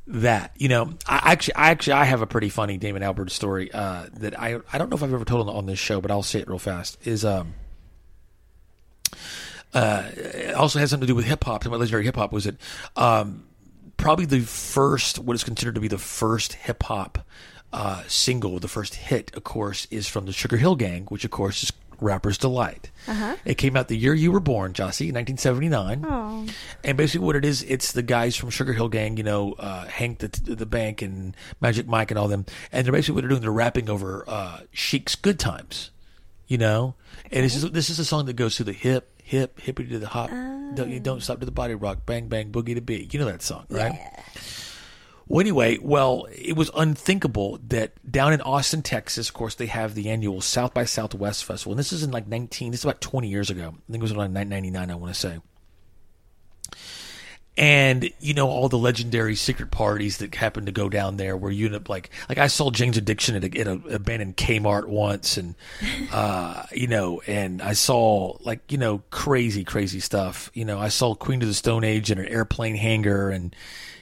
that. 0.05 0.53
You 0.57 0.69
know, 0.69 0.93
I 1.07 1.31
actually, 1.31 1.55
I 1.55 1.69
actually, 1.71 1.93
I 1.93 2.05
have 2.05 2.21
a 2.21 2.27
pretty 2.27 2.49
funny 2.49 2.77
Damon 2.77 3.01
Albarn 3.01 3.29
story 3.29 3.71
uh, 3.71 4.05
that 4.13 4.39
I, 4.39 4.59
I 4.71 4.77
don't 4.77 4.89
know 4.89 4.95
if 4.95 5.03
I've 5.03 5.13
ever 5.13 5.25
told 5.25 5.49
on, 5.49 5.55
on 5.55 5.65
this 5.65 5.79
show, 5.79 6.01
but 6.01 6.11
I'll 6.11 6.23
say 6.23 6.39
it 6.39 6.47
real 6.47 6.59
fast. 6.59 6.97
Is 7.05 7.25
um. 7.25 7.55
Uh, 9.77 10.09
it 10.15 10.55
also 10.55 10.79
has 10.79 10.89
something 10.89 11.05
to 11.05 11.11
do 11.11 11.15
with 11.15 11.25
hip 11.25 11.43
hop. 11.43 11.63
My 11.65 11.75
legendary 11.75 12.03
hip 12.03 12.15
hop 12.15 12.31
was 12.31 12.47
it 12.47 12.55
um, 12.95 13.45
probably 13.97 14.25
the 14.25 14.39
first, 14.39 15.19
what 15.19 15.35
is 15.35 15.43
considered 15.43 15.75
to 15.75 15.81
be 15.81 15.87
the 15.87 15.99
first 15.99 16.53
hip 16.53 16.81
hop 16.81 17.19
uh, 17.71 18.01
single, 18.07 18.57
the 18.57 18.67
first 18.67 18.95
hit, 18.95 19.35
of 19.35 19.43
course, 19.43 19.85
is 19.91 20.07
from 20.07 20.25
the 20.25 20.33
Sugar 20.33 20.57
Hill 20.57 20.75
Gang, 20.75 21.05
which 21.05 21.23
of 21.25 21.29
course 21.29 21.61
is 21.61 21.73
Rapper's 21.99 22.39
Delight. 22.39 22.89
Uh-huh. 23.07 23.35
It 23.45 23.59
came 23.59 23.77
out 23.77 23.87
the 23.87 23.97
year 23.97 24.15
you 24.15 24.31
were 24.31 24.39
born, 24.39 24.73
Jossie, 24.73 25.09
in 25.09 25.15
1979. 25.15 26.05
Oh. 26.07 26.47
And 26.83 26.97
basically, 26.97 27.27
what 27.27 27.35
it 27.35 27.45
is, 27.45 27.61
it's 27.61 27.91
the 27.91 28.01
guys 28.01 28.35
from 28.35 28.49
Sugar 28.49 28.73
Hill 28.73 28.89
Gang, 28.89 29.17
you 29.17 29.23
know, 29.23 29.53
uh, 29.53 29.85
Hank 29.85 30.19
the, 30.19 30.55
the 30.55 30.65
Bank 30.65 31.03
and 31.03 31.37
Magic 31.61 31.87
Mike 31.87 32.09
and 32.09 32.17
all 32.17 32.27
them. 32.27 32.47
And 32.71 32.83
they're 32.83 32.93
basically 32.93 33.13
what 33.13 33.21
they're 33.21 33.29
doing, 33.29 33.41
they're 33.41 33.51
rapping 33.51 33.91
over 33.91 34.23
uh, 34.27 34.61
Chic's 34.73 35.13
Good 35.13 35.37
Times, 35.37 35.91
you 36.47 36.57
know? 36.57 36.95
And 37.31 37.45
this 37.45 37.55
is, 37.55 37.69
this 37.69 37.91
is 37.91 37.99
a 37.99 38.05
song 38.05 38.25
that 38.25 38.33
goes 38.33 38.55
through 38.55 38.65
the 38.65 38.73
hip, 38.73 39.16
hip, 39.27 39.59
hippity 39.59 39.89
to 39.89 39.99
the 39.99 40.07
hop, 40.07 40.29
don't, 40.29 40.89
you 40.89 41.01
don't 41.01 41.17
oh. 41.17 41.19
stop 41.19 41.41
to 41.41 41.45
the 41.45 41.51
body 41.51 41.75
rock, 41.75 42.05
bang, 42.05 42.29
bang, 42.29 42.49
boogie 42.49 42.75
to 42.75 42.81
beat. 42.81 43.13
You 43.13 43.19
know 43.19 43.25
that 43.25 43.41
song, 43.41 43.65
right? 43.69 43.99
Well, 45.27 45.41
anyway, 45.41 45.77
well, 45.81 46.27
it 46.31 46.55
was 46.55 46.71
unthinkable 46.73 47.59
that 47.67 47.91
down 48.09 48.31
in 48.31 48.39
Austin, 48.39 48.81
Texas, 48.81 49.27
of 49.27 49.33
course, 49.33 49.55
they 49.55 49.65
have 49.65 49.95
the 49.95 50.09
annual 50.09 50.39
South 50.39 50.73
by 50.73 50.85
Southwest 50.85 51.43
Festival. 51.43 51.73
And 51.73 51.79
this 51.79 51.91
is 51.91 52.03
in 52.03 52.11
like 52.11 52.27
19, 52.27 52.71
this 52.71 52.79
is 52.79 52.85
about 52.85 53.01
20 53.01 53.27
years 53.27 53.49
ago. 53.49 53.67
I 53.67 53.91
think 53.91 53.99
it 53.99 54.01
was 54.01 54.13
around 54.13 54.33
1999, 54.33 54.89
I 54.89 54.95
want 54.95 55.13
to 55.13 55.19
say. 55.19 55.39
And, 57.57 58.11
you 58.19 58.35
know, 58.35 58.47
all 58.47 58.69
the 58.69 58.77
legendary 58.77 59.35
secret 59.35 59.71
parties 59.71 60.17
that 60.17 60.35
happen 60.35 60.67
to 60.67 60.71
go 60.71 60.89
down 60.89 61.17
there 61.17 61.35
where 61.35 61.51
you 61.51 61.65
end 61.65 61.75
up 61.75 61.89
like, 61.89 62.11
like 62.29 62.37
I 62.37 62.47
saw 62.47 62.69
Jane's 62.69 62.97
Addiction 62.97 63.35
at 63.35 63.43
a, 63.43 63.59
at 63.59 63.67
a 63.67 63.95
abandoned 63.95 64.37
Kmart 64.37 64.85
once 64.85 65.37
and, 65.37 65.55
uh, 66.11 66.63
you 66.71 66.85
know, 66.85 67.21
and 67.25 67.61
I 67.61 67.73
saw 67.73 68.37
like, 68.41 68.71
you 68.71 68.77
know, 68.77 69.01
crazy, 69.09 69.63
crazy 69.63 69.99
stuff. 69.99 70.51
You 70.53 70.65
know, 70.65 70.79
I 70.79 70.89
saw 70.89 71.15
Queen 71.15 71.41
of 71.41 71.47
the 71.47 71.53
Stone 71.55 71.83
Age 71.83 72.11
in 72.11 72.19
an 72.19 72.27
airplane 72.27 72.75
hangar 72.75 73.31
and, 73.31 73.55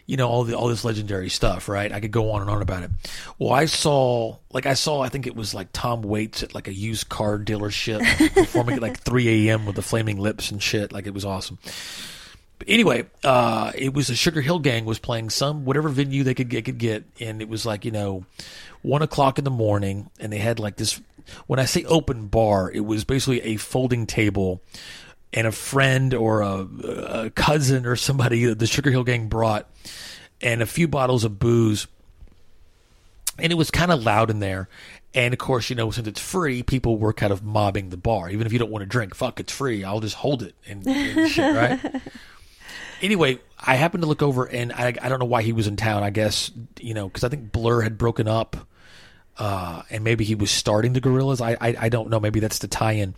you 0.08 0.18
know 0.18 0.30
all 0.30 0.43
the 0.43 0.56
all 0.56 0.68
this 0.68 0.86
legendary 0.86 1.30
stuff, 1.30 1.68
right? 1.68 1.91
I 1.91 1.99
could 1.99 2.12
go 2.12 2.32
on 2.32 2.41
and 2.41 2.49
on 2.49 2.62
about 2.62 2.84
it. 2.84 2.91
Well, 3.39 3.53
I 3.53 3.66
saw 3.66 4.38
like 4.51 4.66
I 4.66 4.76
saw 4.76 5.01
I 5.01 5.10
think 5.10 5.26
it 5.26 5.36
was 5.36 5.53
like 5.53 5.70
Tom 5.74 6.03
Waits 6.03 6.43
at 6.43 6.53
like 6.53 6.68
a 6.68 6.74
used 6.74 7.10
car 7.10 7.39
dealership 7.39 8.01
performing 8.36 8.76
at 8.76 8.82
like 8.82 8.99
3 8.99 9.47
a.m. 9.49 9.66
with 9.66 9.76
the 9.76 9.82
flaming 9.82 10.20
lips 10.20 10.51
and 10.51 10.62
shit. 10.62 10.91
Like 10.91 11.08
it 11.08 11.14
was 11.14 11.26
awesome. 11.26 11.58
Anyway, 12.68 13.05
uh, 13.24 13.72
it 13.76 13.93
was 13.93 14.07
the 14.07 14.16
Sugar 14.16 14.41
Hill 14.41 14.59
Gang 14.59 14.86
was 14.86 14.97
playing 14.99 15.30
some 15.30 15.66
whatever 15.66 15.89
venue 15.89 16.24
they 16.24 16.34
could 16.34 16.49
get 16.49 16.66
could 16.66 16.78
get, 16.78 17.05
and 17.20 17.41
it 17.41 17.49
was 17.49 17.66
like 17.66 17.86
you 17.86 17.91
know 17.91 18.26
one 18.82 19.01
o'clock 19.01 19.38
in 19.38 19.43
the 19.43 19.51
morning, 19.51 20.09
and 20.20 20.34
they 20.34 20.39
had 20.39 20.59
like 20.59 20.78
this. 20.78 20.99
When 21.47 21.59
I 21.59 21.66
say 21.66 21.84
open 21.86 22.28
bar, 22.28 22.72
it 22.72 22.82
was 22.82 23.03
basically 23.03 23.41
a 23.41 23.57
folding 23.57 24.05
table 24.05 24.61
and 25.34 25.47
a 25.47 25.51
friend 25.51 26.13
or 26.13 26.41
a, 26.41 26.68
a 26.84 27.30
cousin 27.32 27.86
or 27.86 27.95
somebody 27.95 28.45
that 28.45 28.59
the 28.59 28.68
Sugar 28.68 28.89
Hill 28.89 29.03
Gang 29.03 29.28
brought, 29.28 29.70
and 30.41 30.61
a 30.61 30.66
few 30.66 30.88
bottles 30.88 31.24
of 31.24 31.39
booze. 31.39 31.88
And 33.38 33.51
it 33.51 33.55
was 33.55 33.70
kind 33.70 33.91
of 33.91 34.03
loud 34.03 34.30
in 34.30 34.39
there. 34.39 34.70
And 35.13 35.34
of 35.34 35.39
course, 35.39 35.70
you 35.70 35.76
know, 35.76 35.91
since 35.91 36.07
it's 36.07 36.22
free, 36.22 36.63
people 36.63 36.97
were 36.97 37.13
kind 37.13 37.34
of 37.34 37.43
mobbing 37.43 37.89
the 37.89 37.97
bar. 37.97 38.30
Even 38.30 38.47
if 38.47 38.53
you 38.53 38.59
don't 38.59 38.72
want 38.72 38.82
to 38.84 38.86
drink, 38.86 39.13
fuck, 39.13 39.39
it's 39.39 39.51
free. 39.51 39.84
I'll 39.84 39.99
just 39.99 40.16
hold 40.16 40.41
it 40.41 40.55
and, 40.68 40.88
and 40.88 41.30
shit, 41.30 41.55
right? 41.55 42.01
anyway, 43.06 43.39
I 43.60 43.76
happened 43.76 44.03
to 44.03 44.08
look 44.08 44.22
over, 44.22 44.45
and 44.45 44.74
I, 44.74 44.93
I 45.01 45.10
don't 45.10 45.20
know 45.20 45.26
why 45.26 45.41
he 45.41 45.53
was 45.53 45.68
in 45.68 45.76
town. 45.78 46.03
I 46.03 46.10
guess 46.10 46.51
you 46.80 46.93
know 46.93 47.08
because 47.08 47.24
I 47.24 47.30
think 47.30 47.51
Blur 47.51 47.82
had 47.82 47.97
broken 47.97 48.28
up 48.28 48.68
uh, 49.38 49.84
and 49.89 50.03
maybe 50.03 50.24
he 50.24 50.36
was 50.36 50.51
starting 50.51 50.93
the 50.93 51.01
Gorillaz. 51.01 51.41
I, 51.41 51.58
I 51.60 51.76
I 51.82 51.89
don't 51.89 52.10
know. 52.10 52.20
Maybe 52.20 52.39
that's 52.39 52.60
the 52.60 52.68
tie-in, 52.68 53.16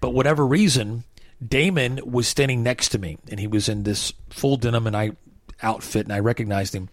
but 0.00 0.10
whatever 0.10 0.46
reason, 0.46 1.04
Damon 1.46 2.00
was 2.04 2.28
standing 2.28 2.62
next 2.62 2.90
to 2.90 2.98
me, 2.98 3.18
and 3.30 3.40
he 3.40 3.46
was 3.46 3.68
in 3.68 3.82
this 3.82 4.12
full 4.30 4.56
denim 4.56 4.86
and 4.86 4.96
I 4.96 5.12
outfit, 5.62 6.06
and 6.06 6.12
I 6.12 6.20
recognized 6.20 6.74
him. 6.74 6.88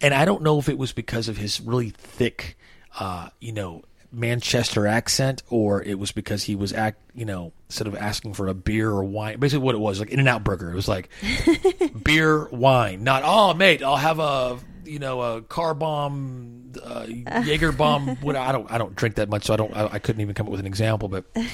And 0.00 0.12
I 0.12 0.24
don't 0.24 0.42
know 0.42 0.58
if 0.58 0.68
it 0.68 0.78
was 0.78 0.92
because 0.92 1.28
of 1.28 1.36
his 1.36 1.60
really 1.60 1.90
thick, 1.90 2.58
uh, 2.98 3.28
you 3.40 3.52
know, 3.52 3.82
Manchester 4.12 4.86
accent, 4.86 5.42
or 5.48 5.82
it 5.82 5.98
was 5.98 6.12
because 6.12 6.44
he 6.44 6.54
was 6.54 6.72
act, 6.72 7.00
you 7.14 7.24
know, 7.24 7.52
instead 7.68 7.86
of 7.86 7.96
asking 7.96 8.34
for 8.34 8.46
a 8.46 8.54
beer 8.54 8.90
or 8.90 9.02
wine, 9.04 9.38
basically 9.38 9.64
what 9.64 9.74
it 9.74 9.78
was, 9.78 9.98
like 9.98 10.10
In 10.10 10.18
and 10.18 10.28
Out 10.28 10.44
Burger. 10.44 10.70
It 10.70 10.74
was 10.74 10.88
like 10.88 11.08
beer, 12.04 12.46
wine, 12.48 13.02
not 13.04 13.22
oh 13.24 13.54
mate, 13.54 13.82
I'll 13.82 13.96
have 13.96 14.18
a 14.18 14.58
you 14.84 14.98
know 14.98 15.22
a 15.22 15.42
car 15.42 15.74
bomb, 15.74 16.72
uh, 16.82 17.06
Jaeger 17.44 17.72
bomb. 17.72 18.16
What 18.16 18.36
I 18.36 18.52
don't 18.52 18.70
I 18.70 18.78
don't 18.78 18.94
drink 18.94 19.14
that 19.16 19.28
much, 19.28 19.44
so 19.46 19.54
I 19.54 19.56
don't 19.56 19.74
I, 19.74 19.94
I 19.94 19.98
couldn't 19.98 20.20
even 20.20 20.34
come 20.34 20.46
up 20.46 20.50
with 20.50 20.60
an 20.60 20.66
example, 20.66 21.08
but. 21.08 21.24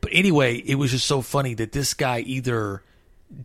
But 0.00 0.12
anyway, 0.12 0.56
it 0.56 0.74
was 0.74 0.90
just 0.90 1.06
so 1.06 1.22
funny 1.22 1.54
that 1.54 1.72
this 1.72 1.94
guy 1.94 2.20
either 2.20 2.82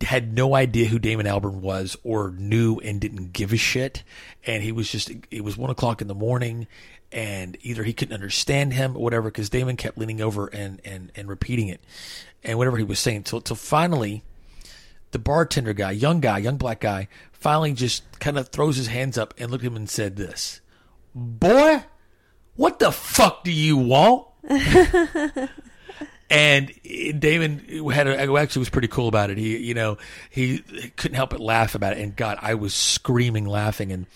had 0.02 0.34
no 0.34 0.54
idea 0.54 0.86
who 0.86 0.98
Damon 0.98 1.26
Albarn 1.26 1.60
was 1.60 1.96
or 2.02 2.30
knew 2.30 2.78
and 2.78 3.00
didn't 3.00 3.32
give 3.32 3.52
a 3.52 3.56
shit. 3.56 4.02
And 4.46 4.62
he 4.62 4.72
was 4.72 4.90
just, 4.90 5.10
it 5.30 5.44
was 5.44 5.56
one 5.56 5.70
o'clock 5.70 6.00
in 6.00 6.08
the 6.08 6.14
morning 6.14 6.66
and 7.12 7.56
either 7.62 7.82
he 7.82 7.92
couldn't 7.92 8.14
understand 8.14 8.72
him 8.72 8.96
or 8.96 9.02
whatever 9.02 9.30
because 9.30 9.50
Damon 9.50 9.76
kept 9.76 9.98
leaning 9.98 10.20
over 10.20 10.46
and, 10.46 10.80
and, 10.84 11.10
and 11.16 11.28
repeating 11.28 11.68
it 11.68 11.80
and 12.44 12.56
whatever 12.56 12.76
he 12.76 12.84
was 12.84 12.98
saying 12.98 13.24
till, 13.24 13.40
till 13.40 13.56
finally 13.56 14.22
the 15.10 15.18
bartender 15.18 15.72
guy, 15.72 15.90
young 15.90 16.20
guy, 16.20 16.38
young 16.38 16.56
black 16.56 16.80
guy, 16.80 17.08
finally 17.32 17.72
just 17.72 18.04
kind 18.20 18.38
of 18.38 18.48
throws 18.48 18.76
his 18.76 18.86
hands 18.86 19.18
up 19.18 19.34
and 19.38 19.50
looked 19.50 19.64
at 19.64 19.68
him 19.68 19.76
and 19.76 19.90
said 19.90 20.16
this, 20.16 20.60
boy, 21.14 21.84
what 22.54 22.78
the 22.78 22.92
fuck 22.92 23.44
do 23.44 23.50
you 23.50 23.76
want? 23.76 24.26
and 26.30 26.72
Damon 27.18 27.58
had 27.92 28.06
a, 28.06 28.34
actually 28.36 28.60
was 28.60 28.70
pretty 28.70 28.88
cool 28.88 29.08
about 29.08 29.30
it. 29.30 29.38
He, 29.38 29.58
you 29.58 29.74
know, 29.74 29.98
he 30.30 30.58
couldn't 30.96 31.16
help 31.16 31.30
but 31.30 31.40
laugh 31.40 31.74
about 31.74 31.94
it. 31.94 31.98
And 31.98 32.14
God, 32.14 32.38
I 32.40 32.54
was 32.54 32.72
screaming, 32.72 33.46
laughing, 33.46 33.90
and 33.92 34.06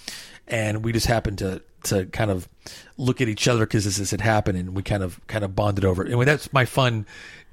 and 0.46 0.84
we 0.84 0.92
just 0.92 1.06
happened 1.06 1.38
to 1.38 1.62
to 1.84 2.06
kind 2.06 2.30
of 2.30 2.48
look 2.96 3.20
at 3.20 3.28
each 3.28 3.48
other 3.48 3.66
because 3.66 3.84
this, 3.84 4.10
had 4.10 4.20
happened, 4.20 4.58
and 4.58 4.74
we 4.74 4.82
kind 4.82 5.02
of 5.02 5.20
kind 5.26 5.44
of 5.44 5.56
bonded 5.56 5.84
over 5.84 6.04
it. 6.04 6.06
Anyway, 6.06 6.24
that's 6.24 6.52
my 6.52 6.64
fun. 6.64 7.04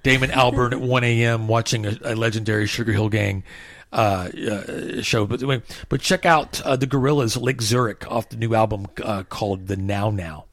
Damon 0.03 0.31
Albarn 0.31 0.71
at 0.71 0.81
1 0.81 1.03
a.m. 1.03 1.47
watching 1.47 1.85
a, 1.85 1.95
a 2.03 2.15
legendary 2.15 2.65
Sugar 2.65 2.91
Hill 2.91 3.09
Gang 3.09 3.43
uh, 3.93 4.29
uh, 4.49 5.01
show. 5.01 5.25
But 5.25 5.41
anyway, 5.41 5.61
but 5.89 6.01
check 6.01 6.25
out 6.25 6.61
uh, 6.61 6.75
the 6.75 6.87
Gorillaz, 6.87 7.39
Lake 7.39 7.61
Zurich, 7.61 8.09
off 8.09 8.29
the 8.29 8.37
new 8.37 8.55
album 8.55 8.87
uh, 9.03 9.23
called 9.23 9.67
The 9.67 9.75
Now 9.77 10.09
Now. 10.09 10.45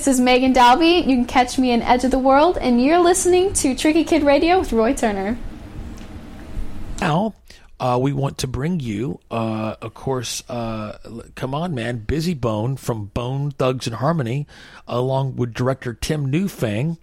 This 0.00 0.14
is 0.14 0.18
Megan 0.18 0.54
Dalby. 0.54 1.04
You 1.06 1.14
can 1.14 1.26
catch 1.26 1.58
me 1.58 1.72
in 1.72 1.82
Edge 1.82 2.04
of 2.04 2.10
the 2.10 2.18
World, 2.18 2.56
and 2.56 2.82
you're 2.82 3.00
listening 3.00 3.52
to 3.52 3.74
Tricky 3.74 4.02
Kid 4.02 4.22
Radio 4.22 4.58
with 4.58 4.72
Roy 4.72 4.94
Turner. 4.94 5.36
Now, 7.02 7.34
uh, 7.78 7.98
we 8.00 8.14
want 8.14 8.38
to 8.38 8.46
bring 8.46 8.80
you, 8.80 9.20
uh, 9.30 9.74
of 9.82 9.92
course, 9.92 10.42
uh, 10.48 10.96
come 11.34 11.54
on, 11.54 11.74
man, 11.74 12.06
Bizzy 12.08 12.34
Bone 12.34 12.78
from 12.78 13.08
Bone 13.12 13.50
Thugs-N-Harmony, 13.50 14.46
along 14.88 15.36
with 15.36 15.52
director 15.52 15.92
Tim 15.92 16.32
Newfang, 16.32 16.96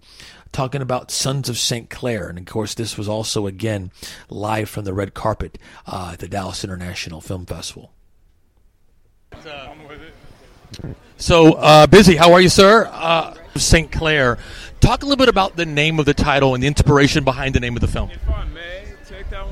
talking 0.50 0.82
about 0.82 1.12
Sons 1.12 1.48
of 1.48 1.56
St. 1.56 1.88
Clair. 1.88 2.28
And 2.28 2.36
of 2.36 2.46
course, 2.46 2.74
this 2.74 2.98
was 2.98 3.08
also, 3.08 3.46
again, 3.46 3.92
live 4.28 4.68
from 4.68 4.84
the 4.84 4.92
red 4.92 5.14
carpet 5.14 5.56
uh, 5.86 6.10
at 6.14 6.18
the 6.18 6.26
Dallas 6.26 6.64
International 6.64 7.20
Film 7.20 7.46
Festival. 7.46 7.92
So, 11.18 11.54
uh, 11.54 11.88
Bizzy, 11.88 12.16
how 12.16 12.32
are 12.32 12.40
you, 12.40 12.48
sir? 12.48 12.88
Uh, 12.92 13.34
St. 13.56 13.90
Clair. 13.90 14.38
Talk 14.78 15.02
a 15.02 15.06
little 15.06 15.16
bit 15.16 15.28
about 15.28 15.56
the 15.56 15.66
name 15.66 15.98
of 15.98 16.06
the 16.06 16.14
title 16.14 16.54
and 16.54 16.62
the 16.62 16.68
inspiration 16.68 17.24
behind 17.24 17.56
the 17.56 17.60
name 17.60 17.74
of 17.74 17.80
the 17.80 17.88
film. 17.88 18.08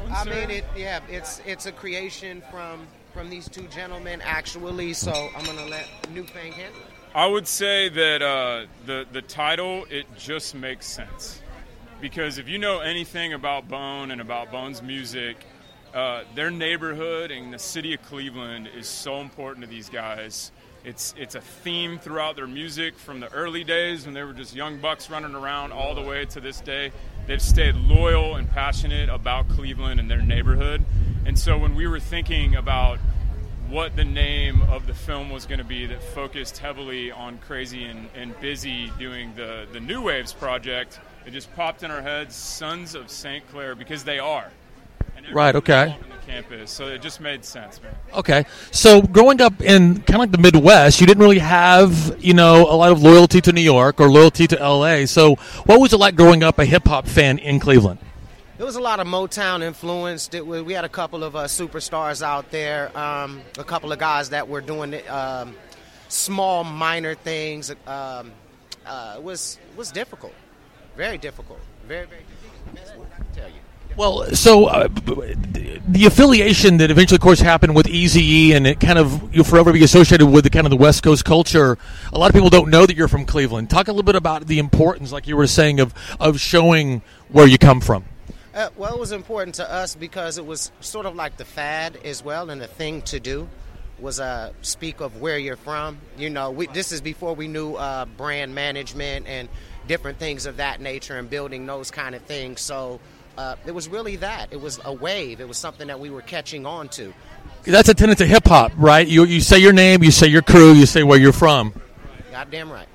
I 0.09 0.25
mean, 0.25 0.51
it. 0.51 0.65
Yeah, 0.77 1.01
it's 1.09 1.43
it's 1.45 1.67
a 1.67 1.73
creation 1.73 2.41
from 2.53 2.87
from 3.13 3.29
these 3.29 3.49
two 3.49 3.67
gentlemen 3.67 4.23
actually. 4.23 4.93
So 4.93 5.11
I'm 5.37 5.45
gonna 5.45 5.67
let 5.67 5.87
Newfang 6.15 6.53
handle 6.53 6.81
it. 6.81 6.87
I 7.15 7.27
would 7.27 7.49
say 7.49 7.89
that 7.89 8.23
uh, 8.23 8.67
the 8.87 9.05
the 9.13 9.23
title 9.23 9.87
it 9.91 10.07
just 10.17 10.55
makes 10.55 10.87
sense 10.87 11.43
because 12.01 12.39
if 12.39 12.49
you 12.49 12.59
know 12.59 12.79
anything 12.79 13.33
about 13.33 13.69
Bone 13.69 14.13
and 14.13 14.21
about 14.21 14.53
Bone's 14.53 14.83
music, 14.83 15.37
uh, 15.93 16.23
their 16.37 16.51
neighborhood 16.51 17.33
and 17.33 17.53
the 17.53 17.59
city 17.59 17.93
of 17.93 18.03
Cleveland 18.03 18.69
is 18.69 18.87
so 18.87 19.21
important 19.21 19.65
to 19.65 19.71
these 19.71 19.89
guys. 19.89 20.53
It's 20.87 21.17
it's 21.19 21.35
a 21.35 21.41
theme 21.41 21.99
throughout 21.99 22.37
their 22.37 22.47
music 22.47 22.97
from 22.97 23.19
the 23.19 23.27
early 23.33 23.65
days 23.65 24.05
when 24.05 24.15
they 24.15 24.23
were 24.23 24.33
just 24.33 24.55
young 24.55 24.79
bucks 24.79 25.11
running 25.11 25.35
around 25.35 25.73
all 25.73 25.97
the 25.97 26.01
way 26.01 26.25
to 26.27 26.41
this 26.41 26.61
day. 26.61 26.93
They've 27.27 27.43
stayed 27.43 27.75
loyal 27.75 28.37
and 28.37 28.49
passionate 28.49 29.09
about 29.09 29.49
Cleveland 29.49 29.99
and 29.99 30.09
their 30.09 30.23
neighborhood. 30.23 30.85
And 31.25 31.37
so 31.37 31.59
when 31.59 31.75
we 31.75 31.89
were 31.89 31.99
thinking 31.99 32.55
about 32.55 33.01
what 33.69 33.97
the 33.97 34.05
name 34.05 34.63
of 34.63 34.87
the 34.87 34.95
film 34.95 35.29
was 35.29 35.45
going 35.45 35.59
to 35.59 35.65
be 35.65 35.87
that 35.87 36.01
focused 36.01 36.59
heavily 36.59 37.11
on 37.11 37.39
Krayzie 37.39 37.91
and, 37.91 38.09
and 38.15 38.33
Bizzy 38.37 38.97
doing 38.97 39.35
the, 39.35 39.67
the 39.73 39.81
New 39.81 40.03
Waves 40.03 40.33
project. 40.33 41.01
It 41.27 41.33
just 41.33 41.53
popped 41.57 41.83
in 41.83 41.91
our 41.91 42.01
heads, 42.01 42.37
Sons 42.37 42.95
of 42.95 43.11
St. 43.11 43.45
Clair, 43.51 43.75
because 43.75 44.05
they 44.05 44.21
are. 44.21 44.53
And 45.17 45.35
Right, 45.35 45.57
okay. 45.57 45.97
Everyone's 46.29 46.41
on 46.41 46.51
the 46.51 46.57
campus, 46.57 46.71
so 46.71 46.89
it 46.89 47.03
just 47.03 47.21
made 47.21 47.45
sense, 47.45 47.81
man. 47.83 47.95
Okay, 48.15 48.45
so 48.71 49.03
growing 49.03 49.41
up 49.41 49.61
in 49.61 49.97
kind 50.03 50.15
of 50.15 50.17
like 50.17 50.33
the 50.33 50.39
Midwest, 50.39 51.01
you 51.01 51.07
didn't 51.07 51.23
really 51.23 51.39
have 51.39 52.17
you 52.19 52.35
know 52.35 52.63
a 52.63 52.77
lot 52.77 52.93
of 52.93 53.03
loyalty 53.03 53.41
to 53.41 53.53
New 53.53 53.61
York 53.61 54.01
or 54.01 54.11
loyalty 54.11 54.47
to 54.49 54.61
L.A. 54.61 55.07
So, 55.07 55.37
what 55.65 55.81
was 55.81 55.93
it 55.93 55.99
like 55.99 56.17
growing 56.17 56.43
up 56.43 56.59
a 56.59 56.65
hip 56.65 56.87
hop 56.87 57.07
fan 57.07 57.39
in 57.39 57.61
Cleveland? 57.61 57.99
There 58.57 58.65
was 58.65 58.77
a 58.77 58.81
lot 58.81 59.01
of 59.01 59.07
Motown 59.07 59.63
influenced. 59.63 60.35
It 60.35 60.47
was, 60.47 60.63
we 60.63 60.73
had 60.73 60.87
a 60.87 60.89
couple 60.89 61.23
of 61.23 61.37
uh, 61.37 61.45
superstars 61.45 62.23
out 62.23 62.51
there, 62.51 62.97
um, 62.97 63.43
a 63.59 63.65
couple 63.65 63.93
of 63.93 63.99
guys 63.99 64.31
that 64.31 64.49
were 64.49 64.63
doing 64.63 64.99
um, 65.11 65.55
small, 66.09 66.65
minor 66.65 67.15
things. 67.15 67.71
Um, 67.87 68.33
uh, 68.87 69.15
it 69.17 69.23
was 69.23 69.59
was 69.77 69.91
difficult, 69.91 70.33
very 70.97 71.19
difficult, 71.19 71.61
very 71.87 72.07
very 72.07 72.23
difficult. 72.23 73.07
I 73.13 73.17
can 73.17 73.27
tell 73.35 73.49
you. 73.49 73.61
Well, 73.97 74.27
so 74.35 74.67
uh, 74.67 74.89
the 74.89 76.05
affiliation 76.05 76.77
that 76.79 76.91
eventually, 76.91 77.17
of 77.17 77.23
course, 77.23 77.41
happened 77.41 77.75
with 77.75 77.87
Eazy-E, 77.87 78.53
and 78.53 78.67
it 78.67 78.79
kind 78.79 78.99
of 78.99 79.35
you'll 79.35 79.45
forever 79.45 79.73
be 79.73 79.83
associated 79.83 80.27
with 80.27 80.45
the 80.45 80.51
kind 80.51 80.67
of 80.67 80.71
the 80.71 80.77
West 80.77 81.03
Coast 81.03 81.25
culture. 81.25 81.79
A 82.13 82.19
lot 82.19 82.29
of 82.29 82.35
people 82.35 82.51
don't 82.51 82.69
know 82.69 82.85
that 82.85 82.95
you're 82.95 83.09
from 83.09 83.25
Cleveland. 83.25 83.71
Talk 83.71 83.89
a 83.89 83.93
little 83.93 84.03
bit 84.03 84.15
about 84.15 84.49
the 84.49 84.59
importance, 84.59 85.13
like 85.13 85.27
you 85.27 85.37
were 85.37 85.47
saying, 85.47 85.81
of 85.81 85.95
of 86.21 86.39
showing 86.39 87.01
where 87.31 87.47
you 87.47 87.57
come 87.57 87.81
from. 87.81 88.05
Uh, 88.55 88.69
well, 88.77 88.95
it 88.95 89.01
was 89.01 89.13
important 89.13 89.55
to 89.55 89.71
us 89.71 89.95
because 89.95 90.37
it 90.37 90.45
was 90.45 90.73
sort 90.81 91.07
of 91.07 91.15
like 91.15 91.39
the 91.39 91.45
fad 91.47 91.99
as 92.05 92.23
well, 92.23 92.51
and 92.51 92.61
the 92.61 92.67
thing 92.67 93.01
to 93.03 93.19
do 93.19 93.49
was 93.99 94.21
uh, 94.21 94.53
speak 94.61 95.01
of 95.01 95.23
where 95.23 95.39
you're 95.39 95.57
from. 95.57 95.99
You 96.19 96.29
know, 96.29 96.51
we, 96.51 96.67
this 96.67 96.93
is 96.93 97.01
before 97.01 97.35
we 97.35 97.49
knew 97.49 97.75
uh, 97.75 98.05
brand 98.05 98.55
management 98.55 99.27
and 99.27 99.49
different 99.87 100.19
things 100.19 100.45
of 100.45 100.59
that 100.59 100.81
nature 100.81 101.17
and 101.19 101.31
building 101.31 101.65
those 101.65 101.91
kind 101.91 102.15
of 102.15 102.23
things. 102.23 102.61
So 102.61 103.01
uh, 103.39 103.57
it 103.67 103.73
was 103.73 103.89
really 103.89 104.17
that. 104.17 104.49
It 104.51 104.61
was 104.61 104.81
a 104.85 104.93
wave. 104.93 105.41
It 105.41 105.49
was 105.49 105.59
something 105.59 105.89
that 105.89 106.01
we 106.01 106.11
were 106.11 106.23
catching 106.23 106.67
on 106.67 106.89
to. 106.91 107.13
That's 107.65 107.89
a 107.89 107.95
tenet 107.95 108.19
to 108.19 108.27
hip 108.27 108.47
hop, 108.47 108.73
right? 108.77 109.07
You 109.07 109.25
you 109.25 109.41
say 109.41 109.59
your 109.59 109.73
name, 109.73 110.03
you 110.03 110.11
say 110.11 110.29
your 110.29 110.43
crew, 110.43 110.73
you 110.73 110.87
say 110.87 111.03
where 111.03 111.19
you're 111.19 111.33
from. 111.33 111.75
Goddamn 112.31 112.71
right. 112.71 112.87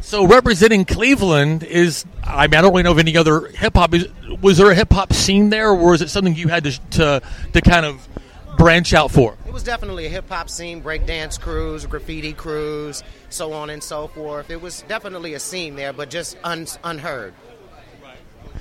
So 0.00 0.26
representing 0.26 0.84
Cleveland 0.84 1.62
is, 1.62 2.04
I 2.24 2.46
mean, 2.46 2.54
I 2.54 2.62
don't 2.62 2.70
really 2.70 2.82
know 2.82 2.92
of 2.92 2.98
any 2.98 3.16
other 3.16 3.48
hip 3.48 3.76
hop. 3.76 3.94
Was 4.40 4.56
there 4.58 4.70
a 4.70 4.74
hip 4.74 4.92
hop 4.92 5.12
scene 5.12 5.50
there, 5.50 5.70
or 5.70 5.90
was 5.90 6.02
it 6.02 6.08
something 6.08 6.34
you 6.34 6.48
had 6.48 6.64
to 6.64 6.80
to 6.90 7.22
to 7.52 7.60
kind 7.60 7.84
of 7.86 8.08
branch 8.56 8.94
out 8.94 9.10
for? 9.10 9.36
It 9.46 9.52
was 9.52 9.62
definitely 9.62 10.06
a 10.06 10.08
hip 10.08 10.28
hop 10.28 10.50
scene, 10.50 10.82
breakdance 10.82 11.38
crews, 11.38 11.86
graffiti 11.86 12.32
crews, 12.32 13.02
so 13.28 13.52
on 13.52 13.70
and 13.70 13.82
so 13.82 14.08
forth. 14.08 14.50
It 14.50 14.60
was 14.60 14.82
definitely 14.88 15.34
a 15.34 15.40
scene 15.40 15.76
there, 15.76 15.92
but 15.92 16.10
just 16.10 16.36
un- 16.42 16.66
unheard. 16.84 17.34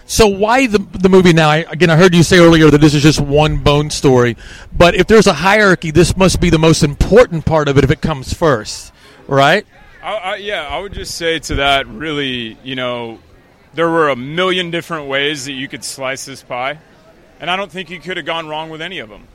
So 0.05 0.27
why 0.27 0.67
the 0.67 0.79
the 0.79 1.09
movie 1.09 1.33
now? 1.33 1.49
I, 1.49 1.57
again, 1.69 1.89
I 1.89 1.97
heard 1.97 2.15
you 2.15 2.23
say 2.23 2.39
earlier 2.39 2.69
that 2.69 2.79
this 2.79 2.93
is 2.93 3.03
just 3.03 3.19
one 3.19 3.57
bone 3.57 3.89
story, 3.89 4.37
but 4.75 4.95
if 4.95 5.07
there's 5.07 5.27
a 5.27 5.33
hierarchy, 5.33 5.91
this 5.91 6.15
must 6.15 6.39
be 6.39 6.49
the 6.49 6.57
most 6.57 6.83
important 6.83 7.45
part 7.45 7.67
of 7.67 7.77
it 7.77 7.83
if 7.83 7.91
it 7.91 8.01
comes 8.01 8.33
first, 8.33 8.93
right? 9.27 9.65
I, 10.01 10.15
I, 10.15 10.35
yeah, 10.37 10.65
I 10.65 10.79
would 10.79 10.93
just 10.93 11.15
say 11.15 11.39
to 11.39 11.55
that, 11.55 11.87
really, 11.87 12.57
you 12.63 12.75
know, 12.75 13.19
there 13.73 13.89
were 13.89 14.09
a 14.09 14.15
million 14.15 14.71
different 14.71 15.07
ways 15.07 15.45
that 15.45 15.53
you 15.53 15.67
could 15.67 15.83
slice 15.83 16.23
this 16.25 16.41
pie, 16.41 16.79
and 17.41 17.51
I 17.51 17.57
don't 17.57 17.71
think 17.71 17.89
you 17.89 17.99
could 17.99 18.15
have 18.15 18.25
gone 18.25 18.47
wrong 18.47 18.69
with 18.69 18.81
any 18.81 18.99
of 18.99 19.09
them. 19.09 19.27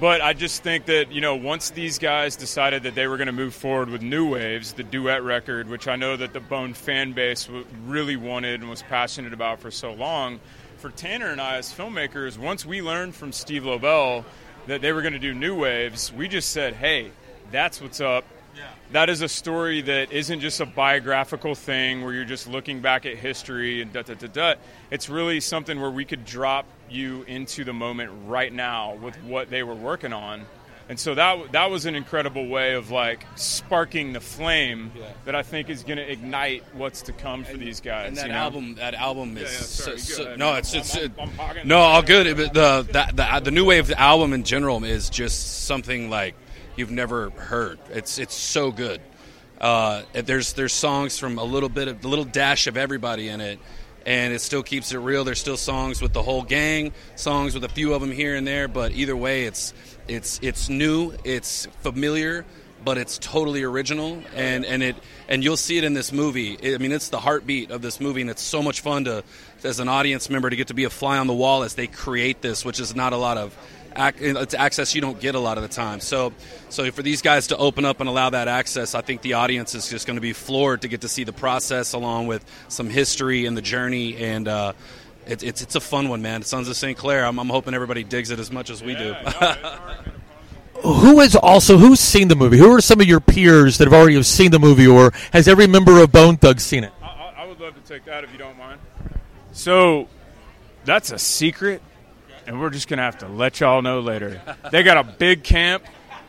But 0.00 0.20
I 0.20 0.32
just 0.32 0.64
think 0.64 0.86
that 0.86 1.12
you 1.12 1.20
know, 1.20 1.36
once 1.36 1.70
these 1.70 1.98
guys 1.98 2.34
decided 2.34 2.82
that 2.82 2.94
they 2.94 3.06
were 3.06 3.16
going 3.16 3.26
to 3.26 3.32
move 3.32 3.54
forward 3.54 3.88
with 3.88 4.02
New 4.02 4.28
Waves, 4.28 4.72
the 4.72 4.82
duet 4.82 5.22
record, 5.22 5.68
which 5.68 5.86
I 5.86 5.94
know 5.94 6.16
that 6.16 6.32
the 6.32 6.40
Bone 6.40 6.74
fan 6.74 7.12
base 7.12 7.48
really 7.86 8.16
wanted 8.16 8.60
and 8.60 8.68
was 8.68 8.82
passionate 8.82 9.32
about 9.32 9.60
for 9.60 9.70
so 9.70 9.92
long, 9.92 10.40
for 10.78 10.90
Tanner 10.90 11.28
and 11.28 11.40
I 11.40 11.56
as 11.56 11.72
filmmakers, 11.72 12.36
once 12.36 12.66
we 12.66 12.82
learned 12.82 13.14
from 13.14 13.32
Steve 13.32 13.64
Lobel 13.64 14.24
that 14.66 14.80
they 14.80 14.92
were 14.92 15.00
going 15.00 15.12
to 15.12 15.18
do 15.20 15.32
New 15.32 15.54
Waves, 15.54 16.12
we 16.12 16.26
just 16.26 16.50
said, 16.50 16.74
"Hey, 16.74 17.12
that's 17.52 17.80
what's 17.80 18.00
up." 18.00 18.24
that 18.92 19.08
is 19.08 19.22
a 19.22 19.28
story 19.28 19.80
that 19.82 20.12
isn't 20.12 20.40
just 20.40 20.60
a 20.60 20.66
biographical 20.66 21.54
thing 21.54 22.04
where 22.04 22.12
you're 22.12 22.24
just 22.24 22.46
looking 22.46 22.80
back 22.80 23.06
at 23.06 23.16
history 23.16 23.82
and 23.82 23.92
da 23.92 24.02
da 24.02 24.14
da 24.14 24.26
da. 24.28 24.54
It's 24.90 25.08
really 25.08 25.40
something 25.40 25.80
where 25.80 25.90
we 25.90 26.04
could 26.04 26.24
drop 26.24 26.66
you 26.94 27.22
into 27.24 27.64
the 27.64 27.72
moment 27.72 28.10
right 28.26 28.52
now 28.52 28.94
with 28.94 29.16
what 29.24 29.50
they 29.50 29.62
were 29.62 29.74
working 29.74 30.12
on. 30.12 30.46
And 30.86 31.00
so 31.00 31.14
that 31.14 31.52
that 31.52 31.70
was 31.70 31.86
an 31.86 31.94
incredible 31.94 32.46
way 32.46 32.74
of 32.74 32.90
like 32.90 33.24
sparking 33.36 34.12
the 34.12 34.20
flame 34.20 34.92
that 35.24 35.34
I 35.34 35.42
think 35.42 35.70
is 35.70 35.82
going 35.82 35.96
to 35.96 36.10
ignite 36.10 36.62
what's 36.74 37.00
to 37.02 37.12
come 37.12 37.42
for 37.44 37.56
these 37.56 37.80
guys. 37.80 38.08
And 38.08 38.16
that 38.18 38.26
you 38.26 38.32
know? 38.32 38.38
album, 38.38 38.74
that 38.74 38.92
album 38.94 39.36
is 39.38 39.44
Yeah, 39.44 39.48
yeah, 39.48 39.64
sorry, 39.64 39.98
so- 39.98 40.24
so- 40.24 40.36
no, 40.36 40.54
it's 40.54 40.74
it's 40.74 40.94
I'm- 40.94 41.04
it- 41.06 41.12
I'm 41.18 41.66
no, 41.68 41.78
all 41.78 42.02
good. 42.02 42.36
But 42.36 42.52
the 42.52 42.82
the, 42.92 43.12
the 43.14 43.40
the 43.44 43.50
new 43.50 43.64
wave 43.64 43.90
album 43.92 44.34
in 44.34 44.44
general 44.44 44.84
is 44.84 45.08
just 45.08 45.64
something 45.64 46.10
like 46.10 46.34
you've 46.76 46.90
never 46.90 47.30
heard. 47.30 47.78
It's 47.90 48.18
it's 48.18 48.34
so 48.34 48.70
good. 48.70 49.00
Uh, 49.58 50.02
there's 50.12 50.52
there's 50.52 50.74
songs 50.74 51.18
from 51.18 51.38
a 51.38 51.44
little 51.44 51.70
bit 51.70 51.88
of 51.88 52.04
a 52.04 52.08
little 52.08 52.26
dash 52.26 52.66
of 52.66 52.76
everybody 52.76 53.28
in 53.30 53.40
it, 53.40 53.58
and 54.06 54.32
it 54.32 54.40
still 54.40 54.62
keeps 54.62 54.92
it 54.92 54.98
real. 54.98 55.24
There's 55.24 55.40
still 55.40 55.56
songs 55.56 56.02
with 56.02 56.12
the 56.12 56.22
whole 56.22 56.42
gang, 56.42 56.92
songs 57.16 57.54
with 57.54 57.64
a 57.64 57.68
few 57.68 57.94
of 57.94 58.00
them 58.00 58.12
here 58.12 58.34
and 58.34 58.46
there, 58.46 58.68
but 58.68 58.92
either 58.92 59.16
way, 59.16 59.44
it's 59.44 59.72
it's 60.08 60.38
it's 60.42 60.68
new, 60.68 61.12
it's 61.24 61.66
familiar, 61.80 62.44
but 62.84 62.98
it's 62.98 63.18
totally 63.18 63.62
original, 63.62 64.22
and 64.34 64.64
and 64.64 64.82
it 64.82 64.96
and 65.28 65.42
you'll 65.42 65.56
see 65.56 65.78
it 65.78 65.84
in 65.84 65.94
this 65.94 66.12
movie. 66.12 66.74
I 66.74 66.78
mean, 66.78 66.92
it's 66.92 67.08
the 67.08 67.20
heartbeat 67.20 67.70
of 67.70 67.82
this 67.82 68.00
movie, 68.00 68.20
and 68.20 68.30
it's 68.30 68.42
so 68.42 68.62
much 68.62 68.80
fun 68.80 69.04
to 69.04 69.24
as 69.62 69.80
an 69.80 69.88
audience 69.88 70.28
member 70.28 70.50
to 70.50 70.56
get 70.56 70.68
to 70.68 70.74
be 70.74 70.84
a 70.84 70.90
fly 70.90 71.18
on 71.18 71.26
the 71.26 71.34
wall 71.34 71.62
as 71.62 71.74
they 71.74 71.86
create 71.86 72.42
this, 72.42 72.64
which 72.64 72.80
is 72.80 72.94
not 72.94 73.12
a 73.12 73.16
lot 73.16 73.38
of 73.38 73.56
it's 73.96 74.54
access 74.54 74.94
you 74.94 75.00
don't 75.00 75.20
get 75.20 75.34
a 75.34 75.38
lot 75.38 75.56
of 75.56 75.62
the 75.62 75.68
time. 75.68 76.00
So, 76.00 76.32
so 76.68 76.90
for 76.90 77.02
these 77.02 77.22
guys 77.22 77.48
to 77.48 77.56
open 77.56 77.84
up 77.84 78.00
and 78.00 78.08
allow 78.08 78.30
that 78.30 78.48
access, 78.48 78.94
I 78.94 79.00
think 79.00 79.22
the 79.22 79.34
audience 79.34 79.74
is 79.74 79.88
just 79.88 80.06
going 80.06 80.16
to 80.16 80.20
be 80.20 80.32
floored 80.32 80.82
to 80.82 80.88
get 80.88 81.02
to 81.02 81.08
see 81.08 81.24
the 81.24 81.32
process 81.32 81.92
along 81.92 82.26
with 82.26 82.44
some 82.68 82.90
history 82.90 83.46
and 83.46 83.56
the 83.56 83.62
journey. 83.62 84.16
And 84.16 84.48
uh, 84.48 84.72
it, 85.26 85.42
it's 85.42 85.62
it's 85.62 85.74
a 85.74 85.80
fun 85.80 86.08
one, 86.08 86.22
man. 86.22 86.42
Sons 86.42 86.68
of 86.68 86.76
St. 86.76 86.98
Clair. 86.98 87.24
I'm, 87.24 87.38
I'm 87.38 87.48
hoping 87.48 87.74
everybody 87.74 88.04
digs 88.04 88.30
it 88.30 88.38
as 88.38 88.50
much 88.50 88.70
as 88.70 88.82
we 88.82 88.94
do. 88.94 89.14
Who 90.82 91.20
has 91.20 91.34
also 91.34 91.78
who's 91.78 92.00
seen 92.00 92.28
the 92.28 92.36
movie? 92.36 92.58
Who 92.58 92.70
are 92.74 92.80
some 92.80 93.00
of 93.00 93.06
your 93.06 93.20
peers 93.20 93.78
that 93.78 93.86
have 93.86 93.94
already 93.94 94.16
have 94.16 94.26
seen 94.26 94.50
the 94.50 94.58
movie, 94.58 94.86
or 94.86 95.12
has 95.32 95.48
every 95.48 95.66
member 95.66 96.02
of 96.02 96.12
Bone 96.12 96.36
Thugs 96.36 96.62
seen 96.62 96.84
it? 96.84 96.92
I, 97.00 97.32
I 97.38 97.46
would 97.46 97.58
love 97.58 97.74
to 97.74 97.80
take 97.80 98.04
that 98.04 98.22
if 98.24 98.32
you 98.32 98.38
don't 98.38 98.58
mind. 98.58 98.80
So 99.52 100.08
that's 100.84 101.10
a 101.10 101.18
secret, 101.18 101.80
and 102.46 102.60
we're 102.60 102.70
just 102.70 102.88
gonna 102.88 103.02
have 103.02 103.18
to 103.18 103.28
let 103.28 103.60
y'all 103.60 103.82
know 103.82 104.00
later. 104.00 104.40
They 104.70 104.82
got 104.82 104.96
a 104.96 105.04
big 105.04 105.44
camp 105.44 105.84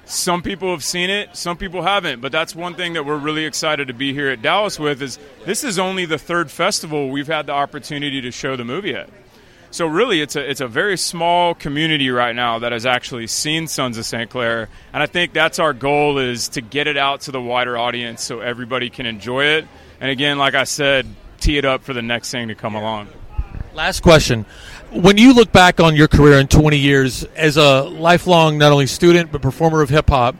some 0.06 0.44
people 0.44 0.70
have 0.70 0.84
seen 0.84 1.10
it, 1.10 1.36
some 1.36 1.58
people 1.58 1.82
haven't. 1.82 2.22
But 2.22 2.32
that's 2.32 2.56
one 2.56 2.76
thing 2.76 2.94
that 2.94 3.06
we're 3.06 3.18
really 3.18 3.46
excited 3.46 3.88
to 3.88 3.94
be 3.94 4.14
here 4.14 4.30
at 4.30 4.42
Dallas 4.42 4.80
with 4.80 5.02
is 5.02 5.20
this 5.46 5.64
is 5.64 5.80
only 5.80 6.06
the 6.06 6.20
third 6.20 6.52
festival 6.52 7.10
we've 7.10 7.28
had 7.28 7.48
the 7.48 7.54
opportunity 7.54 8.22
to 8.22 8.32
show 8.32 8.56
the 8.56 8.64
movie 8.64 8.96
at. 8.96 9.10
So 9.72 9.88
really, 9.88 10.22
it's 10.22 10.38
a 10.38 10.50
it's 10.50 10.62
a 10.62 10.70
very 10.70 10.96
small 10.96 11.54
community 11.54 12.10
right 12.10 12.34
now 12.34 12.60
that 12.60 12.72
has 12.72 12.86
actually 12.86 13.28
seen 13.28 13.68
Sons 13.68 13.98
of 13.98 14.06
St. 14.06 14.30
Clair, 14.30 14.70
and 14.94 15.04
I 15.04 15.06
think 15.06 15.34
that's 15.34 15.60
our 15.60 15.74
goal 15.74 16.18
is 16.18 16.48
to 16.50 16.62
get 16.62 16.88
it 16.88 16.96
out 16.96 17.22
to 17.22 17.32
the 17.32 17.42
wider 17.42 17.78
audience 17.78 18.24
so 18.24 18.40
everybody 18.40 18.90
can 18.90 19.06
enjoy 19.06 19.44
it. 19.44 19.68
And 20.00 20.10
again, 20.10 20.38
like 20.38 20.56
I 20.56 20.64
said, 20.64 21.06
tee 21.42 21.58
it 21.58 21.66
up 21.66 21.84
for 21.84 21.92
the 21.94 22.02
next 22.02 22.32
thing 22.32 22.48
to 22.48 22.56
come 22.56 22.76
along. 22.76 23.10
Last 23.74 24.02
question. 24.02 24.46
When 24.92 25.18
you 25.18 25.34
look 25.34 25.52
back 25.52 25.80
on 25.80 25.96
your 25.96 26.08
career 26.08 26.40
in 26.40 26.48
20 26.48 26.78
years 26.78 27.24
as 27.36 27.58
a 27.58 27.84
lifelong, 27.84 28.58
not 28.58 28.72
only 28.72 28.88
student, 28.88 29.32
but 29.32 29.42
performer 29.42 29.82
of 29.82 29.90
hip 29.90 30.10
hop, 30.10 30.36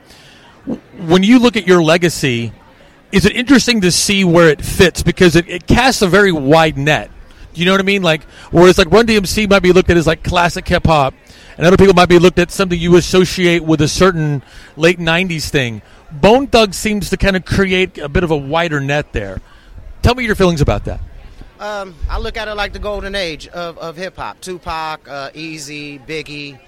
when 0.98 1.24
you 1.24 1.40
look 1.40 1.58
at 1.58 1.68
your 1.68 1.84
legacy, 1.84 2.54
is 3.12 3.26
it 3.26 3.36
interesting 3.36 3.82
to 3.82 3.92
see 3.92 4.24
where 4.24 4.50
it 4.50 4.64
fits? 4.64 5.04
Because 5.04 5.36
it, 5.36 5.48
it 5.50 5.68
casts 5.68 6.02
a 6.02 6.08
very 6.08 6.32
wide 6.32 6.78
net. 6.78 7.12
Do 7.54 7.62
you 7.62 7.66
know 7.66 7.72
what 7.72 7.82
I 7.82 7.86
mean? 7.86 8.02
Like, 8.02 8.24
whereas 8.52 8.78
like 8.78 8.92
Run 8.92 9.08
DMC 9.08 9.50
might 9.50 9.62
be 9.62 9.72
looked 9.72 9.90
at 9.90 9.98
as 9.98 10.08
like 10.08 10.24
classic 10.24 10.68
hip 10.68 10.86
hop, 10.86 11.14
and 11.58 11.66
other 11.66 11.78
people 11.78 11.94
might 11.94 12.10
be 12.10 12.20
looked 12.20 12.40
at 12.40 12.52
something 12.52 12.80
you 12.80 12.98
associate 12.98 13.64
with 13.64 13.82
a 13.82 13.88
certain 13.88 14.44
late 14.76 15.00
90s 15.00 15.50
thing. 15.50 15.82
Bone 16.12 16.48
Thug 16.48 16.74
seems 16.74 17.10
to 17.10 17.18
kind 17.18 17.36
of 17.36 17.46
create 17.46 17.98
a 17.98 18.10
bit 18.10 18.24
of 18.24 18.32
a 18.32 18.38
wider 18.38 18.80
net 18.80 19.14
there. 19.14 19.42
Tell 20.02 20.16
me 20.16 20.26
your 20.26 20.36
feelings 20.36 20.62
about 20.62 20.86
that. 20.86 21.00
Um, 21.60 21.96
I 22.10 22.20
look 22.20 22.38
at 22.38 22.48
it 22.48 22.56
like 22.56 22.74
the 22.74 22.80
golden 22.80 23.16
age 23.16 23.48
of, 23.48 23.78
of 23.78 23.96
hip 23.96 24.18
hop. 24.18 24.42
Tupac, 24.42 25.08
uh, 25.08 25.30
Eazy, 25.32 26.06
Biggie 26.06 26.60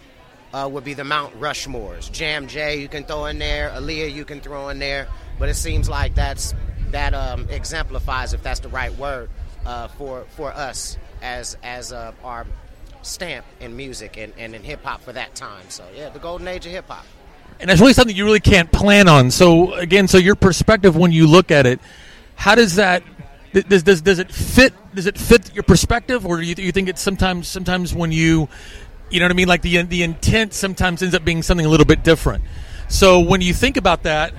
uh, 0.53 0.69
would 0.71 0.83
be 0.83 0.93
the 0.93 1.03
Mount 1.03 1.37
Rushmores. 1.39 2.11
Jam 2.11 2.47
J 2.47 2.79
you 2.79 2.87
can 2.87 3.03
throw 3.03 3.25
in 3.25 3.37
there. 3.39 3.69
Aaliyah 3.71 4.13
you 4.13 4.25
can 4.25 4.39
throw 4.39 4.69
in 4.69 4.79
there. 4.79 5.07
But 5.39 5.49
it 5.49 5.55
seems 5.55 5.89
like 5.89 6.15
that's 6.15 6.53
that 6.91 7.13
um, 7.13 7.47
exemplifies, 7.49 8.33
if 8.33 8.41
that's 8.43 8.61
the 8.61 8.69
right 8.69 8.95
word, 8.97 9.29
uh, 9.65 9.89
for 9.89 10.25
for 10.35 10.51
us 10.53 10.97
as 11.21 11.57
as 11.63 11.91
uh, 11.91 12.13
our 12.23 12.45
stamp 13.01 13.45
in 13.59 13.75
music 13.75 14.17
and, 14.17 14.33
and 14.37 14.55
in 14.55 14.63
hip 14.63 14.83
hop 14.83 15.01
for 15.01 15.13
that 15.13 15.35
time. 15.35 15.65
So 15.69 15.85
yeah, 15.95 16.09
the 16.09 16.19
golden 16.19 16.47
age 16.47 16.65
of 16.65 16.71
hip 16.71 16.87
hop. 16.87 17.05
and 17.59 17.69
that's 17.69 17.81
really 17.81 17.93
something 17.93 18.15
you 18.15 18.25
really 18.25 18.39
can't 18.39 18.71
plan 18.71 19.07
on. 19.07 19.31
So 19.31 19.73
again, 19.73 20.07
so 20.07 20.17
your 20.17 20.35
perspective 20.35 20.95
when 20.95 21.11
you 21.11 21.27
look 21.27 21.51
at 21.51 21.65
it, 21.65 21.79
how 22.35 22.55
does 22.55 22.75
that 22.75 23.03
th- 23.03 23.16
does 23.61 23.83
does, 23.83 24.01
does 24.01 24.19
it 24.19 24.31
fit? 24.31 24.73
Does 24.93 25.05
it 25.05 25.17
fit 25.17 25.53
your 25.53 25.63
perspective, 25.63 26.25
or 26.25 26.37
do 26.37 26.43
you, 26.43 26.55
you 26.57 26.71
think 26.71 26.89
it's 26.89 27.01
sometimes 27.01 27.47
sometimes 27.47 27.93
when 27.93 28.11
you, 28.11 28.49
you 29.09 29.19
know 29.19 29.25
what 29.25 29.31
I 29.31 29.35
mean? 29.35 29.47
Like 29.47 29.61
the 29.61 29.81
the 29.83 30.03
intent 30.03 30.53
sometimes 30.53 31.01
ends 31.01 31.15
up 31.15 31.23
being 31.23 31.41
something 31.43 31.65
a 31.65 31.69
little 31.69 31.85
bit 31.85 32.03
different. 32.03 32.43
So 32.89 33.19
when 33.19 33.41
you 33.41 33.53
think 33.53 33.77
about 33.77 34.03
that, 34.03 34.33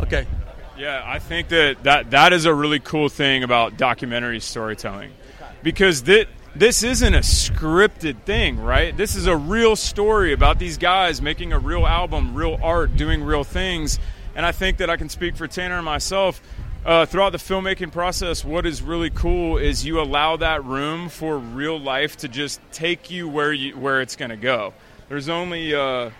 okay, 0.00 0.26
Yeah, 0.80 1.02
I 1.04 1.18
think 1.18 1.48
that, 1.48 1.82
that 1.82 2.10
that 2.12 2.32
is 2.32 2.46
a 2.46 2.54
really 2.54 2.80
cool 2.80 3.10
thing 3.10 3.42
about 3.42 3.76
documentary 3.76 4.40
storytelling. 4.40 5.12
Because 5.62 6.00
thi- 6.00 6.24
this 6.56 6.82
isn't 6.82 7.14
a 7.14 7.18
scripted 7.18 8.22
thing, 8.22 8.58
right? 8.58 8.96
This 8.96 9.14
is 9.14 9.26
a 9.26 9.36
real 9.36 9.76
story 9.76 10.32
about 10.32 10.58
these 10.58 10.78
guys 10.78 11.20
making 11.20 11.52
a 11.52 11.58
real 11.58 11.86
album, 11.86 12.34
real 12.34 12.58
art, 12.62 12.96
doing 12.96 13.22
real 13.22 13.44
things. 13.44 13.98
And 14.34 14.46
I 14.46 14.52
think 14.52 14.78
that 14.78 14.88
I 14.88 14.96
can 14.96 15.10
speak 15.10 15.36
for 15.36 15.46
Tanner 15.46 15.76
and 15.76 15.84
myself. 15.84 16.40
Uh, 16.84 17.04
throughout 17.04 17.30
the 17.30 17.38
filmmaking 17.38 17.92
process, 17.92 18.44
what 18.44 18.64
is 18.64 18.80
really 18.80 19.10
cool 19.10 19.58
is 19.58 19.84
you 19.84 20.00
allow 20.00 20.36
that 20.36 20.64
room 20.64 21.08
for 21.08 21.38
real 21.38 21.78
life 21.78 22.16
to 22.16 22.28
just 22.28 22.60
take 22.72 23.10
you 23.10 23.28
where 23.28 23.52
you 23.52 23.76
where 23.76 24.00
it's 24.00 24.16
going 24.16 24.30
to 24.30 24.36
go. 24.36 24.72
There's 25.08 25.28
only 25.28 25.74
uh, 25.74 26.10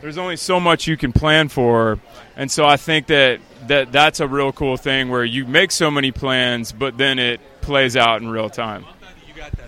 there's 0.00 0.18
only 0.18 0.36
so 0.36 0.58
much 0.60 0.86
you 0.86 0.96
can 0.96 1.12
plan 1.12 1.48
for 1.48 1.98
and 2.36 2.50
so 2.50 2.64
i 2.64 2.76
think 2.76 3.06
that, 3.06 3.40
that 3.66 3.92
that's 3.92 4.20
a 4.20 4.28
real 4.28 4.52
cool 4.52 4.76
thing 4.76 5.08
where 5.08 5.24
you 5.24 5.46
make 5.46 5.70
so 5.70 5.90
many 5.90 6.12
plans 6.12 6.70
but 6.70 6.98
then 6.98 7.18
it 7.18 7.40
plays 7.60 7.96
out 7.96 8.20
in 8.20 8.28
real 8.28 8.50
time 8.50 8.84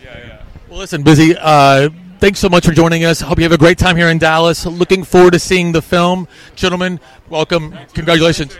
Yeah, 0.03 0.19
yeah. 0.27 0.43
Well, 0.69 0.79
listen, 0.79 1.03
Bizzy. 1.03 1.37
Uh, 1.39 1.91
thanks 2.19 2.39
so 2.39 2.49
much 2.49 2.67
for 2.67 2.73
joining 2.73 3.05
us. 3.05 3.21
Hope 3.21 3.39
you 3.39 3.45
have 3.45 3.53
a 3.53 3.59
great 3.59 3.79
time 3.79 3.97
here 3.97 4.09
in 4.09 4.19
Dallas. 4.19 4.67
Looking 4.67 5.03
forward 5.03 5.33
to 5.33 5.39
seeing 5.39 5.73
the 5.73 5.83
film, 5.83 6.29
gentlemen. 6.57 7.01
Welcome. 7.29 7.75
Congratulations. 7.95 8.55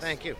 Thank 0.00 0.24
you. 0.24 0.36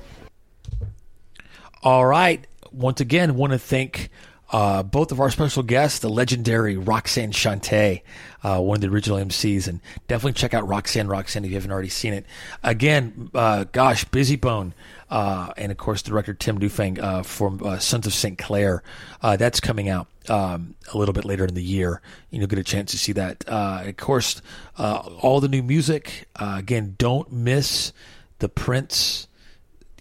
All 1.87 2.05
right. 2.05 2.45
Once 2.73 3.01
again, 3.01 3.37
want 3.37 3.53
to 3.53 3.61
thank 3.61 4.11
uh, 4.51 4.83
both 4.83 5.13
of 5.13 5.21
our 5.21 5.31
special 5.31 5.63
guests, 5.63 6.01
the 6.01 6.09
legendary 6.09 6.77
Roxanne 6.77 7.31
Shante, 7.31 8.03
uh, 8.43 8.61
one 8.61 8.79
of 8.79 8.81
the 8.81 8.89
original 8.89 9.19
MCs, 9.19 9.69
and 9.69 9.81
definitely 10.09 10.33
check 10.33 10.53
out 10.53 10.67
Roxanne 10.67 11.07
Roxanne 11.07 11.45
if 11.45 11.51
you 11.51 11.55
haven't 11.55 11.71
already 11.71 11.89
seen 11.89 12.13
it. 12.13 12.27
Again, 12.65 13.31
uh, 13.33 13.67
gosh, 13.71 14.05
Bizzy 14.07 14.41
Bone, 14.41 14.75
uh, 15.11 15.53
and 15.57 15.71
of 15.71 15.79
course 15.79 16.03
director 16.03 16.35
Tim 16.35 16.59
Newfang 16.59 16.99
uh, 16.99 17.23
from 17.23 17.63
uh, 17.65 17.79
Sons 17.79 18.05
of 18.05 18.13
St. 18.13 18.37
Clair. 18.37 18.83
That's 19.23 19.61
coming 19.61 19.89
out 19.89 20.09
um, 20.29 20.75
a 20.93 20.99
little 20.99 21.13
bit 21.13 21.25
later 21.25 21.45
in 21.45 21.55
the 21.55 21.63
year. 21.63 22.03
and 22.33 22.41
You'll 22.41 22.49
get 22.49 22.59
a 22.59 22.65
chance 22.65 22.91
to 22.91 22.99
see 22.99 23.13
that. 23.13 23.45
Of 23.47 23.97
course, 23.97 24.43
all 24.77 25.39
the 25.39 25.47
new 25.47 25.63
music. 25.63 26.27
Again, 26.35 26.97
don't 26.99 27.31
miss 27.31 27.93
the 28.41 28.49
Prince 28.49 29.29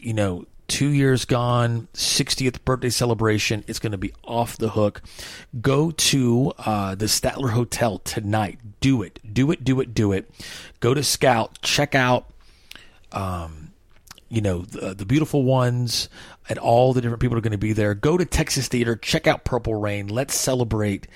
you 0.06 0.14
know, 0.14 0.46
two 0.68 0.90
years 0.90 1.26
gone, 1.26 1.88
60th 1.94 2.64
birthday 2.66 2.90
celebration. 2.90 3.64
It's 3.68 3.80
going 3.80 3.92
to 3.92 3.98
be 3.98 4.14
off 4.24 4.58
the 4.58 4.70
hook. 4.70 5.02
Go 5.62 5.92
to 5.92 6.54
uh, 6.60 6.96
the 6.96 7.06
Statler 7.06 7.52
Hotel 7.52 8.00
tonight. 8.00 8.60
Do 8.80 9.02
it. 9.02 9.20
Do 9.32 9.52
it. 9.52 9.64
Do 9.64 9.80
it. 9.80 9.94
Do 9.94 10.12
it. 10.12 10.30
Go 10.80 10.94
to 10.94 11.04
Scout. 11.04 11.62
Check 11.62 11.96
out, 11.96 12.32
um, 13.12 13.72
you 14.30 14.42
know, 14.42 14.62
the, 14.62 14.94
the 14.94 15.06
beautiful 15.06 15.44
ones 15.44 16.10
and 16.48 16.60
all 16.60 16.94
the 16.94 17.02
different 17.02 17.22
people 17.22 17.38
are 17.38 17.42
going 17.42 17.52
to 17.52 17.58
be 17.58 17.74
there. 17.74 17.94
Go 17.94 18.18
to 18.18 18.26
Texas 18.26 18.68
Theater. 18.68 18.96
Check 18.96 19.28
out 19.28 19.46
Purple 19.46 19.76
Rain. 19.76 20.08
Let's 20.08 20.36
celebrate 20.36 21.08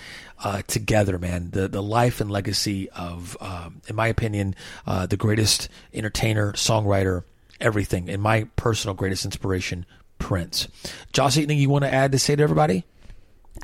uh, 0.44 0.62
together, 0.68 1.18
man. 1.20 1.52
The 1.52 1.68
the 1.68 1.84
life 1.84 2.22
and 2.22 2.32
legacy 2.32 2.90
of, 2.92 3.38
um, 3.42 3.82
in 3.88 3.96
my 3.96 4.08
opinion, 4.08 4.56
uh, 4.88 5.06
the 5.06 5.18
greatest 5.18 5.70
entertainer, 5.94 6.54
songwriter, 6.54 7.24
everything. 7.60 8.08
In 8.08 8.22
my 8.22 8.46
personal 8.56 8.94
greatest 8.94 9.26
inspiration, 9.26 9.86
Prince. 10.18 10.68
Joss, 11.14 11.38
anything 11.38 11.58
you 11.58 11.70
want 11.70 11.86
to 11.86 11.94
add 11.94 12.12
to 12.12 12.20
say 12.20 12.36
to 12.36 12.44
everybody? 12.44 12.86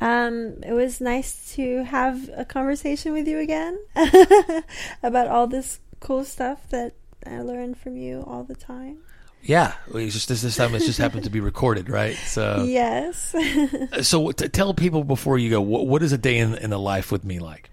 Um, 0.00 0.56
it 0.62 0.72
was 0.72 1.00
nice 1.00 1.54
to 1.54 1.84
have 1.84 2.28
a 2.36 2.44
conversation 2.44 3.12
with 3.12 3.26
you 3.26 3.38
again 3.38 3.78
about 5.02 5.28
all 5.28 5.46
this 5.46 5.80
cool 6.00 6.24
stuff 6.24 6.68
that 6.68 6.94
I 7.26 7.40
learn 7.40 7.74
from 7.74 7.96
you 7.96 8.22
all 8.26 8.44
the 8.44 8.56
time. 8.56 8.98
Yeah, 9.42 9.74
it's 9.94 10.12
just 10.12 10.28
this, 10.28 10.42
this 10.42 10.56
time 10.56 10.74
it 10.74 10.80
just 10.80 10.98
happened 10.98 11.24
to 11.24 11.30
be 11.30 11.40
recorded, 11.52 11.88
right? 11.88 12.16
So 12.16 12.64
yes. 12.64 13.34
so 14.02 14.32
t- 14.32 14.48
tell 14.48 14.74
people 14.74 15.04
before 15.04 15.38
you 15.38 15.50
go, 15.50 15.60
what, 15.60 15.86
what 15.86 16.02
is 16.02 16.12
a 16.12 16.18
day 16.18 16.38
in, 16.38 16.54
in 16.56 16.70
the 16.70 16.78
life 16.78 17.12
with 17.12 17.24
me 17.24 17.38
like? 17.38 17.70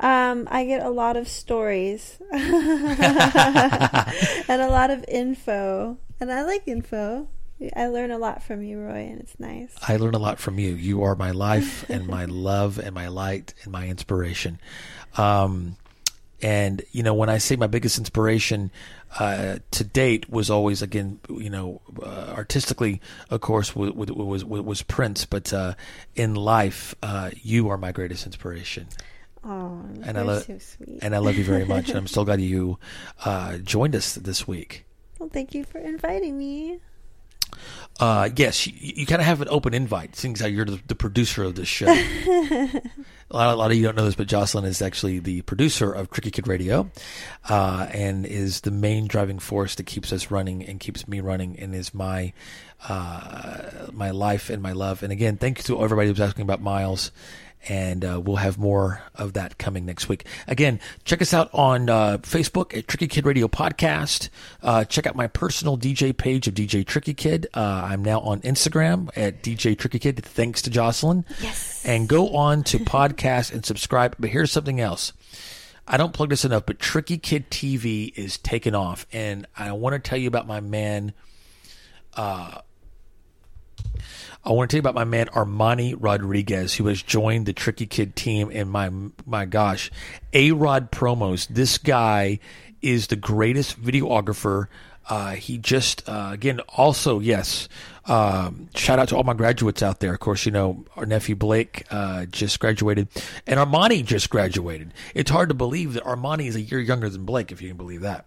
Um, 0.00 0.46
I 0.50 0.64
get 0.64 0.84
a 0.84 0.90
lot 0.90 1.16
of 1.16 1.26
stories 1.26 2.18
and 2.30 2.42
a 4.48 4.68
lot 4.68 4.90
of 4.90 5.04
info, 5.08 5.98
and 6.20 6.30
I 6.30 6.44
like 6.44 6.68
info. 6.68 7.28
I 7.74 7.88
learn 7.88 8.12
a 8.12 8.18
lot 8.18 8.44
from 8.44 8.62
you, 8.62 8.78
Roy, 8.80 9.08
and 9.10 9.20
it's 9.20 9.38
nice. 9.40 9.74
I 9.86 9.96
learn 9.96 10.14
a 10.14 10.18
lot 10.20 10.38
from 10.38 10.60
you. 10.60 10.70
You 10.70 11.02
are 11.02 11.16
my 11.16 11.32
life 11.32 11.84
and 11.90 12.06
my 12.06 12.26
love 12.26 12.78
and 12.78 12.94
my 12.94 13.08
light 13.08 13.54
and 13.64 13.72
my 13.72 13.88
inspiration. 13.88 14.60
Um, 15.16 15.76
and 16.40 16.82
you 16.92 17.02
know, 17.02 17.14
when 17.14 17.28
I 17.28 17.38
say 17.38 17.56
my 17.56 17.66
biggest 17.66 17.98
inspiration 17.98 18.70
uh, 19.18 19.58
to 19.72 19.84
date 19.84 20.30
was 20.30 20.50
always 20.50 20.82
again, 20.82 21.18
you 21.28 21.50
know, 21.50 21.80
uh, 22.00 22.34
artistically, 22.36 23.00
of 23.30 23.40
course, 23.40 23.74
was 23.74 23.90
was, 23.92 24.44
was, 24.44 24.64
was 24.64 24.82
Prince. 24.82 25.24
But 25.26 25.52
uh, 25.52 25.74
in 26.14 26.36
life, 26.36 26.94
uh, 27.02 27.30
you 27.42 27.68
are 27.70 27.76
my 27.76 27.90
greatest 27.90 28.24
inspiration. 28.24 28.86
Oh, 29.44 29.82
and 30.02 30.18
I 30.18 30.22
love 30.22 30.44
so 30.44 30.58
sweet. 30.58 30.98
and 31.02 31.14
I 31.14 31.18
love 31.18 31.36
you 31.36 31.44
very 31.44 31.64
much. 31.64 31.88
and 31.88 31.98
I'm 31.98 32.06
so 32.18 32.24
glad 32.24 32.40
you 32.40 32.78
uh, 33.24 33.58
joined 33.58 33.94
us 33.94 34.14
this 34.14 34.46
week. 34.48 34.84
Well, 35.18 35.28
thank 35.28 35.54
you 35.54 35.64
for 35.64 35.78
inviting 35.78 36.36
me. 36.38 36.80
Uh, 38.00 38.28
yes, 38.36 38.66
you, 38.66 38.72
you 38.76 39.06
kind 39.06 39.20
of 39.20 39.26
have 39.26 39.40
an 39.40 39.48
open 39.50 39.74
invite, 39.74 40.14
seeing 40.14 40.34
as 40.34 40.40
how 40.40 40.46
you're 40.46 40.64
the, 40.64 40.80
the 40.86 40.94
producer 40.94 41.42
of 41.42 41.56
this 41.56 41.66
show. 41.66 41.86
a, 41.88 42.80
lot, 43.30 43.52
a 43.52 43.56
lot 43.56 43.70
of 43.70 43.76
you 43.76 43.82
don't 43.82 43.96
know 43.96 44.04
this, 44.04 44.14
but 44.14 44.28
Jocelyn 44.28 44.64
is 44.64 44.80
actually 44.80 45.18
the 45.18 45.42
producer 45.42 45.90
of 45.92 46.10
Tricky 46.10 46.30
Kid 46.30 46.46
Radio, 46.46 46.90
uh, 47.48 47.88
and 47.92 48.24
is 48.24 48.60
the 48.60 48.70
main 48.70 49.08
driving 49.08 49.40
force 49.40 49.74
that 49.76 49.86
keeps 49.86 50.12
us 50.12 50.30
running 50.30 50.64
and 50.64 50.78
keeps 50.78 51.08
me 51.08 51.20
running, 51.20 51.58
and 51.58 51.74
is 51.74 51.92
my 51.92 52.32
uh, 52.88 53.88
my 53.92 54.10
life 54.10 54.50
and 54.50 54.62
my 54.62 54.72
love. 54.72 55.02
And 55.02 55.10
again, 55.10 55.36
thank 55.36 55.58
you 55.58 55.64
to 55.64 55.82
everybody 55.82 56.08
who's 56.08 56.20
asking 56.20 56.42
about 56.42 56.60
Miles. 56.62 57.10
And 57.68 58.04
uh, 58.04 58.20
we'll 58.22 58.36
have 58.36 58.56
more 58.58 59.02
of 59.14 59.34
that 59.34 59.58
coming 59.58 59.84
next 59.84 60.08
week. 60.08 60.24
Again, 60.46 60.80
check 61.04 61.20
us 61.20 61.34
out 61.34 61.50
on 61.52 61.90
uh, 61.90 62.18
Facebook 62.18 62.76
at 62.76 62.88
Tricky 62.88 63.08
Kid 63.08 63.26
Radio 63.26 63.48
Podcast. 63.48 64.28
Uh, 64.62 64.84
check 64.84 65.06
out 65.06 65.16
my 65.16 65.26
personal 65.26 65.76
DJ 65.76 66.16
page 66.16 66.48
of 66.48 66.54
DJ 66.54 66.86
Tricky 66.86 67.14
Kid. 67.14 67.46
Uh, 67.54 67.60
I'm 67.84 68.04
now 68.04 68.20
on 68.20 68.40
Instagram 68.42 69.10
at 69.16 69.42
DJ 69.42 69.76
Tricky 69.76 69.98
Kid, 69.98 70.24
thanks 70.24 70.62
to 70.62 70.70
Jocelyn. 70.70 71.24
Yes. 71.42 71.84
And 71.84 72.08
go 72.08 72.30
on 72.30 72.62
to 72.64 72.78
podcast 72.78 73.52
and 73.52 73.64
subscribe. 73.64 74.16
But 74.18 74.30
here's 74.30 74.52
something 74.52 74.80
else. 74.80 75.12
I 75.86 75.96
don't 75.96 76.12
plug 76.12 76.28
this 76.28 76.44
enough, 76.44 76.66
but 76.66 76.78
Tricky 76.78 77.16
Kid 77.16 77.50
TV 77.50 78.12
is 78.14 78.36
taking 78.36 78.74
off, 78.74 79.06
and 79.10 79.46
I 79.56 79.72
want 79.72 79.94
to 79.94 79.98
tell 79.98 80.18
you 80.18 80.28
about 80.28 80.46
my 80.46 80.60
man. 80.60 81.14
Uh, 82.14 82.60
I 84.48 84.52
want 84.52 84.70
to 84.70 84.74
tell 84.74 84.78
you 84.78 84.80
about 84.80 84.94
my 84.94 85.04
man 85.04 85.26
Armani 85.26 85.94
Rodriguez, 85.98 86.74
who 86.74 86.86
has 86.86 87.02
joined 87.02 87.44
the 87.44 87.52
Tricky 87.52 87.84
Kid 87.84 88.16
team. 88.16 88.50
And 88.50 88.70
my 88.70 88.90
my 89.26 89.44
gosh, 89.44 89.90
A 90.32 90.52
Rod 90.52 90.90
promos. 90.90 91.46
This 91.48 91.76
guy 91.76 92.38
is 92.80 93.08
the 93.08 93.16
greatest 93.16 93.80
videographer. 93.80 94.68
Uh, 95.06 95.32
he 95.32 95.58
just 95.58 96.08
uh, 96.08 96.30
again 96.32 96.60
also 96.60 97.20
yes. 97.20 97.68
Um, 98.06 98.70
shout 98.74 98.98
out 98.98 99.08
to 99.08 99.16
all 99.16 99.22
my 99.22 99.34
graduates 99.34 99.82
out 99.82 100.00
there. 100.00 100.14
Of 100.14 100.20
course, 100.20 100.46
you 100.46 100.52
know 100.52 100.82
our 100.96 101.04
nephew 101.04 101.36
Blake 101.36 101.84
uh, 101.90 102.24
just 102.24 102.58
graduated, 102.58 103.08
and 103.46 103.60
Armani 103.60 104.02
just 104.02 104.30
graduated. 104.30 104.94
It's 105.14 105.30
hard 105.30 105.50
to 105.50 105.54
believe 105.54 105.92
that 105.92 106.04
Armani 106.04 106.46
is 106.46 106.56
a 106.56 106.62
year 106.62 106.80
younger 106.80 107.10
than 107.10 107.26
Blake, 107.26 107.52
if 107.52 107.60
you 107.60 107.68
can 107.68 107.76
believe 107.76 108.00
that. 108.00 108.24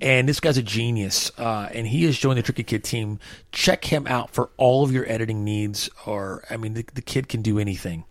And 0.00 0.28
this 0.28 0.40
guy's 0.40 0.58
a 0.58 0.62
genius, 0.62 1.30
uh, 1.38 1.68
and 1.72 1.86
he 1.86 2.04
has 2.04 2.18
joined 2.18 2.38
the 2.38 2.42
Tricky 2.42 2.64
Kid 2.64 2.84
team. 2.84 3.18
Check 3.52 3.84
him 3.84 4.06
out 4.06 4.30
for 4.30 4.50
all 4.56 4.84
of 4.84 4.92
your 4.92 5.08
editing 5.10 5.44
needs. 5.44 5.88
Or, 6.06 6.44
I 6.50 6.56
mean, 6.56 6.74
the, 6.74 6.84
the 6.94 7.02
kid 7.02 7.28
can 7.28 7.42
do 7.42 7.58
anything, 7.58 8.04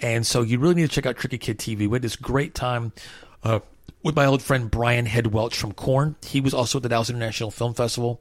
and 0.00 0.26
so 0.26 0.42
you 0.42 0.58
really 0.58 0.74
need 0.74 0.88
to 0.88 0.94
check 0.94 1.06
out 1.06 1.16
Tricky 1.16 1.38
Kid 1.38 1.58
TV. 1.58 1.88
We 1.88 1.94
had 1.94 2.02
this 2.02 2.16
great 2.16 2.54
time 2.54 2.92
uh, 3.42 3.60
with 4.02 4.16
my 4.16 4.24
old 4.24 4.42
friend 4.42 4.70
Brian 4.70 5.06
Head 5.06 5.28
Welch 5.28 5.56
from 5.56 5.72
Korn. 5.72 6.16
He 6.24 6.40
was 6.40 6.54
also 6.54 6.78
at 6.78 6.82
the 6.82 6.88
Dallas 6.88 7.10
International 7.10 7.50
Film 7.50 7.74
Festival, 7.74 8.20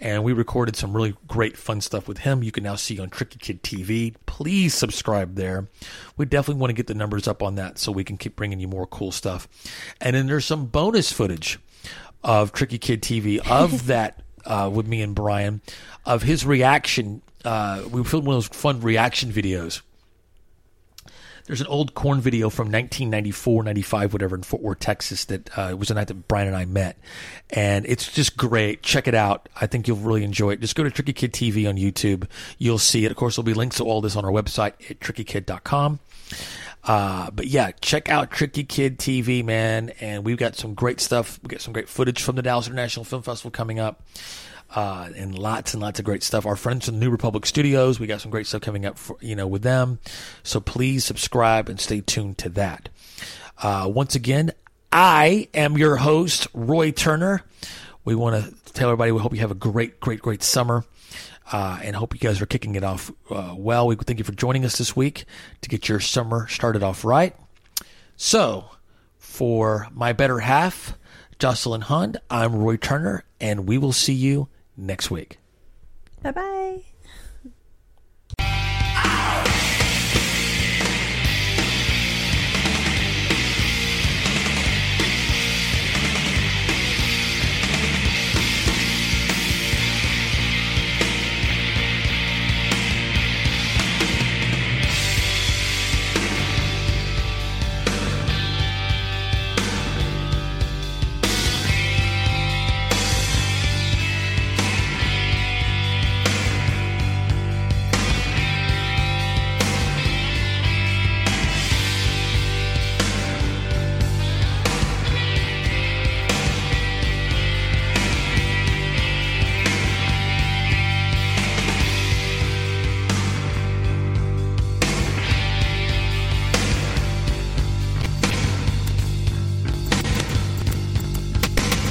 and 0.00 0.24
we 0.24 0.32
recorded 0.32 0.76
some 0.76 0.94
really 0.94 1.14
great 1.28 1.56
fun 1.56 1.80
stuff 1.80 2.08
with 2.08 2.18
him. 2.18 2.42
You 2.42 2.50
can 2.50 2.64
now 2.64 2.74
see 2.74 2.98
on 2.98 3.10
Tricky 3.10 3.38
Kid 3.38 3.62
TV. 3.62 4.14
Please 4.26 4.74
subscribe 4.74 5.36
there. 5.36 5.68
We 6.16 6.24
definitely 6.26 6.60
want 6.60 6.70
to 6.70 6.74
get 6.74 6.88
the 6.88 6.94
numbers 6.94 7.28
up 7.28 7.42
on 7.42 7.54
that 7.56 7.78
so 7.78 7.92
we 7.92 8.04
can 8.04 8.16
keep 8.16 8.36
bringing 8.36 8.60
you 8.60 8.68
more 8.68 8.86
cool 8.86 9.12
stuff. 9.12 9.48
And 10.00 10.16
then 10.16 10.26
there's 10.26 10.44
some 10.44 10.66
bonus 10.66 11.12
footage 11.12 11.58
of 12.22 12.52
Tricky 12.52 12.78
Kid 12.78 13.02
TV 13.02 13.38
of 13.50 13.86
that 13.86 14.22
uh, 14.44 14.70
with 14.72 14.86
me 14.86 15.02
and 15.02 15.14
Brian 15.14 15.60
of 16.04 16.22
his 16.22 16.44
reaction. 16.44 17.22
Uh, 17.44 17.82
we 17.90 18.04
filmed 18.04 18.26
one 18.26 18.36
of 18.36 18.48
those 18.48 18.58
fun 18.58 18.80
reaction 18.80 19.32
videos. 19.32 19.82
There's 21.46 21.60
an 21.60 21.66
old 21.66 21.94
Korn 21.94 22.20
video 22.20 22.50
from 22.50 22.66
1994, 22.66 23.64
95, 23.64 24.12
whatever, 24.12 24.36
in 24.36 24.42
Fort 24.44 24.62
Worth, 24.62 24.78
Texas, 24.78 25.24
that 25.24 25.58
uh, 25.58 25.76
was 25.76 25.88
the 25.88 25.94
night 25.94 26.06
that 26.06 26.28
Brian 26.28 26.46
and 26.46 26.56
I 26.56 26.66
met. 26.66 26.96
And 27.50 27.84
it's 27.86 28.12
just 28.12 28.36
great. 28.36 28.82
Check 28.82 29.08
it 29.08 29.14
out. 29.14 29.48
I 29.60 29.66
think 29.66 29.88
you'll 29.88 29.96
really 29.96 30.22
enjoy 30.22 30.50
it. 30.50 30.60
Just 30.60 30.76
go 30.76 30.84
to 30.84 30.90
Tricky 30.90 31.12
Kid 31.12 31.32
TV 31.32 31.68
on 31.68 31.76
YouTube. 31.76 32.28
You'll 32.58 32.78
see 32.78 33.04
it. 33.04 33.10
Of 33.10 33.16
course, 33.16 33.36
there'll 33.36 33.44
be 33.44 33.54
links 33.54 33.76
to 33.78 33.84
all 33.84 34.00
this 34.00 34.14
on 34.14 34.24
our 34.24 34.30
website 34.30 34.74
at 34.88 35.00
trickykid.com. 35.00 35.98
Uh, 36.84 37.30
but 37.30 37.46
yeah, 37.46 37.70
check 37.80 38.08
out 38.08 38.30
Tricky 38.30 38.64
Kid 38.64 38.98
TV, 38.98 39.44
man. 39.44 39.90
And 40.00 40.24
we've 40.24 40.36
got 40.36 40.56
some 40.56 40.74
great 40.74 41.00
stuff. 41.00 41.38
We 41.42 41.48
got 41.48 41.60
some 41.60 41.72
great 41.72 41.88
footage 41.88 42.22
from 42.22 42.36
the 42.36 42.42
Dallas 42.42 42.66
International 42.66 43.04
Film 43.04 43.22
Festival 43.22 43.50
coming 43.50 43.78
up. 43.78 44.02
Uh, 44.74 45.10
and 45.16 45.38
lots 45.38 45.74
and 45.74 45.82
lots 45.82 45.98
of 45.98 46.04
great 46.04 46.22
stuff. 46.22 46.46
Our 46.46 46.56
friends 46.56 46.86
from 46.86 46.98
New 46.98 47.10
Republic 47.10 47.44
Studios, 47.44 48.00
we 48.00 48.06
got 48.06 48.22
some 48.22 48.30
great 48.30 48.46
stuff 48.46 48.62
coming 48.62 48.86
up, 48.86 48.96
for, 48.96 49.18
you 49.20 49.36
know, 49.36 49.46
with 49.46 49.62
them. 49.62 49.98
So 50.44 50.60
please 50.60 51.04
subscribe 51.04 51.68
and 51.68 51.78
stay 51.78 52.00
tuned 52.00 52.38
to 52.38 52.48
that. 52.50 52.88
Uh, 53.62 53.90
once 53.92 54.14
again, 54.14 54.52
I 54.90 55.48
am 55.52 55.76
your 55.76 55.96
host, 55.96 56.48
Roy 56.54 56.90
Turner. 56.90 57.42
We 58.06 58.14
want 58.14 58.42
to 58.42 58.72
tell 58.72 58.88
everybody 58.88 59.12
we 59.12 59.20
hope 59.20 59.34
you 59.34 59.40
have 59.40 59.50
a 59.50 59.54
great, 59.54 60.00
great, 60.00 60.22
great 60.22 60.42
summer 60.42 60.84
uh, 61.50 61.80
and 61.82 61.96
hope 61.96 62.14
you 62.14 62.20
guys 62.20 62.40
are 62.40 62.46
kicking 62.46 62.74
it 62.74 62.84
off 62.84 63.10
uh, 63.30 63.54
well. 63.56 63.86
We 63.86 63.96
thank 63.96 64.18
you 64.18 64.24
for 64.24 64.32
joining 64.32 64.64
us 64.64 64.78
this 64.78 64.94
week 64.94 65.24
to 65.62 65.68
get 65.68 65.88
your 65.88 66.00
summer 66.00 66.46
started 66.48 66.82
off 66.82 67.04
right. 67.04 67.34
So, 68.16 68.66
for 69.18 69.88
my 69.92 70.12
better 70.12 70.40
half, 70.40 70.96
Jocelyn 71.38 71.80
Hund, 71.82 72.18
I'm 72.30 72.54
Roy 72.54 72.76
Turner, 72.76 73.24
and 73.40 73.66
we 73.66 73.78
will 73.78 73.92
see 73.92 74.12
you 74.12 74.48
next 74.76 75.10
week. 75.10 75.38
Bye 76.22 76.30
bye. 76.30 76.82